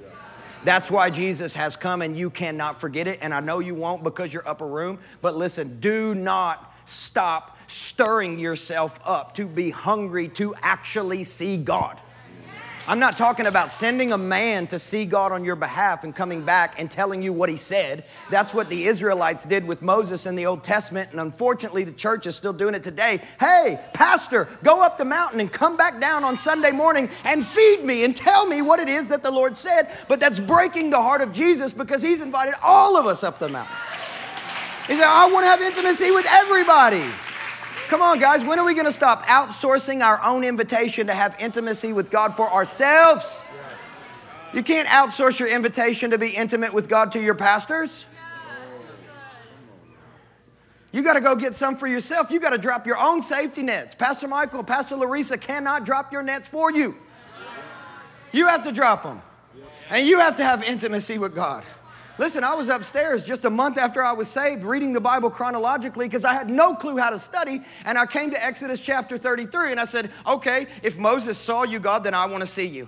That's 0.66 0.90
why 0.90 1.10
Jesus 1.10 1.54
has 1.56 1.76
come 1.76 2.02
and 2.02 2.16
you 2.16 2.30
cannot 2.30 2.80
forget 2.80 3.08
it. 3.08 3.20
And 3.22 3.34
I 3.34 3.42
know 3.42 3.60
you 3.60 3.76
won't 3.76 4.04
because 4.04 4.34
you're 4.34 4.48
upper 4.48 4.68
room. 4.68 5.00
But 5.22 5.36
listen, 5.36 5.80
do 5.80 6.16
not 6.16 6.74
stop 6.86 7.58
stirring 7.68 8.40
yourself 8.40 9.00
up 9.06 9.36
to 9.36 9.48
be 9.48 9.70
hungry 9.70 10.28
to 10.30 10.56
actually 10.62 11.24
see 11.24 11.58
God. 11.58 12.00
I'm 12.86 13.00
not 13.00 13.16
talking 13.16 13.46
about 13.46 13.72
sending 13.72 14.12
a 14.12 14.18
man 14.18 14.68
to 14.68 14.78
see 14.78 15.06
God 15.06 15.32
on 15.32 15.46
your 15.46 15.56
behalf 15.56 16.04
and 16.04 16.14
coming 16.14 16.44
back 16.44 16.78
and 16.82 16.92
telling 16.92 17.22
you 17.22 17.32
what 17.32 17.48
he 17.48 17.56
said. 17.56 18.04
That's 18.30 18.54
what 18.54 18.70
the 18.70 18.84
Israelites 18.84 19.46
did 19.46 19.66
with 19.66 19.82
Moses 19.82 20.26
in 20.26 20.36
the 20.36 20.46
Old 20.46 20.66
Testament, 20.66 21.12
and 21.12 21.22
unfortunately, 21.22 21.86
the 21.86 21.94
church 21.94 22.28
is 22.28 22.36
still 22.36 22.52
doing 22.52 22.76
it 22.76 22.84
today. 22.84 23.22
Hey, 23.40 23.80
pastor, 23.94 24.50
go 24.64 24.84
up 24.84 24.98
the 24.98 25.06
mountain 25.06 25.40
and 25.40 25.50
come 25.50 25.78
back 25.78 26.02
down 26.02 26.26
on 26.26 26.36
Sunday 26.36 26.74
morning 26.74 27.10
and 27.24 27.46
feed 27.46 27.86
me 27.86 28.04
and 28.04 28.18
tell 28.18 28.46
me 28.46 28.62
what 28.62 28.82
it 28.82 28.90
is 28.90 29.08
that 29.08 29.24
the 29.24 29.32
Lord 29.32 29.56
said. 29.56 29.88
But 30.10 30.20
that's 30.20 30.42
breaking 30.42 30.90
the 30.90 31.02
heart 31.02 31.22
of 31.22 31.32
Jesus 31.32 31.74
because 31.74 32.02
he's 32.02 32.20
invited 32.20 32.56
all 32.62 32.98
of 32.98 33.06
us 33.06 33.24
up 33.24 33.40
the 33.40 33.48
mountain. 33.48 33.78
He 34.88 34.96
said, 34.96 35.08
I 35.08 35.32
want 35.32 35.46
to 35.46 35.50
have 35.50 35.62
intimacy 35.62 36.12
with 36.12 36.28
everybody. 36.30 37.06
Come 37.94 38.02
on, 38.02 38.18
guys, 38.18 38.44
when 38.44 38.58
are 38.58 38.66
we 38.66 38.74
going 38.74 38.88
to 38.88 38.92
stop 38.92 39.24
outsourcing 39.28 40.04
our 40.04 40.20
own 40.24 40.44
invitation 40.44 41.06
to 41.06 41.14
have 41.14 41.36
intimacy 41.40 41.94
with 41.94 42.10
God 42.10 42.36
for 42.36 42.52
ourselves? 42.52 43.38
You 44.52 44.64
can't 44.64 44.88
outsource 44.88 45.40
your 45.40 45.48
invitation 45.48 46.10
to 46.10 46.18
be 46.18 46.30
intimate 46.30 46.74
with 46.74 46.90
God 46.90 47.12
to 47.12 47.22
your 47.22 47.36
pastors. 47.36 48.08
You 50.92 51.04
got 51.04 51.14
to 51.14 51.22
go 51.22 51.36
get 51.36 51.54
some 51.54 51.76
for 51.76 51.86
yourself. 51.86 52.32
You 52.32 52.40
got 52.40 52.50
to 52.50 52.58
drop 52.58 52.88
your 52.88 52.98
own 52.98 53.22
safety 53.22 53.62
nets. 53.62 53.94
Pastor 53.94 54.28
Michael, 54.28 54.64
Pastor 54.64 54.96
Larissa 54.96 55.38
cannot 55.38 55.86
drop 55.86 56.12
your 56.12 56.24
nets 56.24 56.48
for 56.48 56.72
you. 56.72 56.98
You 58.32 58.48
have 58.48 58.64
to 58.64 58.72
drop 58.72 59.04
them. 59.04 59.22
And 59.92 60.08
you 60.08 60.18
have 60.18 60.36
to 60.38 60.44
have 60.44 60.64
intimacy 60.64 61.20
with 61.20 61.36
God. 61.36 61.64
Listen, 62.24 62.46
I 62.46 62.56
was 62.56 62.70
upstairs 62.70 63.22
just 63.26 63.44
a 63.44 63.50
month 63.50 63.78
after 63.78 64.02
I 64.02 64.14
was 64.14 64.30
saved 64.30 64.64
reading 64.64 64.94
the 64.94 65.02
Bible 65.02 65.30
chronologically 65.30 66.06
because 66.06 66.24
I 66.24 66.32
had 66.32 66.50
no 66.50 66.74
clue 66.74 66.96
how 66.96 67.10
to 67.10 67.20
study. 67.20 67.60
And 67.84 67.98
I 67.98 68.06
came 68.06 68.32
to 68.32 68.42
Exodus 68.42 68.80
chapter 68.80 69.18
33 69.18 69.72
and 69.72 69.78
I 69.78 69.84
said, 69.84 70.10
okay, 70.26 70.68
if 70.84 70.98
Moses 70.98 71.38
saw 71.38 71.64
you, 71.64 71.82
God, 71.82 72.06
then 72.06 72.14
I 72.14 72.26
want 72.28 72.40
to 72.40 72.48
see 72.48 72.66
you. 72.66 72.88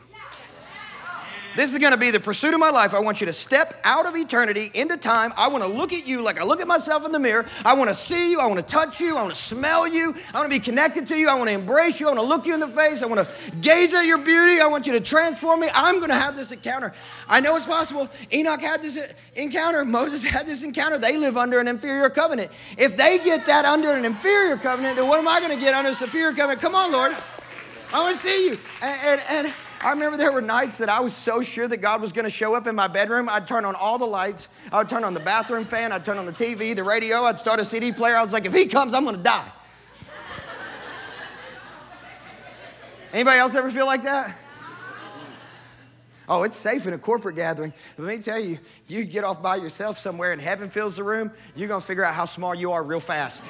This 1.56 1.72
is 1.72 1.80
going 1.80 1.94
to 1.94 1.98
be 1.98 2.12
the 2.12 2.20
pursuit 2.20 2.54
of 2.54 2.60
my 2.60 2.70
life. 2.70 2.94
I 2.94 3.00
want 3.00 3.22
you 3.22 3.28
to 3.28 3.34
step 3.34 3.80
out 3.86 4.06
of 4.06 4.16
eternity 4.16 4.72
into 4.74 4.98
time. 4.98 5.34
I 5.38 5.48
want 5.48 5.64
to 5.64 5.70
look 5.70 5.94
at 5.94 6.06
you 6.06 6.22
like 6.22 6.40
I 6.40 6.44
look 6.44 6.60
at 6.60 6.68
myself 6.68 7.06
in 7.06 7.14
the 7.14 7.20
mirror. 7.20 7.46
I 7.64 7.74
want 7.74 7.90
to 7.90 7.96
see 7.96 8.32
you. 8.32 8.40
I 8.42 8.46
want 8.48 8.58
to 8.58 8.74
touch 8.74 9.00
you. 9.00 9.16
I 9.16 9.22
want 9.22 9.34
to 9.34 9.40
smell 9.40 9.88
you. 9.88 10.14
I 10.34 10.40
want 10.40 10.52
to 10.52 10.58
be 10.58 10.60
connected 10.60 11.08
to 11.08 11.18
you. 11.18 11.30
I 11.30 11.36
want 11.36 11.50
to 11.50 11.54
embrace 11.54 12.00
you. 12.00 12.08
I 12.08 12.10
want 12.10 12.20
to 12.20 12.26
look 12.26 12.46
you 12.46 12.54
in 12.54 12.60
the 12.60 12.68
face. 12.68 13.02
I 13.02 13.06
want 13.06 13.26
to 13.26 13.56
gaze 13.62 13.94
at 13.94 14.06
your 14.06 14.18
beauty. 14.18 14.60
I 14.60 14.68
want 14.68 14.86
you 14.86 14.94
to 14.94 15.00
transform 15.00 15.62
me. 15.62 15.70
I'm 15.74 15.96
going 16.00 16.10
to 16.10 16.16
have 16.16 16.36
this 16.36 16.52
encounter. 16.52 16.94
I 17.30 17.40
know 17.40 17.56
it's 17.56 17.66
possible. 17.66 18.10
Enoch 18.34 18.60
had 18.60 18.82
this 18.82 19.00
encounter. 19.36 19.86
Moses 19.86 20.24
had 20.30 20.48
this 20.48 20.64
encounter. 20.64 20.98
They 20.98 21.18
live 21.18 21.38
under 21.38 21.60
an 21.60 21.68
inferior 21.70 22.10
covenant. 22.10 22.52
If 22.78 22.98
they 22.98 23.18
get 23.20 23.46
that 23.46 23.64
under 23.64 23.92
an 23.92 24.04
inferior 24.04 24.58
covenant, 24.58 24.98
then 24.98 25.08
what 25.08 25.20
am 25.20 25.28
I 25.28 25.40
going 25.40 25.58
to 25.58 25.64
get 25.64 25.74
under 25.74 25.92
a 25.92 25.94
superior 25.94 26.34
covenant? 26.34 26.60
Come 26.60 26.76
on, 26.76 26.92
Lord. 26.92 27.16
I 27.94 28.02
want 28.02 28.14
to 28.14 28.22
see 28.22 28.48
you. 28.48 28.58
and, 28.82 29.22
and, 29.30 29.46
and 29.46 29.54
I 29.86 29.92
remember 29.92 30.18
there 30.18 30.32
were 30.32 30.42
nights 30.42 30.80
that 30.80 30.90
I 30.90 31.00
was 31.00 31.14
so 31.14 31.44
sure 31.44 31.68
that 31.68 31.78
God 31.78 32.02
was 32.02 32.12
going 32.12 32.26
to 32.26 32.32
show 32.32 32.56
up 32.56 32.66
in 32.66 32.74
my 32.74 32.88
bedroom. 32.88 33.30
I'd 33.30 33.46
turn 33.46 33.66
on 33.66 33.76
all 33.76 34.00
the 34.00 34.06
lights. 34.06 34.50
I 34.72 34.80
would 34.80 34.90
turn 34.90 35.04
on 35.04 35.14
the 35.14 35.20
bathroom 35.20 35.64
fan. 35.64 35.92
I'd 35.92 36.04
turn 36.04 36.18
on 36.18 36.26
the 36.26 36.34
TV, 36.34 36.76
the 36.76 36.84
radio. 36.84 37.18
I'd 37.18 37.38
start 37.38 37.60
a 37.60 37.66
CD 37.66 37.92
player. 37.92 38.16
I 38.16 38.24
was 38.24 38.34
like, 38.34 38.48
if 38.48 38.54
he 38.54 38.66
comes, 38.66 38.96
I'm 38.96 39.04
going 39.04 39.16
to 39.16 39.22
die. 39.22 39.48
Anybody 43.14 43.38
else 43.38 43.54
ever 43.54 43.70
feel 43.70 43.86
like 43.86 44.02
that? 44.02 44.36
Oh, 46.28 46.42
it's 46.42 46.58
safe 46.58 46.88
in 46.88 46.94
a 46.94 46.98
corporate 46.98 47.36
gathering. 47.36 47.72
Let 48.00 48.18
me 48.18 48.24
tell 48.24 48.40
you, 48.40 48.58
you 48.88 49.06
get 49.06 49.24
off 49.24 49.44
by 49.44 49.58
yourself 49.58 50.00
somewhere 50.00 50.32
and 50.32 50.42
heaven 50.42 50.68
fills 50.68 50.96
the 50.96 51.04
room, 51.04 51.32
you're 51.56 51.68
going 51.68 51.82
to 51.82 51.86
figure 51.86 52.04
out 52.04 52.16
how 52.16 52.26
small 52.26 52.56
you 52.56 52.72
are 52.72 52.82
real 52.82 53.00
fast. 53.00 53.46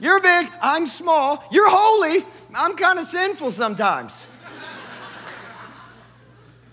You're 0.00 0.20
big, 0.20 0.48
I'm 0.62 0.86
small. 0.86 1.42
You're 1.50 1.68
holy, 1.68 2.24
I'm 2.54 2.76
kind 2.76 2.98
of 2.98 3.06
sinful 3.06 3.50
sometimes. 3.50 4.26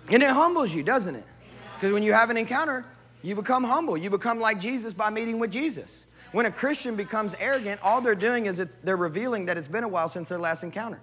And 0.09 0.21
it 0.21 0.29
humbles 0.29 0.73
you, 0.73 0.83
doesn't 0.83 1.15
it? 1.15 1.25
Because 1.75 1.91
when 1.91 2.03
you 2.03 2.13
have 2.13 2.29
an 2.29 2.37
encounter, 2.37 2.85
you 3.23 3.35
become 3.35 3.63
humble. 3.63 3.97
You 3.97 4.09
become 4.09 4.39
like 4.39 4.59
Jesus 4.59 4.93
by 4.93 5.09
meeting 5.09 5.39
with 5.39 5.51
Jesus. 5.51 6.05
When 6.31 6.45
a 6.45 6.51
Christian 6.51 6.95
becomes 6.95 7.35
arrogant, 7.39 7.81
all 7.81 8.01
they're 8.01 8.13
doing 8.13 8.45
is 8.45 8.57
they're 8.83 8.97
revealing 8.97 9.45
that 9.45 9.57
it's 9.57 9.67
been 9.67 9.83
a 9.83 9.87
while 9.87 10.07
since 10.09 10.29
their 10.29 10.37
last 10.37 10.63
encounter. 10.63 10.99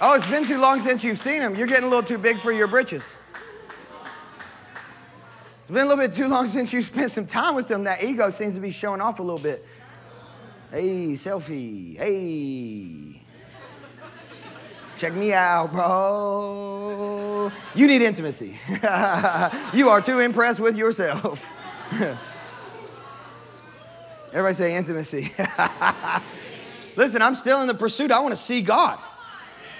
Oh, 0.00 0.14
it's 0.14 0.26
been 0.26 0.44
too 0.44 0.58
long 0.58 0.80
since 0.80 1.04
you've 1.04 1.18
seen 1.18 1.40
him. 1.40 1.54
You're 1.54 1.68
getting 1.68 1.84
a 1.84 1.88
little 1.88 2.02
too 2.02 2.18
big 2.18 2.38
for 2.38 2.50
your 2.50 2.66
britches. 2.66 3.16
It's 5.64 5.70
been 5.70 5.86
a 5.86 5.88
little 5.88 6.04
bit 6.04 6.12
too 6.12 6.28
long 6.28 6.46
since 6.54 6.74
you 6.74 6.82
spent 6.82 7.10
some 7.10 7.26
time 7.26 7.54
with 7.54 7.68
them. 7.68 7.84
That 7.84 8.04
ego 8.04 8.28
seems 8.28 8.54
to 8.54 8.60
be 8.60 8.70
showing 8.70 9.00
off 9.00 9.18
a 9.18 9.22
little 9.22 9.38
bit. 9.40 9.64
Hey, 10.70 11.14
selfie. 11.14 11.96
Hey. 11.96 13.22
Check 14.98 15.14
me 15.14 15.32
out, 15.32 15.72
bro. 15.72 17.50
You 17.74 17.86
need 17.86 18.02
intimacy. 18.02 18.58
you 19.72 19.88
are 19.88 20.02
too 20.02 20.20
impressed 20.20 20.60
with 20.60 20.76
yourself. 20.76 21.50
Everybody 24.32 24.54
say 24.54 24.76
intimacy. 24.76 25.30
Listen, 26.96 27.22
I'm 27.22 27.34
still 27.34 27.62
in 27.62 27.68
the 27.68 27.74
pursuit. 27.74 28.12
I 28.12 28.20
want 28.20 28.32
to 28.32 28.40
see 28.40 28.60
God. 28.60 28.98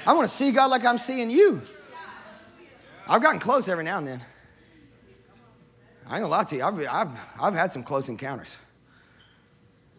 I 0.07 0.15
want 0.15 0.29
to 0.29 0.35
see 0.35 0.51
God 0.51 0.71
like 0.71 0.85
I'm 0.85 0.99
seeing 0.99 1.31
you. 1.31 1.63
I've 3.07 3.23
gotten 3.23 3.41
close 3.41 3.69
every 3.69 3.85
now 3.85 3.99
and 3.99 4.07
then. 4.07 4.21
I 6.07 6.17
ain't 6.17 6.23
gonna 6.23 6.29
lie 6.29 6.45
to 6.45 6.57
you, 6.57 6.63
I've, 6.63 6.79
I've, 6.87 7.41
I've 7.41 7.55
had 7.55 7.73
some 7.73 7.83
close 7.83 8.09
encounters. 8.09 8.57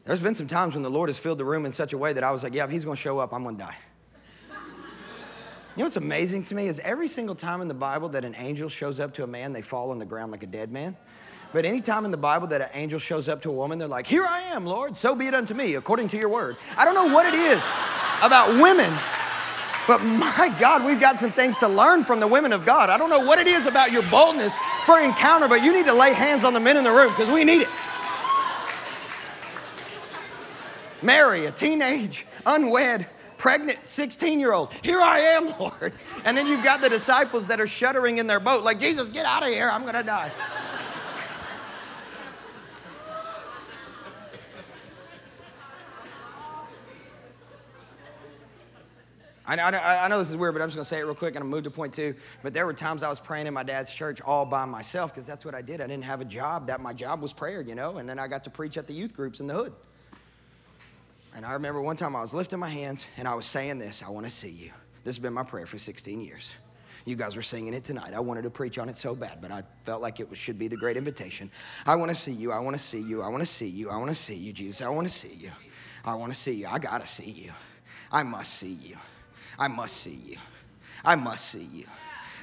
There's 0.06 0.20
been 0.20 0.36
some 0.36 0.48
times 0.48 0.76
when 0.76 0.84
the 0.84 0.90
Lord 0.90 1.10
has 1.10 1.18
filled 1.18 1.40
the 1.40 1.46
room 1.46 1.66
in 1.66 1.72
such 1.72 1.94
a 1.94 1.98
way 1.98 2.14
that 2.14 2.24
I 2.24 2.32
was 2.32 2.44
like, 2.44 2.54
yeah, 2.54 2.64
if 2.64 2.70
He's 2.70 2.86
gonna 2.86 2.96
show 2.96 3.18
up, 3.20 3.34
I'm 3.34 3.44
gonna 3.44 3.58
die. 3.58 3.76
You 5.76 5.82
know 5.82 5.88
what's 5.88 5.98
amazing 5.98 6.44
to 6.44 6.56
me 6.56 6.68
is 6.68 6.80
every 6.80 7.10
single 7.10 7.36
time 7.36 7.62
in 7.62 7.68
the 7.68 7.74
Bible 7.74 8.08
that 8.10 8.24
an 8.24 8.34
angel 8.38 8.70
shows 8.70 9.02
up 9.02 9.14
to 9.16 9.24
a 9.24 9.28
man, 9.28 9.52
they 9.52 9.62
fall 9.62 9.92
on 9.92 10.00
the 10.00 10.06
ground 10.06 10.32
like 10.32 10.42
a 10.42 10.48
dead 10.48 10.72
man. 10.72 10.96
But 11.52 11.66
anytime 11.66 12.06
in 12.06 12.12
the 12.12 12.18
Bible 12.18 12.48
that 12.48 12.62
an 12.62 12.70
angel 12.74 12.98
shows 12.98 13.28
up 13.28 13.42
to 13.42 13.50
a 13.50 13.54
woman, 13.54 13.78
they're 13.78 13.88
like, 13.88 14.08
Here 14.08 14.26
I 14.26 14.42
am, 14.42 14.66
Lord, 14.66 14.96
so 14.96 15.16
be 15.16 15.28
it 15.28 15.34
unto 15.34 15.54
me, 15.54 15.76
according 15.76 16.08
to 16.10 16.18
your 16.18 16.30
word. 16.30 16.56
I 16.78 16.86
don't 16.86 16.96
know 16.96 17.14
what 17.14 17.26
it 17.26 17.34
is 17.34 17.64
about 18.22 18.50
women, 18.62 18.94
but 19.88 20.00
my 20.00 20.54
God, 20.60 20.84
we've 20.84 21.00
got 21.00 21.18
some 21.18 21.32
things 21.32 21.58
to 21.60 21.68
learn 21.68 22.04
from 22.04 22.20
the 22.20 22.28
women 22.28 22.54
of 22.54 22.66
God. 22.66 22.90
I 22.90 22.98
don't 22.98 23.10
know 23.10 23.20
what 23.20 23.40
it 23.40 23.48
is 23.48 23.66
about 23.66 23.92
your 23.92 24.04
boldness 24.04 24.58
for 24.86 25.00
encounter, 25.00 25.48
but 25.48 25.64
you 25.64 25.74
need 25.74 25.86
to 25.86 25.94
lay 25.94 26.14
hands 26.14 26.44
on 26.44 26.54
the 26.54 26.60
men 26.60 26.78
in 26.78 26.84
the 26.84 26.92
room 26.92 27.10
because 27.12 27.30
we 27.30 27.44
need 27.44 27.62
it. 27.62 27.70
Mary, 31.02 31.46
a 31.46 31.52
teenage, 31.52 32.26
unwed, 32.46 33.06
pregnant 33.38 33.78
16 33.86 34.40
year 34.40 34.54
old. 34.54 34.74
Here 34.82 35.00
I 35.00 35.20
am, 35.20 35.54
Lord. 35.60 35.94
And 36.24 36.36
then 36.36 36.48
you've 36.48 36.64
got 36.64 36.82
the 36.82 36.90
disciples 36.90 37.48
that 37.48 37.62
are 37.62 37.68
shuddering 37.68 38.18
in 38.18 38.28
their 38.28 38.40
boat, 38.40 38.64
like, 38.64 38.80
Jesus, 38.80 39.10
get 39.10 39.26
out 39.26 39.44
of 39.44 39.50
here. 39.50 39.70
I'm 39.70 39.86
to 39.86 40.04
die. 40.04 40.32
I 49.48 49.56
know, 49.56 49.64
I 49.64 50.08
know, 50.08 50.18
this 50.18 50.30
is 50.30 50.38
weird, 50.38 50.56
but 50.56 50.62
I'm 50.62 50.68
just 50.68 50.76
gonna 50.76 50.86
say 50.86 51.00
it 51.00 51.04
real 51.04 51.14
quick 51.14 51.36
and 51.36 51.44
I'm 51.44 51.50
move 51.50 51.64
to 51.66 51.72
point 51.72 51.94
two. 51.94 52.16
But 52.42 52.54
there 52.54 52.66
were 52.66 52.74
times 52.74 53.04
I 53.04 53.10
was 53.10 53.20
praying 53.20 53.46
in 53.46 53.54
my 53.54 53.64
dad's 53.64 53.94
church 53.94 54.22
all 54.22 54.46
by 54.46 54.66
myself 54.66 55.14
because 55.14 55.28
that's 55.28 55.46
what 55.46 55.54
I 55.54 55.62
did. 55.62 55.82
I 55.82 55.88
didn't 55.88 56.06
have 56.06 56.22
a 56.22 56.26
job. 56.26 56.68
That 56.68 56.82
my 56.82 56.94
job 56.94 57.22
was 57.22 57.32
prayer, 57.32 57.62
you 57.62 57.76
know. 57.76 57.98
And 57.98 58.10
then 58.10 58.18
I 58.18 58.28
got 58.28 58.44
to 58.46 58.50
preach 58.50 58.78
at 58.78 58.88
the 58.88 58.94
youth 58.94 59.16
groups 59.16 59.40
in 59.40 59.48
the 59.48 59.54
hood. 59.54 59.74
And 61.36 61.46
I 61.46 61.54
remember 61.54 61.82
one 61.82 61.96
time 61.96 62.16
I 62.16 62.22
was 62.22 62.34
lifting 62.34 62.60
my 62.60 62.70
hands 62.70 63.06
and 63.18 63.28
I 63.28 63.36
was 63.36 63.46
saying 63.46 63.78
this 63.78 64.02
I 64.02 64.10
want 64.10 64.26
to 64.26 64.32
see 64.32 64.50
you. 64.50 64.72
This 65.04 65.16
has 65.16 65.22
been 65.22 65.34
my 65.34 65.44
prayer 65.44 65.68
for 65.68 65.78
16 65.78 66.22
years. 66.22 66.52
You 67.06 67.16
guys 67.16 67.36
were 67.36 67.44
singing 67.44 67.76
it 67.76 67.84
tonight. 67.84 68.16
I 68.16 68.20
wanted 68.20 68.44
to 68.46 68.50
preach 68.50 68.80
on 68.80 68.90
it 68.90 68.98
so 68.98 69.14
bad, 69.14 69.40
but 69.40 69.52
I 69.52 69.62
felt 69.84 70.02
like 70.02 70.20
it 70.20 70.28
should 70.34 70.58
be 70.58 70.68
the 70.68 70.78
great 70.78 70.98
invitation. 70.98 71.52
I 71.86 71.96
want 71.96 72.10
to 72.10 72.16
see 72.16 72.32
you. 72.32 72.52
I 72.52 72.58
want 72.58 72.76
to 72.76 72.82
see 72.82 73.00
you. 73.00 73.22
I 73.22 73.28
want 73.28 73.42
to 73.42 73.46
see 73.46 73.68
you. 73.68 73.92
I 73.92 73.98
want 73.98 74.10
to 74.10 74.16
see 74.16 74.34
you, 74.34 74.52
Jesus. 74.52 74.82
I 74.82 74.90
want 74.90 75.08
to 75.08 75.14
see 75.14 75.36
you. 75.36 75.52
I 76.04 76.16
want 76.16 76.34
to 76.34 76.40
see 76.40 76.54
you. 76.54 76.68
I 76.68 76.80
got 76.80 77.02
to 77.02 77.08
see 77.08 77.30
you. 77.30 77.52
I 78.12 78.24
must 78.24 78.56
see 78.56 78.78
you. 78.82 78.96
I 79.58 79.68
must 79.68 79.98
see 79.98 80.20
you. 80.26 80.38
I 81.04 81.16
must 81.16 81.46
see 81.50 81.68
you. 81.74 81.86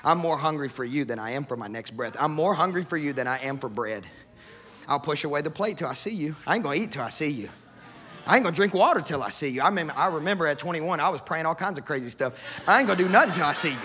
I'm 0.05 0.19
more 0.19 0.37
hungry 0.37 0.69
for 0.69 0.85
you 0.85 1.05
than 1.05 1.19
I 1.19 1.33
am 1.33 1.45
for 1.45 1.57
my 1.57 1.69
next 1.69 1.97
breath. 1.97 2.17
I'm 2.19 2.33
more 2.33 2.55
hungry 2.55 2.85
for 2.85 2.97
you 2.97 3.13
than 3.13 3.27
I 3.27 3.39
am 3.39 3.59
for 3.59 3.69
bread. 3.69 4.05
I'll 4.89 5.01
push 5.01 5.25
away 5.25 5.43
the 5.43 5.51
plate 5.51 5.79
till 5.79 5.89
I 5.89 5.95
see 5.95 6.11
you. 6.11 6.35
I 6.47 6.55
ain't 6.55 6.65
gonna 6.65 6.77
eat 6.77 6.93
till 6.93 7.03
I 7.03 7.11
see 7.11 7.31
you. 7.31 7.49
I 8.27 8.37
ain't 8.37 8.45
gonna 8.45 8.55
drink 8.55 8.75
water 8.75 9.01
till 9.01 9.23
I 9.23 9.31
see 9.31 9.49
you. 9.49 9.63
I 9.63 9.69
remember, 9.69 9.95
I 9.97 10.07
remember 10.09 10.47
at 10.47 10.59
21, 10.59 11.01
I 11.01 11.09
was 11.09 11.21
praying 11.21 11.47
all 11.47 11.55
kinds 11.55 11.79
of 11.79 11.85
crazy 11.85 12.09
stuff. 12.09 12.35
I 12.67 12.79
ain't 12.79 12.89
gonna 12.89 12.99
do 12.99 13.09
nothing 13.09 13.35
till 13.35 13.45
I 13.45 13.53
see 13.53 13.71
you. 13.71 13.77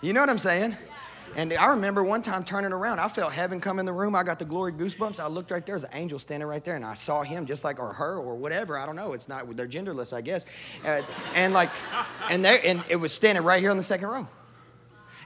You 0.00 0.12
know 0.12 0.20
what 0.20 0.30
I'm 0.30 0.38
saying? 0.38 0.76
And 1.36 1.52
I 1.52 1.66
remember 1.66 2.04
one 2.04 2.22
time 2.22 2.44
turning 2.44 2.72
around, 2.72 3.00
I 3.00 3.08
felt 3.08 3.32
heaven 3.32 3.60
come 3.60 3.80
in 3.80 3.86
the 3.86 3.92
room. 3.92 4.14
I 4.14 4.22
got 4.22 4.38
the 4.38 4.44
glory 4.44 4.72
goosebumps. 4.72 5.18
I 5.18 5.26
looked 5.26 5.50
right 5.50 5.64
there, 5.66 5.74
there's 5.74 5.84
an 5.84 5.90
angel 5.94 6.18
standing 6.18 6.48
right 6.48 6.62
there, 6.62 6.76
and 6.76 6.84
I 6.84 6.94
saw 6.94 7.22
him 7.22 7.44
just 7.44 7.64
like, 7.64 7.80
or 7.80 7.92
her, 7.92 8.18
or 8.18 8.36
whatever. 8.36 8.78
I 8.78 8.86
don't 8.86 8.94
know. 8.94 9.14
It's 9.14 9.28
not, 9.28 9.56
they're 9.56 9.66
genderless, 9.66 10.12
I 10.12 10.20
guess. 10.20 10.46
Uh, 10.84 11.02
and 11.34 11.52
like, 11.52 11.70
and 12.30 12.44
there, 12.44 12.60
and 12.64 12.84
it 12.88 12.96
was 12.96 13.12
standing 13.12 13.42
right 13.42 13.60
here 13.60 13.70
on 13.70 13.76
the 13.76 13.82
second 13.82 14.08
row. 14.08 14.28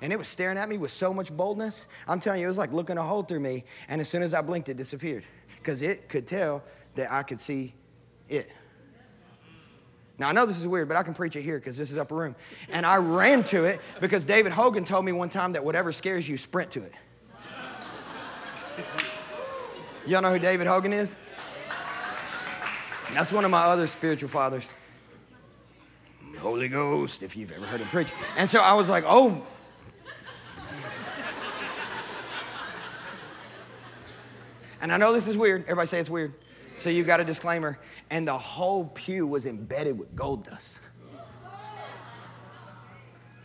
And 0.00 0.12
it 0.12 0.18
was 0.18 0.28
staring 0.28 0.56
at 0.56 0.68
me 0.68 0.78
with 0.78 0.92
so 0.92 1.12
much 1.12 1.36
boldness. 1.36 1.86
I'm 2.06 2.20
telling 2.20 2.40
you, 2.40 2.46
it 2.46 2.48
was 2.48 2.59
like 2.59 2.72
looking 2.72 2.96
a 2.98 3.02
hole 3.02 3.22
through 3.22 3.40
me. 3.40 3.64
And 3.88 4.00
as 4.00 4.09
soon 4.09 4.22
as 4.22 4.32
I 4.32 4.40
blinked, 4.40 4.68
it 4.68 4.76
disappeared 4.76 5.24
because 5.56 5.82
it 5.82 6.09
could 6.09 6.26
tell 6.26 6.62
that 6.94 7.12
I 7.12 7.22
could 7.22 7.40
see 7.40 7.74
it. 8.28 8.50
Now, 10.18 10.28
I 10.28 10.32
know 10.32 10.46
this 10.46 10.58
is 10.58 10.66
weird, 10.66 10.88
but 10.88 10.96
I 10.96 11.04
can 11.04 11.14
preach 11.14 11.36
it 11.36 11.42
here 11.42 11.58
because 11.58 11.76
this 11.76 11.92
is 11.92 11.98
upper 11.98 12.16
room. 12.16 12.34
And 12.70 12.84
I 12.84 12.96
ran 12.96 13.44
to 13.44 13.64
it 13.64 13.80
because 14.00 14.24
David 14.24 14.50
Hogan 14.52 14.84
told 14.84 15.04
me 15.04 15.12
one 15.12 15.28
time 15.28 15.52
that 15.52 15.64
whatever 15.64 15.92
scares 15.92 16.28
you, 16.28 16.36
sprint 16.36 16.72
to 16.72 16.82
it. 16.82 16.92
Y'all 20.06 20.22
know 20.22 20.32
who 20.32 20.38
David 20.38 20.66
Hogan 20.66 20.92
is? 20.92 21.14
That's 23.14 23.32
one 23.32 23.44
of 23.44 23.50
my 23.50 23.62
other 23.62 23.86
spiritual 23.86 24.28
fathers. 24.28 24.72
Holy 26.38 26.68
Ghost, 26.68 27.22
if 27.22 27.36
you've 27.36 27.52
ever 27.52 27.66
heard 27.66 27.80
him 27.80 27.88
preach. 27.88 28.12
And 28.36 28.48
so 28.48 28.60
I 28.60 28.72
was 28.74 28.88
like, 28.88 29.04
oh. 29.06 29.44
And 34.80 34.92
I 34.92 34.96
know 34.96 35.12
this 35.12 35.26
is 35.26 35.36
weird. 35.36 35.62
Everybody 35.62 35.86
say 35.86 36.00
it's 36.00 36.10
weird. 36.10 36.32
So 36.78 36.90
you 36.90 37.04
got 37.04 37.20
a 37.20 37.24
disclaimer. 37.24 37.78
And 38.10 38.26
the 38.26 38.38
whole 38.38 38.86
pew 38.86 39.26
was 39.26 39.46
embedded 39.46 39.98
with 39.98 40.14
gold 40.14 40.44
dust. 40.44 40.80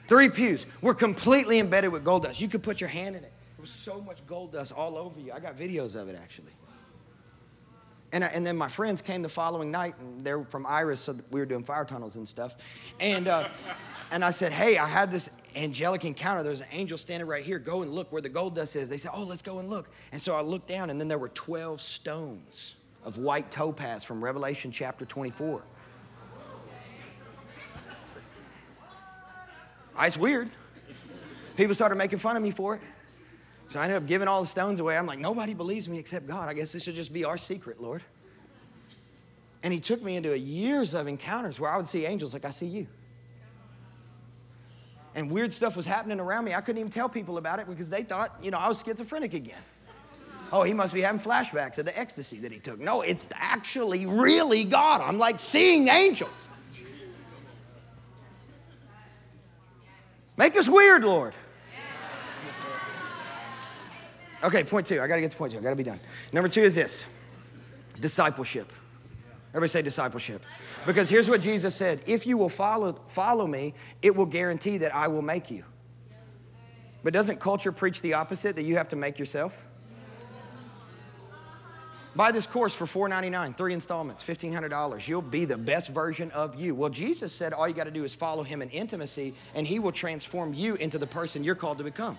Three 0.07 0.29
pews 0.29 0.67
were 0.81 0.93
completely 0.93 1.59
embedded 1.59 1.91
with 1.91 2.03
gold 2.03 2.23
dust. 2.23 2.39
You 2.39 2.47
could 2.47 2.61
put 2.61 2.81
your 2.81 2.89
hand 2.89 3.15
in 3.15 3.23
it. 3.23 3.34
There 3.57 3.61
was 3.61 3.71
so 3.71 4.01
much 4.01 4.25
gold 4.27 4.51
dust 4.51 4.73
all 4.75 4.97
over 4.97 5.19
you. 5.19 5.31
I 5.31 5.39
got 5.39 5.57
videos 5.57 5.99
of 5.99 6.09
it 6.09 6.19
actually. 6.21 6.51
And, 8.11 8.23
I, 8.23 8.27
and 8.27 8.45
then 8.45 8.55
my 8.55 8.67
friends 8.67 9.01
came 9.01 9.23
the 9.23 9.29
following 9.29 9.71
night, 9.71 9.95
and 9.99 10.23
they're 10.23 10.43
from 10.43 10.67
Iris, 10.67 10.99
so 10.99 11.15
we 11.31 11.39
were 11.39 11.47
doing 11.47 11.63
fire 11.63 11.84
tunnels 11.84 12.15
and 12.15 12.27
stuff. 12.27 12.53
And, 12.99 13.27
uh, 13.27 13.49
and 14.11 14.23
I 14.23 14.29
said, 14.29 14.51
Hey, 14.51 14.77
I 14.77 14.88
had 14.88 15.11
this 15.11 15.31
angelic 15.55 16.05
encounter. 16.05 16.43
There's 16.43 16.61
an 16.61 16.67
angel 16.71 16.99
standing 16.99 17.27
right 17.27 17.43
here. 17.43 17.57
Go 17.57 17.81
and 17.81 17.89
look 17.89 18.11
where 18.11 18.21
the 18.21 18.29
gold 18.29 18.53
dust 18.53 18.75
is. 18.75 18.88
They 18.88 18.97
said, 18.97 19.11
Oh, 19.15 19.23
let's 19.23 19.41
go 19.41 19.57
and 19.57 19.67
look. 19.67 19.89
And 20.11 20.21
so 20.21 20.36
I 20.36 20.41
looked 20.41 20.67
down, 20.67 20.91
and 20.91 21.01
then 21.01 21.07
there 21.07 21.17
were 21.17 21.29
12 21.29 21.81
stones 21.81 22.75
of 23.06 23.18
white 23.18 23.51
topaz 23.51 24.04
from 24.04 24.24
Revelation 24.24 24.72
chapter 24.72 25.06
24. 25.06 25.64
It's 30.01 30.18
weird. 30.18 30.49
People 31.56 31.76
started 31.76 31.95
making 31.95 32.20
fun 32.20 32.36
of 32.36 32.43
me 32.43 32.51
for 32.51 32.76
it. 32.76 32.82
So 33.70 33.80
I 33.80 33.84
ended 33.84 33.97
up 33.97 34.08
giving 34.08 34.28
all 34.28 34.41
the 34.41 34.47
stones 34.47 34.80
away. 34.80 34.97
I'm 34.97 35.06
like, 35.06 35.20
nobody 35.20 35.54
believes 35.54 35.88
me 35.88 35.99
except 35.99 36.28
God. 36.28 36.49
I 36.49 36.54
guess 36.54 36.74
this 36.74 36.84
should 36.84 36.95
just 36.95 37.14
be 37.14 37.26
our 37.26 37.38
secret, 37.38 37.82
Lord. 37.82 38.04
And 39.62 39.74
He 39.74 39.80
took 39.80 40.01
me 40.01 40.16
into 40.16 40.38
years 40.38 40.93
of 40.93 41.08
encounters 41.08 41.60
where 41.60 41.72
I 41.72 41.78
would 41.78 41.88
see 41.88 42.06
angels 42.06 42.34
like 42.34 42.45
I 42.45 42.51
see 42.51 42.68
you. 42.68 42.88
And 45.16 45.30
weird 45.30 45.54
stuff 45.54 45.76
was 45.76 45.86
happening 45.86 46.20
around 46.20 46.45
me. 46.45 46.56
I 46.56 46.62
couldn't 46.62 46.80
even 46.80 46.91
tell 46.91 47.08
people 47.08 47.38
about 47.38 47.60
it 47.60 47.68
because 47.68 47.89
they 47.89 48.01
thought, 48.01 48.36
you 48.41 48.51
know, 48.51 48.58
I 48.58 48.68
was 48.68 48.84
schizophrenic 48.84 49.34
again. 49.34 49.62
Oh, 50.54 50.62
he 50.62 50.72
must 50.72 50.93
be 50.93 51.01
having 51.01 51.20
flashbacks 51.20 51.80
of 51.80 51.86
the 51.86 51.99
ecstasy 51.99 52.38
that 52.41 52.51
he 52.51 52.60
took. 52.60 52.80
No, 52.80 53.01
it's 53.01 53.28
actually 53.34 54.06
really 54.06 54.64
God. 54.64 55.01
I'm 55.01 55.18
like 55.18 55.39
seeing 55.39 55.88
angels. 55.88 56.47
Make 60.38 60.56
us 60.56 60.70
weird, 60.70 61.04
Lord. 61.04 61.34
Okay, 64.43 64.64
point 64.64 64.86
two. 64.86 65.01
I 65.01 65.08
got 65.08 65.16
to 65.16 65.22
get 65.22 65.32
to 65.32 65.38
point 65.38 65.54
two. 65.54 65.58
I 65.58 65.62
got 65.62 65.72
to 65.72 65.76
be 65.76 65.84
done. 65.84 65.99
Number 66.32 66.49
two 66.49 66.62
is 66.62 66.76
this 66.76 67.04
discipleship. 67.99 68.72
Everybody 69.56 69.70
say 69.70 69.82
discipleship. 69.82 70.43
Because 70.86 71.10
here's 71.10 71.30
what 71.30 71.41
Jesus 71.41 71.74
said 71.76 72.04
if 72.06 72.28
you 72.28 72.38
will 72.38 72.49
follow, 72.49 72.93
follow 73.08 73.47
me, 73.47 73.74
it 74.04 74.16
will 74.16 74.28
guarantee 74.28 74.78
that 74.78 74.93
I 74.93 75.08
will 75.08 75.24
make 75.24 75.49
you. 75.49 75.64
But 77.04 77.12
doesn't 77.12 77.39
culture 77.39 77.72
preach 77.72 78.01
the 78.01 78.14
opposite 78.14 78.56
that 78.58 78.64
you 78.64 78.78
have 78.78 78.89
to 78.89 78.95
make 78.95 79.18
yourself? 79.18 79.66
Buy 82.16 82.32
this 82.32 82.45
course 82.45 82.76
for 82.76 82.86
$4.99, 82.86 83.57
three 83.57 83.74
installments, 83.74 84.24
$1,500. 84.24 85.07
You'll 85.07 85.22
be 85.24 85.45
the 85.45 85.57
best 85.57 85.89
version 85.89 86.30
of 86.32 86.59
you. 86.59 86.76
Well, 86.76 86.91
Jesus 86.91 87.34
said 87.34 87.53
all 87.53 87.68
you 87.68 87.74
got 87.74 87.86
to 87.86 87.91
do 87.91 88.03
is 88.03 88.14
follow 88.14 88.43
him 88.43 88.61
in 88.61 88.70
intimacy, 88.70 89.34
and 89.55 89.66
he 89.66 89.80
will 89.80 89.91
transform 89.91 90.53
you 90.53 90.76
into 90.76 90.99
the 90.99 91.07
person 91.07 91.43
you're 91.43 91.55
called 91.55 91.80
to 91.80 91.84
become. 91.84 92.18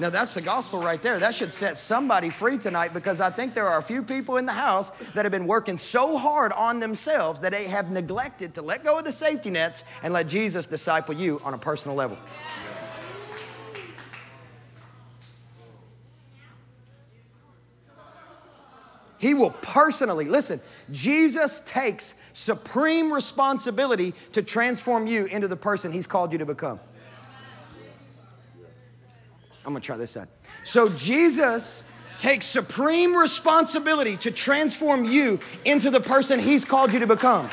Now, 0.00 0.10
that's 0.10 0.34
the 0.34 0.40
gospel 0.40 0.80
right 0.80 1.00
there. 1.02 1.18
That 1.18 1.34
should 1.34 1.52
set 1.52 1.76
somebody 1.76 2.30
free 2.30 2.56
tonight 2.56 2.94
because 2.94 3.20
I 3.20 3.30
think 3.30 3.54
there 3.54 3.66
are 3.66 3.78
a 3.78 3.82
few 3.82 4.02
people 4.02 4.36
in 4.36 4.46
the 4.46 4.52
house 4.52 4.90
that 5.14 5.24
have 5.24 5.32
been 5.32 5.46
working 5.46 5.76
so 5.76 6.16
hard 6.16 6.52
on 6.52 6.78
themselves 6.78 7.40
that 7.40 7.52
they 7.52 7.64
have 7.64 7.90
neglected 7.90 8.54
to 8.54 8.62
let 8.62 8.84
go 8.84 8.98
of 8.98 9.04
the 9.04 9.12
safety 9.12 9.50
nets 9.50 9.82
and 10.04 10.12
let 10.14 10.28
Jesus 10.28 10.68
disciple 10.68 11.16
you 11.16 11.40
on 11.44 11.52
a 11.52 11.58
personal 11.58 11.96
level. 11.96 12.16
He 19.18 19.34
will 19.34 19.50
personally, 19.50 20.26
listen, 20.26 20.60
Jesus 20.90 21.60
takes 21.60 22.14
supreme 22.32 23.12
responsibility 23.12 24.14
to 24.32 24.42
transform 24.42 25.06
you 25.06 25.26
into 25.26 25.48
the 25.48 25.56
person 25.56 25.92
He's 25.92 26.06
called 26.06 26.32
you 26.32 26.38
to 26.38 26.46
become. 26.46 26.80
I'm 29.66 29.72
gonna 29.74 29.80
try 29.80 29.96
this 29.96 30.12
side. 30.12 30.28
So, 30.64 30.88
Jesus 30.90 31.84
takes 32.16 32.46
supreme 32.46 33.14
responsibility 33.14 34.16
to 34.18 34.30
transform 34.30 35.04
you 35.04 35.40
into 35.64 35.90
the 35.90 36.00
person 36.00 36.38
He's 36.38 36.64
called 36.64 36.92
you 36.92 37.00
to 37.00 37.06
become. 37.06 37.50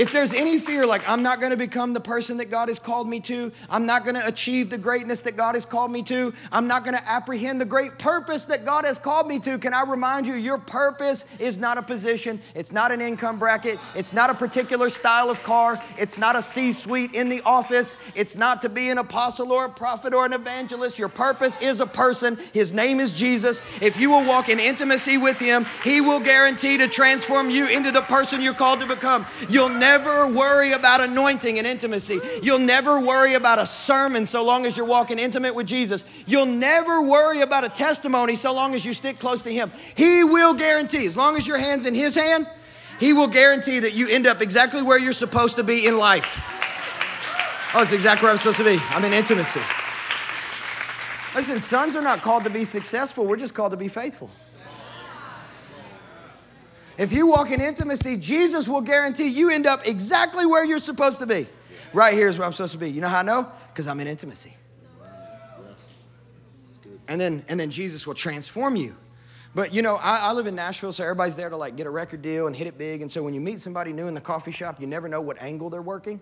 If 0.00 0.12
there's 0.12 0.32
any 0.32 0.58
fear, 0.58 0.86
like 0.86 1.06
I'm 1.06 1.22
not 1.22 1.42
gonna 1.42 1.58
become 1.58 1.92
the 1.92 2.00
person 2.00 2.38
that 2.38 2.46
God 2.46 2.68
has 2.68 2.78
called 2.78 3.06
me 3.06 3.20
to, 3.20 3.52
I'm 3.68 3.84
not 3.84 4.02
gonna 4.02 4.22
achieve 4.24 4.70
the 4.70 4.78
greatness 4.78 5.20
that 5.20 5.36
God 5.36 5.54
has 5.54 5.66
called 5.66 5.92
me 5.92 6.02
to, 6.04 6.32
I'm 6.50 6.66
not 6.66 6.86
gonna 6.86 7.02
apprehend 7.04 7.60
the 7.60 7.66
great 7.66 7.98
purpose 7.98 8.46
that 8.46 8.64
God 8.64 8.86
has 8.86 8.98
called 8.98 9.28
me 9.28 9.38
to, 9.40 9.58
can 9.58 9.74
I 9.74 9.82
remind 9.82 10.26
you, 10.26 10.36
your 10.36 10.56
purpose 10.56 11.26
is 11.38 11.58
not 11.58 11.76
a 11.76 11.82
position, 11.82 12.40
it's 12.54 12.72
not 12.72 12.92
an 12.92 13.02
income 13.02 13.38
bracket, 13.38 13.78
it's 13.94 14.14
not 14.14 14.30
a 14.30 14.34
particular 14.34 14.88
style 14.88 15.28
of 15.28 15.42
car, 15.42 15.78
it's 15.98 16.16
not 16.16 16.34
a 16.34 16.40
C 16.40 16.72
suite 16.72 17.12
in 17.12 17.28
the 17.28 17.42
office, 17.42 17.98
it's 18.14 18.36
not 18.36 18.62
to 18.62 18.70
be 18.70 18.88
an 18.88 18.96
apostle 18.96 19.52
or 19.52 19.66
a 19.66 19.70
prophet 19.70 20.14
or 20.14 20.24
an 20.24 20.32
evangelist. 20.32 20.98
Your 20.98 21.10
purpose 21.10 21.58
is 21.60 21.78
a 21.78 21.86
person, 21.86 22.38
His 22.54 22.72
name 22.72 23.00
is 23.00 23.12
Jesus. 23.12 23.60
If 23.82 24.00
you 24.00 24.08
will 24.08 24.24
walk 24.24 24.48
in 24.48 24.60
intimacy 24.60 25.18
with 25.18 25.38
Him, 25.38 25.66
He 25.84 26.00
will 26.00 26.20
guarantee 26.20 26.78
to 26.78 26.88
transform 26.88 27.50
you 27.50 27.66
into 27.68 27.92
the 27.92 28.00
person 28.00 28.40
you're 28.40 28.54
called 28.54 28.80
to 28.80 28.86
become. 28.86 29.26
You'll 29.50 29.68
never 29.68 29.89
never 29.90 30.28
worry 30.28 30.70
about 30.70 31.00
anointing 31.00 31.58
and 31.58 31.66
intimacy. 31.66 32.20
You'll 32.42 32.60
never 32.60 33.00
worry 33.00 33.34
about 33.34 33.58
a 33.58 33.66
sermon 33.66 34.24
so 34.24 34.44
long 34.44 34.64
as 34.64 34.76
you're 34.76 34.86
walking 34.86 35.18
intimate 35.18 35.52
with 35.52 35.66
Jesus. 35.66 36.04
You'll 36.26 36.46
never 36.46 37.02
worry 37.02 37.40
about 37.40 37.64
a 37.64 37.68
testimony 37.68 38.36
so 38.36 38.54
long 38.54 38.76
as 38.76 38.84
you 38.84 38.92
stick 38.92 39.18
close 39.18 39.42
to 39.42 39.52
Him. 39.52 39.72
He 39.96 40.22
will 40.22 40.54
guarantee, 40.54 41.06
as 41.06 41.16
long 41.16 41.36
as 41.36 41.48
your 41.48 41.58
hand's 41.58 41.86
in 41.86 41.94
His 41.94 42.14
hand, 42.14 42.46
He 43.00 43.12
will 43.12 43.26
guarantee 43.26 43.80
that 43.80 43.94
you 43.94 44.08
end 44.08 44.28
up 44.28 44.40
exactly 44.40 44.80
where 44.80 44.98
you're 44.98 45.12
supposed 45.12 45.56
to 45.56 45.64
be 45.64 45.86
in 45.88 45.98
life. 45.98 46.40
Oh, 47.74 47.82
it's 47.82 47.92
exactly 47.92 48.26
where 48.26 48.32
I'm 48.32 48.38
supposed 48.38 48.58
to 48.58 48.64
be. 48.64 48.78
I'm 48.90 49.04
in 49.04 49.12
intimacy. 49.12 49.60
Listen, 51.34 51.60
sons 51.60 51.96
are 51.96 52.02
not 52.02 52.22
called 52.22 52.44
to 52.44 52.50
be 52.50 52.62
successful, 52.62 53.26
we're 53.26 53.36
just 53.36 53.54
called 53.54 53.72
to 53.72 53.76
be 53.76 53.88
faithful. 53.88 54.30
If 57.00 57.14
you 57.14 57.28
walk 57.28 57.50
in 57.50 57.62
intimacy, 57.62 58.18
Jesus 58.18 58.68
will 58.68 58.82
guarantee 58.82 59.28
you 59.28 59.48
end 59.48 59.66
up 59.66 59.86
exactly 59.86 60.44
where 60.44 60.66
you're 60.66 60.78
supposed 60.78 61.18
to 61.20 61.26
be. 61.26 61.46
Right 61.94 62.12
here 62.12 62.28
is 62.28 62.36
where 62.36 62.46
I'm 62.46 62.52
supposed 62.52 62.72
to 62.72 62.78
be. 62.78 62.90
You 62.90 63.00
know 63.00 63.08
how 63.08 63.20
I 63.20 63.22
know? 63.22 63.50
Because 63.68 63.88
I'm 63.88 63.98
in 64.00 64.06
intimacy. 64.06 64.54
And 67.08 67.18
then, 67.18 67.42
and 67.48 67.58
then 67.58 67.70
Jesus 67.70 68.06
will 68.06 68.12
transform 68.12 68.76
you. 68.76 68.94
But 69.54 69.72
you 69.72 69.80
know, 69.80 69.96
I, 69.96 70.28
I, 70.28 70.32
live 70.34 70.46
in 70.46 70.54
Nashville, 70.54 70.92
so 70.92 71.02
everybody's 71.02 71.36
there 71.36 71.48
to 71.48 71.56
like 71.56 71.74
get 71.74 71.86
a 71.86 71.90
record 71.90 72.20
deal 72.20 72.46
and 72.46 72.54
hit 72.54 72.66
it 72.66 72.76
big. 72.76 73.00
And 73.00 73.10
so 73.10 73.22
when 73.22 73.32
you 73.32 73.40
meet 73.40 73.62
somebody 73.62 73.94
new 73.94 74.06
in 74.06 74.12
the 74.12 74.20
coffee 74.20 74.52
shop, 74.52 74.78
you 74.78 74.86
never 74.86 75.08
know 75.08 75.22
what 75.22 75.40
angle 75.40 75.70
they're 75.70 75.80
working. 75.80 76.20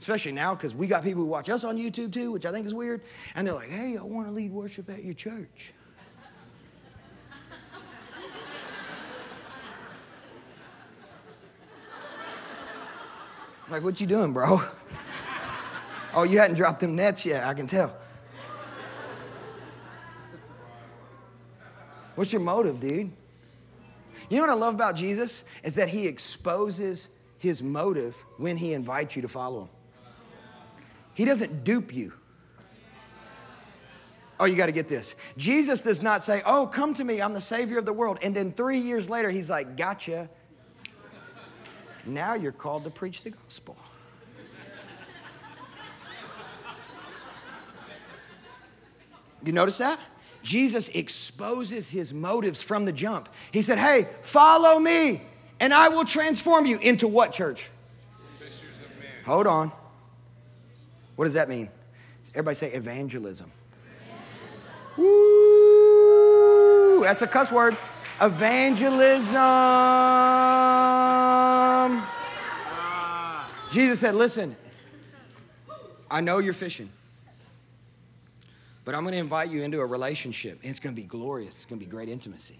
Especially 0.00 0.32
now, 0.32 0.54
because 0.54 0.74
we 0.74 0.86
got 0.86 1.04
people 1.04 1.22
who 1.22 1.28
watch 1.28 1.50
us 1.50 1.62
on 1.62 1.76
YouTube 1.76 2.10
too, 2.10 2.32
which 2.32 2.46
I 2.46 2.52
think 2.52 2.64
is 2.64 2.72
weird. 2.72 3.02
And 3.36 3.46
they're 3.46 3.54
like, 3.54 3.68
hey, 3.68 3.98
I 4.00 4.02
want 4.02 4.28
to 4.28 4.32
lead 4.32 4.50
worship 4.50 4.88
at 4.88 5.04
your 5.04 5.14
church. 5.14 5.73
Like, 13.70 13.82
what 13.82 14.00
you 14.00 14.06
doing, 14.06 14.32
bro? 14.32 14.60
oh, 16.14 16.22
you 16.22 16.38
hadn't 16.38 16.56
dropped 16.56 16.80
them 16.80 16.96
nets 16.96 17.24
yet, 17.24 17.44
I 17.44 17.54
can 17.54 17.66
tell. 17.66 17.94
What's 22.14 22.32
your 22.32 22.42
motive, 22.42 22.78
dude? 22.78 23.10
You 24.28 24.36
know 24.36 24.42
what 24.42 24.50
I 24.50 24.54
love 24.54 24.74
about 24.74 24.96
Jesus? 24.96 25.44
Is 25.62 25.74
that 25.74 25.88
he 25.88 26.06
exposes 26.06 27.08
his 27.38 27.62
motive 27.62 28.24
when 28.38 28.56
he 28.56 28.72
invites 28.72 29.16
you 29.16 29.22
to 29.22 29.28
follow 29.28 29.62
him. 29.62 29.68
He 31.14 31.24
doesn't 31.24 31.64
dupe 31.64 31.94
you. 31.94 32.12
Oh, 34.40 34.46
you 34.46 34.56
got 34.56 34.66
to 34.66 34.72
get 34.72 34.88
this. 34.88 35.14
Jesus 35.36 35.80
does 35.80 36.02
not 36.02 36.24
say, 36.24 36.42
Oh, 36.44 36.66
come 36.66 36.94
to 36.94 37.04
me, 37.04 37.22
I'm 37.22 37.34
the 37.34 37.40
Savior 37.40 37.78
of 37.78 37.86
the 37.86 37.92
world. 37.92 38.18
And 38.22 38.34
then 38.34 38.52
three 38.52 38.78
years 38.78 39.08
later, 39.08 39.30
he's 39.30 39.48
like, 39.48 39.76
Gotcha. 39.76 40.28
Now 42.06 42.34
you're 42.34 42.52
called 42.52 42.84
to 42.84 42.90
preach 42.90 43.22
the 43.22 43.30
gospel. 43.30 43.76
You 49.44 49.52
notice 49.52 49.78
that? 49.78 49.98
Jesus 50.42 50.88
exposes 50.90 51.90
his 51.90 52.12
motives 52.12 52.62
from 52.62 52.84
the 52.84 52.92
jump. 52.92 53.28
He 53.50 53.62
said, 53.62 53.78
Hey, 53.78 54.08
follow 54.22 54.78
me, 54.78 55.22
and 55.60 55.72
I 55.72 55.88
will 55.88 56.04
transform 56.04 56.66
you 56.66 56.78
into 56.78 57.08
what, 57.08 57.32
church? 57.32 57.70
Hold 59.24 59.46
on. 59.46 59.72
What 61.16 61.24
does 61.24 61.34
that 61.34 61.48
mean? 61.48 61.70
Everybody 62.30 62.56
say 62.56 62.72
evangelism. 62.72 63.50
evangelism. 64.96 65.04
Woo! 65.04 67.04
That's 67.04 67.22
a 67.22 67.26
cuss 67.26 67.52
word. 67.52 67.76
Evangelism. 68.20 69.34
Um, 71.84 72.02
Jesus 73.70 74.00
said, 74.00 74.14
Listen, 74.14 74.56
I 76.10 76.22
know 76.22 76.38
you're 76.38 76.54
fishing, 76.54 76.88
but 78.86 78.94
I'm 78.94 79.02
going 79.02 79.12
to 79.12 79.18
invite 79.18 79.50
you 79.50 79.62
into 79.62 79.80
a 79.80 79.86
relationship. 79.86 80.60
It's 80.62 80.78
going 80.78 80.94
to 80.94 81.00
be 81.00 81.06
glorious, 81.06 81.50
it's 81.50 81.64
going 81.66 81.78
to 81.78 81.84
be 81.84 81.90
great 81.90 82.08
intimacy. 82.08 82.58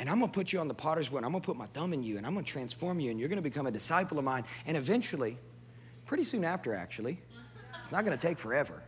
And 0.00 0.10
I'm 0.10 0.18
going 0.18 0.32
to 0.32 0.34
put 0.34 0.52
you 0.52 0.58
on 0.58 0.66
the 0.66 0.74
potter's 0.74 1.10
wheel, 1.10 1.18
and 1.18 1.26
I'm 1.26 1.30
going 1.30 1.42
to 1.42 1.46
put 1.46 1.56
my 1.56 1.66
thumb 1.66 1.92
in 1.92 2.02
you, 2.02 2.16
and 2.16 2.26
I'm 2.26 2.32
going 2.32 2.44
to 2.44 2.50
transform 2.50 2.98
you, 2.98 3.12
and 3.12 3.20
you're 3.20 3.28
going 3.28 3.36
to 3.36 3.42
become 3.42 3.66
a 3.66 3.70
disciple 3.70 4.18
of 4.18 4.24
mine. 4.24 4.42
And 4.66 4.76
eventually, 4.76 5.38
pretty 6.04 6.24
soon 6.24 6.42
after, 6.42 6.74
actually, 6.74 7.20
it's 7.84 7.92
not 7.92 8.04
going 8.04 8.18
to 8.18 8.26
take 8.26 8.38
forever, 8.38 8.82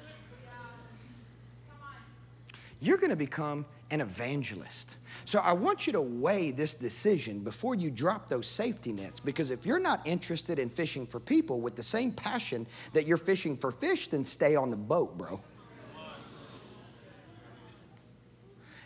you're 2.80 2.98
going 2.98 3.10
to 3.10 3.16
become 3.16 3.64
an 3.90 4.00
evangelist. 4.00 4.96
So 5.24 5.40
I 5.40 5.52
want 5.52 5.86
you 5.86 5.92
to 5.94 6.00
weigh 6.00 6.50
this 6.50 6.74
decision 6.74 7.40
before 7.40 7.74
you 7.74 7.90
drop 7.90 8.28
those 8.28 8.46
safety 8.46 8.92
nets 8.92 9.20
because 9.20 9.50
if 9.50 9.64
you're 9.64 9.80
not 9.80 10.06
interested 10.06 10.58
in 10.58 10.68
fishing 10.68 11.06
for 11.06 11.20
people 11.20 11.60
with 11.60 11.76
the 11.76 11.82
same 11.82 12.12
passion 12.12 12.66
that 12.92 13.06
you're 13.06 13.16
fishing 13.16 13.56
for 13.56 13.70
fish, 13.70 14.08
then 14.08 14.24
stay 14.24 14.56
on 14.56 14.70
the 14.70 14.76
boat, 14.76 15.16
bro. 15.16 15.40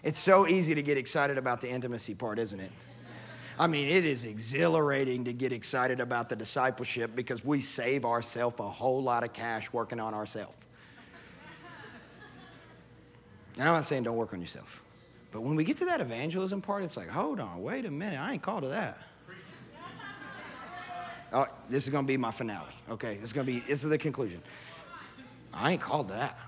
It's 0.02 0.18
so 0.18 0.46
easy 0.46 0.74
to 0.74 0.82
get 0.82 0.96
excited 0.96 1.36
about 1.36 1.60
the 1.60 1.68
intimacy 1.68 2.14
part, 2.14 2.38
isn't 2.38 2.60
it? 2.60 2.70
I 3.58 3.66
mean, 3.66 3.88
it 3.88 4.06
is 4.06 4.24
exhilarating 4.24 5.24
to 5.24 5.34
get 5.34 5.52
excited 5.52 6.00
about 6.00 6.30
the 6.30 6.36
discipleship 6.36 7.14
because 7.14 7.44
we 7.44 7.60
save 7.60 8.06
ourselves 8.06 8.58
a 8.58 8.68
whole 8.68 9.02
lot 9.02 9.22
of 9.22 9.34
cash 9.34 9.70
working 9.70 10.00
on 10.00 10.14
ourselves. 10.14 10.56
And 13.58 13.68
I'm 13.68 13.74
not 13.74 13.84
saying 13.84 14.04
don't 14.04 14.16
work 14.16 14.32
on 14.32 14.40
yourself. 14.40 14.82
But 15.32 15.42
when 15.42 15.54
we 15.54 15.64
get 15.64 15.76
to 15.78 15.84
that 15.86 16.00
evangelism 16.00 16.60
part, 16.60 16.82
it's 16.82 16.96
like, 16.96 17.08
hold 17.08 17.40
on, 17.40 17.62
wait 17.62 17.84
a 17.84 17.90
minute, 17.90 18.18
I 18.18 18.32
ain't 18.32 18.42
called 18.42 18.64
to 18.64 18.68
that. 18.70 18.98
Oh, 21.32 21.46
this 21.68 21.84
is 21.84 21.90
gonna 21.90 22.06
be 22.06 22.16
my 22.16 22.32
finale. 22.32 22.74
Okay, 22.90 23.14
this 23.14 23.26
is 23.26 23.32
gonna 23.32 23.46
be 23.46 23.60
this 23.60 23.84
is 23.84 23.90
the 23.90 23.98
conclusion. 23.98 24.42
I 25.54 25.72
ain't 25.72 25.80
called 25.80 26.08
to 26.08 26.14
that. 26.14 26.38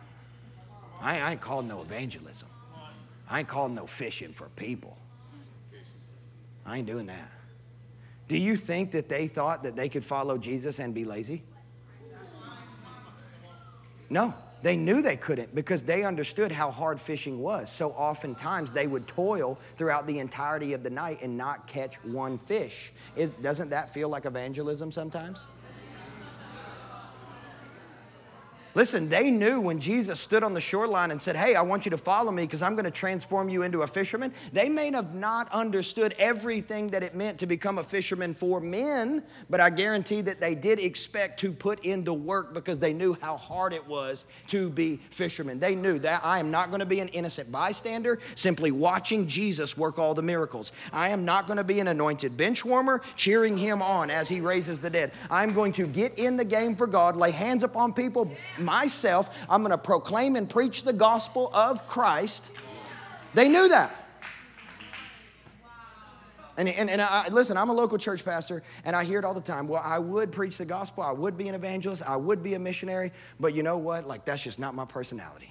I, 1.01 1.21
I 1.21 1.31
ain't 1.33 1.41
called 1.41 1.67
no 1.67 1.83
evangelism. 1.83 2.49
I 3.31 3.41
ain't 3.41 3.49
called 3.49 3.73
no 3.73 3.87
fishing 3.87 4.33
for 4.33 4.49
people. 4.57 4.99
I 6.67 6.79
ain't 6.79 6.87
doing 6.87 7.07
that. 7.07 7.31
Do 8.29 8.37
you 8.37 8.57
think 8.57 8.93
that 8.93 9.09
they 9.09 9.27
thought 9.27 9.63
that 9.63 9.77
they 9.77 9.89
could 9.89 10.05
follow 10.05 10.39
Jesus 10.39 10.79
and 10.79 10.95
be 10.95 11.05
lazy? 11.05 11.43
No. 14.11 14.35
They 14.63 14.77
knew 14.77 15.03
they 15.03 15.17
couldn't 15.17 15.55
because 15.55 15.83
they 15.83 16.05
understood 16.05 16.53
how 16.53 16.71
hard 16.71 17.01
fishing 17.01 17.41
was. 17.41 17.71
So 17.71 17.91
oftentimes 17.91 18.71
they 18.71 18.87
would 18.87 19.07
toil 19.09 19.59
throughout 19.77 20.07
the 20.07 20.21
entirety 20.21 20.73
of 20.73 20.85
the 20.85 20.91
night 20.91 21.19
and 21.21 21.37
not 21.37 21.67
catch 21.67 21.97
one 22.05 22.39
fish. 22.39 22.93
Is, 23.17 23.33
doesn't 23.35 23.71
that 23.71 23.93
feel 23.93 24.09
like 24.09 24.25
evangelism 24.25 24.93
sometimes? 24.93 25.47
Listen, 28.75 29.09
they 29.09 29.31
knew 29.31 29.61
when 29.61 29.79
Jesus 29.79 30.19
stood 30.19 30.43
on 30.43 30.55
the 30.55 30.61
shoreline 30.61 31.11
and 31.11 31.21
said, 31.21 31.37
Hey, 31.37 31.55
I 31.55 31.63
want 31.63 31.85
you 31.85 31.91
to 31.91 31.99
follow 31.99 32.33
me 32.33 32.45
because 32.45 32.63
I'm 32.63 32.75
going 32.75 32.87
to 32.87 32.91
transform 32.91 33.49
you 33.49 33.63
into 33.63 33.83
a 33.83 33.87
fisherman. 33.87 34.33
They 34.53 34.69
may 34.69 34.91
have 34.93 35.15
not 35.15 35.53
understood 35.53 36.15
everything 36.19 36.89
that 36.89 37.03
it 37.03 37.15
meant 37.15 37.39
to 37.41 37.47
become 37.47 37.79
a 37.79 37.85
fisherman 37.85 38.33
for 38.33 38.61
men, 38.61 39.23
but 39.51 39.61
I 39.61 39.69
guarantee 39.69 40.23
that 40.23 40.41
they 40.41 40.55
did 40.55 40.81
expect 40.81 41.41
to 41.41 41.53
put 41.53 41.85
in 41.85 42.05
the 42.05 42.15
work 42.15 42.55
because 42.55 42.79
they 42.79 42.95
knew 42.95 43.17
how 43.21 43.37
hard 43.37 43.73
it 43.75 43.87
was 43.87 44.25
to 44.49 44.71
be 44.71 44.97
fishermen. 45.11 45.59
They 45.59 45.75
knew 45.75 45.99
that 45.99 46.25
I 46.25 46.39
am 46.39 46.51
not 46.51 46.71
going 46.71 46.81
to 46.81 46.87
be 46.87 47.01
an 47.01 47.09
innocent 47.09 47.53
bystander 47.53 48.21
simply 48.35 48.71
watching 48.71 49.27
Jesus 49.27 49.77
work 49.77 49.99
all 49.99 50.15
the 50.15 50.23
miracles. 50.23 50.73
I 50.93 51.11
am 51.11 51.25
not 51.25 51.47
going 51.47 51.59
to 51.59 51.65
be 51.65 51.81
an 51.81 51.89
anointed 51.89 52.37
bench 52.37 52.65
warmer 52.65 53.03
cheering 53.17 53.59
him 53.59 53.83
on 53.83 54.11
as 54.11 54.29
he 54.29 54.41
raises 54.41 54.81
the 54.81 54.91
dead. 54.91 55.13
I'm 55.31 55.53
going 55.53 55.73
to 55.73 55.87
get 55.87 56.19
in 56.19 56.37
the 56.37 56.45
game 56.45 56.75
for 56.75 56.87
God, 56.87 57.17
lay 57.17 57.31
hands 57.31 57.65
upon 57.65 57.93
people 57.93 58.31
myself. 58.65 59.37
I'm 59.49 59.63
going 59.63 59.71
to 59.71 59.79
proclaim 59.79 60.37
and 60.37 60.49
preach 60.49 60.85
the 60.85 60.93
gospel 60.93 61.51
of 61.55 61.87
Christ. 61.87 62.51
They 63.35 63.49
knew 63.49 63.69
that. 63.69 63.99
And, 66.59 66.69
and, 66.69 66.91
and 66.91 67.01
I, 67.01 67.29
listen, 67.29 67.57
I'm 67.57 67.71
a 67.71 67.73
local 67.73 67.97
church 67.97 68.25
pastor, 68.25 68.63
and 68.85 68.95
I 68.95 69.05
hear 69.05 69.19
it 69.19 69.25
all 69.25 69.33
the 69.33 69.41
time. 69.41 69.69
Well, 69.69 69.83
I 69.83 69.99
would 69.99 70.33
preach 70.33 70.59
the 70.59 70.67
gospel, 70.67 71.03
I 71.03 71.13
would 71.13 71.39
be 71.39 71.49
an 71.49 71.55
evangelist, 71.55 72.03
I 72.03 72.17
would 72.17 72.43
be 72.43 72.55
a 72.55 72.59
missionary, 72.59 73.11
but 73.41 73.55
you 73.55 73.63
know 73.63 73.79
what? 73.79 74.07
Like, 74.07 74.27
that's 74.27 74.43
just 74.43 74.59
not 74.59 74.75
my 74.75 74.85
personality. 74.85 75.51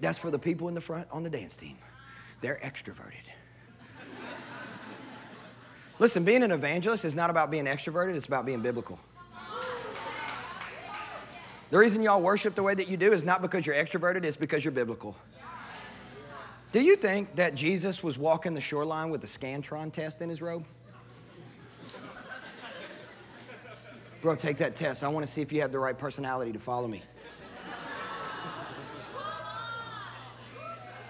That's 0.00 0.16
for 0.16 0.30
the 0.30 0.38
people 0.38 0.68
in 0.68 0.74
the 0.74 0.80
front 0.80 1.06
on 1.10 1.22
the 1.22 1.30
dance 1.30 1.56
team. 1.56 1.76
They're 2.40 2.60
extroverted. 2.62 3.27
Listen, 5.98 6.24
being 6.24 6.42
an 6.42 6.52
evangelist 6.52 7.04
is 7.04 7.14
not 7.14 7.28
about 7.28 7.50
being 7.50 7.64
extroverted, 7.64 8.14
it's 8.14 8.26
about 8.26 8.46
being 8.46 8.60
biblical. 8.60 8.98
The 11.70 11.78
reason 11.78 12.02
y'all 12.02 12.22
worship 12.22 12.54
the 12.54 12.62
way 12.62 12.74
that 12.74 12.88
you 12.88 12.96
do 12.96 13.12
is 13.12 13.24
not 13.24 13.42
because 13.42 13.66
you're 13.66 13.74
extroverted, 13.74 14.24
it's 14.24 14.36
because 14.36 14.64
you're 14.64 14.72
biblical. 14.72 15.16
Do 16.70 16.80
you 16.80 16.96
think 16.96 17.34
that 17.36 17.54
Jesus 17.54 18.02
was 18.02 18.18
walking 18.18 18.54
the 18.54 18.60
shoreline 18.60 19.10
with 19.10 19.24
a 19.24 19.26
Scantron 19.26 19.92
test 19.92 20.22
in 20.22 20.28
his 20.28 20.40
robe? 20.40 20.64
Bro, 24.20 24.36
take 24.36 24.56
that 24.58 24.76
test. 24.76 25.04
I 25.04 25.08
want 25.08 25.26
to 25.26 25.32
see 25.32 25.42
if 25.42 25.52
you 25.52 25.60
have 25.60 25.72
the 25.72 25.78
right 25.78 25.96
personality 25.96 26.52
to 26.52 26.58
follow 26.58 26.88
me. 26.88 27.02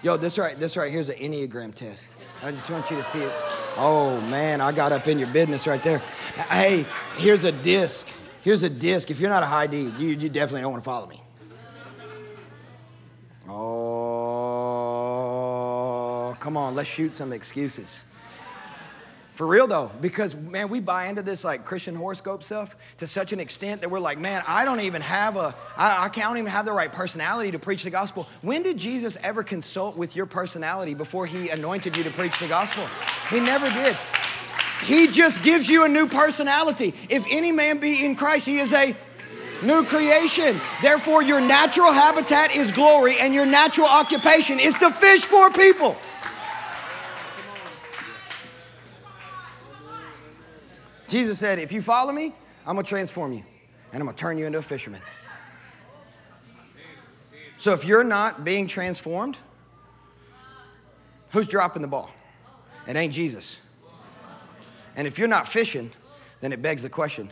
Yo, 0.01 0.15
this 0.15 0.37
right, 0.37 0.57
this 0.57 0.77
right 0.77 0.91
here's 0.91 1.09
an 1.09 1.17
Enneagram 1.17 1.73
test. 1.73 2.15
I 2.41 2.51
just 2.51 2.69
want 2.69 2.89
you 2.89 2.97
to 2.97 3.03
see 3.03 3.19
it. 3.19 3.33
Oh 3.81 4.19
man, 4.29 4.59
I 4.59 4.73
got 4.73 4.91
up 4.91 5.07
in 5.07 5.17
your 5.17 5.29
business 5.29 5.65
right 5.65 5.81
there. 5.81 5.99
Hey, 6.49 6.85
here's 7.15 7.45
a 7.45 7.51
disc. 7.53 8.09
Here's 8.41 8.63
a 8.63 8.69
disc. 8.69 9.09
If 9.09 9.21
you're 9.21 9.29
not 9.29 9.41
a 9.41 9.45
high 9.45 9.67
D, 9.67 9.93
you, 9.97 10.09
you 10.09 10.27
definitely 10.27 10.59
don't 10.61 10.73
want 10.73 10.83
to 10.83 10.89
follow 10.89 11.07
me. 11.07 11.21
Oh, 13.47 13.95
come 16.41 16.57
on, 16.57 16.75
let's 16.75 16.89
shoot 16.89 17.13
some 17.13 17.31
excuses. 17.31 18.03
For 19.39 19.47
real 19.47 19.67
though, 19.67 19.89
because 20.01 20.35
man, 20.35 20.67
we 20.67 20.81
buy 20.81 21.05
into 21.05 21.21
this 21.21 21.45
like 21.45 21.63
Christian 21.63 21.95
horoscope 21.95 22.43
stuff 22.43 22.75
to 22.97 23.07
such 23.07 23.31
an 23.31 23.39
extent 23.39 23.79
that 23.79 23.89
we're 23.89 24.01
like, 24.01 24.19
man, 24.19 24.43
I 24.45 24.65
don't 24.65 24.81
even 24.81 25.01
have 25.01 25.37
a, 25.37 25.55
I, 25.77 26.03
I 26.03 26.09
can't 26.09 26.37
even 26.37 26.51
have 26.51 26.65
the 26.65 26.73
right 26.73 26.91
personality 26.91 27.51
to 27.51 27.57
preach 27.57 27.83
the 27.83 27.89
gospel. 27.89 28.27
When 28.41 28.63
did 28.63 28.77
Jesus 28.77 29.17
ever 29.23 29.41
consult 29.41 29.95
with 29.95 30.13
your 30.13 30.25
personality 30.25 30.93
before 30.93 31.25
he 31.25 31.47
anointed 31.47 31.95
you 31.95 32.03
to 32.03 32.09
preach 32.09 32.37
the 32.37 32.49
gospel? 32.49 32.85
He 33.29 33.39
never 33.39 33.69
did. 33.69 33.95
He 34.83 35.07
just 35.07 35.41
gives 35.41 35.69
you 35.69 35.85
a 35.85 35.87
new 35.87 36.09
personality. 36.09 36.93
If 37.09 37.25
any 37.31 37.53
man 37.53 37.77
be 37.77 38.03
in 38.03 38.17
Christ, 38.17 38.45
he 38.45 38.57
is 38.57 38.73
a 38.73 38.93
new 39.63 39.85
creation. 39.85 40.59
Therefore, 40.81 41.23
your 41.23 41.39
natural 41.39 41.93
habitat 41.93 42.53
is 42.53 42.73
glory, 42.73 43.17
and 43.17 43.33
your 43.33 43.45
natural 43.45 43.87
occupation 43.87 44.59
is 44.59 44.73
to 44.79 44.91
fish 44.91 45.21
for 45.21 45.49
people. 45.51 45.95
Jesus 51.09 51.39
said, 51.39 51.59
If 51.59 51.71
you 51.71 51.81
follow 51.81 52.11
me, 52.11 52.33
I'm 52.65 52.75
gonna 52.75 52.83
transform 52.83 53.33
you 53.33 53.43
and 53.91 54.01
I'm 54.01 54.05
gonna 54.05 54.17
turn 54.17 54.37
you 54.37 54.45
into 54.45 54.59
a 54.59 54.63
fisherman. 54.63 55.01
So 57.57 57.73
if 57.73 57.83
you're 57.83 58.03
not 58.03 58.45
being 58.45 58.67
transformed, 58.67 59.35
who's 61.31 61.47
dropping 61.47 61.81
the 61.81 61.87
ball? 61.87 62.11
It 62.87 62.95
ain't 62.95 63.13
Jesus. 63.13 63.57
And 64.95 65.05
if 65.07 65.19
you're 65.19 65.27
not 65.27 65.47
fishing, 65.47 65.91
then 66.41 66.53
it 66.53 66.61
begs 66.61 66.83
the 66.83 66.89
question 66.89 67.31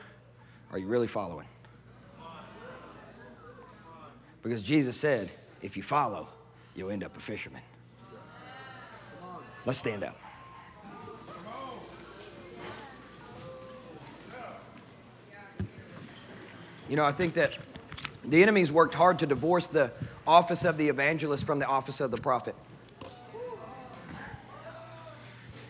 are 0.71 0.78
you 0.78 0.88
really 0.88 1.07
following? 1.07 1.47
Because 4.41 4.61
Jesus 4.61 4.95
said, 4.97 5.30
if 5.61 5.78
you 5.78 5.84
follow, 5.84 6.28
you'll 6.75 6.91
end 6.91 7.03
up 7.03 7.15
a 7.17 7.19
fisherman. 7.19 7.61
Let's 9.65 9.80
stand 9.80 10.03
up. 10.03 10.17
You 16.89 16.95
know, 16.95 17.05
I 17.05 17.11
think 17.11 17.33
that 17.33 17.51
the 18.23 18.41
enemy's 18.41 18.71
worked 18.71 18.95
hard 18.95 19.19
to 19.19 19.25
divorce 19.25 19.67
the 19.67 19.91
office 20.25 20.65
of 20.65 20.77
the 20.77 20.89
evangelist 20.89 21.45
from 21.45 21.59
the 21.59 21.67
office 21.67 22.01
of 22.01 22.11
the 22.11 22.17
prophet. 22.17 22.55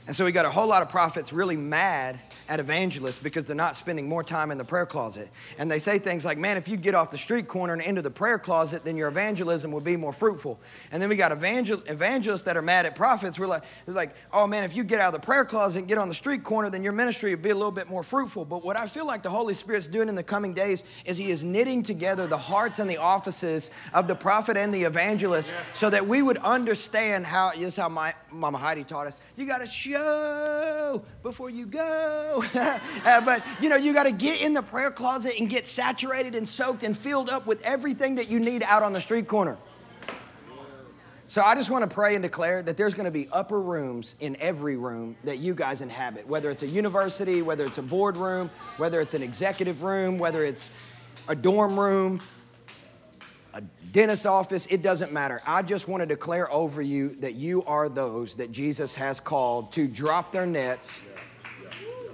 And 0.05 0.15
so 0.15 0.25
we 0.25 0.31
got 0.31 0.45
a 0.45 0.49
whole 0.49 0.67
lot 0.67 0.81
of 0.81 0.89
prophets 0.89 1.33
really 1.33 1.57
mad 1.57 2.19
at 2.49 2.59
evangelists 2.59 3.19
because 3.19 3.45
they're 3.45 3.55
not 3.55 3.75
spending 3.75 4.07
more 4.07 4.23
time 4.23 4.51
in 4.51 4.57
the 4.57 4.65
prayer 4.65 4.85
closet. 4.85 5.29
And 5.57 5.69
they 5.69 5.79
say 5.79 5.99
things 5.99 6.23
like, 6.23 6.37
man, 6.37 6.57
if 6.57 6.67
you 6.67 6.77
get 6.77 6.95
off 6.95 7.11
the 7.11 7.17
street 7.17 7.47
corner 7.47 7.73
and 7.73 7.81
into 7.81 8.01
the 8.01 8.11
prayer 8.11 8.39
closet, 8.39 8.85
then 8.85 8.95
your 8.95 9.09
evangelism 9.09 9.71
will 9.71 9.81
be 9.81 9.97
more 9.97 10.13
fruitful. 10.13 10.59
And 10.91 11.01
then 11.01 11.09
we 11.09 11.15
got 11.15 11.31
evangel- 11.31 11.83
evangelists 11.87 12.43
that 12.43 12.57
are 12.57 12.61
mad 12.61 12.85
at 12.85 12.95
prophets. 12.95 13.37
We're 13.37 13.47
like, 13.47 13.63
they're 13.85 13.95
like, 13.95 14.15
oh 14.31 14.47
man, 14.47 14.63
if 14.63 14.75
you 14.75 14.83
get 14.83 15.01
out 15.01 15.13
of 15.13 15.21
the 15.21 15.25
prayer 15.25 15.45
closet 15.45 15.79
and 15.79 15.87
get 15.87 15.97
on 15.97 16.09
the 16.09 16.15
street 16.15 16.43
corner, 16.43 16.69
then 16.69 16.83
your 16.83 16.93
ministry 16.93 17.35
will 17.35 17.41
be 17.41 17.49
a 17.49 17.55
little 17.55 17.71
bit 17.71 17.89
more 17.89 18.03
fruitful. 18.03 18.45
But 18.45 18.63
what 18.63 18.77
I 18.77 18.87
feel 18.87 19.05
like 19.05 19.23
the 19.23 19.29
Holy 19.29 19.53
Spirit's 19.53 19.87
doing 19.87 20.09
in 20.09 20.15
the 20.15 20.23
coming 20.23 20.53
days 20.53 20.83
is 21.05 21.17
He 21.17 21.29
is 21.29 21.43
knitting 21.43 21.83
together 21.83 22.27
the 22.27 22.37
hearts 22.37 22.79
and 22.79 22.89
the 22.89 22.97
offices 22.97 23.71
of 23.93 24.07
the 24.07 24.15
prophet 24.15 24.57
and 24.57 24.73
the 24.73 24.83
evangelist 24.83 25.55
so 25.73 25.89
that 25.89 26.07
we 26.07 26.21
would 26.21 26.37
understand 26.37 27.25
how, 27.25 27.51
this 27.51 27.61
is 27.61 27.75
how 27.75 27.89
my 27.89 28.13
Mama 28.31 28.57
Heidi 28.57 28.83
taught 28.83 29.07
us, 29.07 29.17
you 29.35 29.45
got 29.45 29.59
to 29.59 29.65
show 29.65 31.01
before 31.23 31.49
you 31.49 31.65
go. 31.65 32.36
uh, 32.55 33.21
but 33.21 33.43
you 33.61 33.69
know, 33.69 33.75
you 33.75 33.93
got 33.93 34.03
to 34.03 34.11
get 34.11 34.41
in 34.41 34.53
the 34.53 34.61
prayer 34.61 34.91
closet 34.91 35.35
and 35.39 35.49
get 35.49 35.65
saturated 35.65 36.35
and 36.35 36.47
soaked 36.47 36.83
and 36.83 36.97
filled 36.97 37.29
up 37.29 37.47
with 37.47 37.61
everything 37.63 38.15
that 38.15 38.29
you 38.29 38.39
need 38.39 38.63
out 38.63 38.83
on 38.83 38.93
the 38.93 39.01
street 39.01 39.27
corner. 39.27 39.57
So 41.29 41.41
I 41.41 41.55
just 41.55 41.69
want 41.69 41.89
to 41.89 41.93
pray 41.93 42.15
and 42.15 42.23
declare 42.23 42.63
that 42.63 42.77
there's 42.77 42.93
going 42.93 43.05
to 43.05 43.11
be 43.11 43.27
upper 43.33 43.59
rooms 43.59 44.15
in 44.21 44.37
every 44.39 44.77
room 44.77 45.17
that 45.25 45.39
you 45.39 45.53
guys 45.53 45.81
inhabit, 45.81 46.25
whether 46.25 46.49
it's 46.49 46.63
a 46.63 46.67
university, 46.67 47.41
whether 47.41 47.65
it's 47.65 47.79
a 47.79 47.83
boardroom, 47.83 48.49
whether 48.77 49.01
it's 49.01 49.13
an 49.13 49.21
executive 49.21 49.83
room, 49.83 50.19
whether 50.19 50.45
it's 50.45 50.69
a 51.27 51.35
dorm 51.35 51.77
room, 51.77 52.21
a 53.53 53.61
dentist's 53.91 54.25
office, 54.25 54.67
it 54.67 54.81
doesn't 54.81 55.11
matter. 55.11 55.41
I 55.45 55.63
just 55.63 55.89
want 55.89 55.99
to 55.99 56.07
declare 56.07 56.49
over 56.49 56.81
you 56.81 57.15
that 57.19 57.33
you 57.33 57.61
are 57.63 57.89
those 57.89 58.37
that 58.37 58.53
Jesus 58.53 58.95
has 58.95 59.19
called 59.19 59.73
to 59.73 59.85
drop 59.85 60.31
their 60.31 60.45
nets 60.45 61.03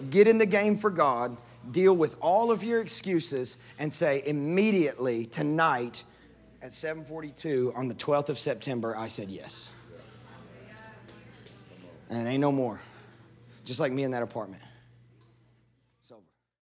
get 0.09 0.27
in 0.27 0.37
the 0.37 0.45
game 0.45 0.77
for 0.77 0.89
God, 0.89 1.37
deal 1.71 1.95
with 1.95 2.17
all 2.19 2.51
of 2.51 2.63
your 2.63 2.81
excuses, 2.81 3.57
and 3.79 3.91
say 3.91 4.23
immediately 4.25 5.25
tonight 5.25 6.03
at 6.61 6.71
7:42 6.73 7.73
on 7.75 7.87
the 7.87 7.95
12th 7.95 8.29
of 8.29 8.39
September, 8.39 8.95
I 8.95 9.07
said 9.07 9.29
yes. 9.29 9.69
And 12.09 12.27
ain't 12.27 12.41
no 12.41 12.51
more. 12.51 12.79
Just 13.65 13.79
like 13.79 13.91
me 13.91 14.03
in 14.03 14.11
that 14.11 14.23
apartment. 14.23 14.61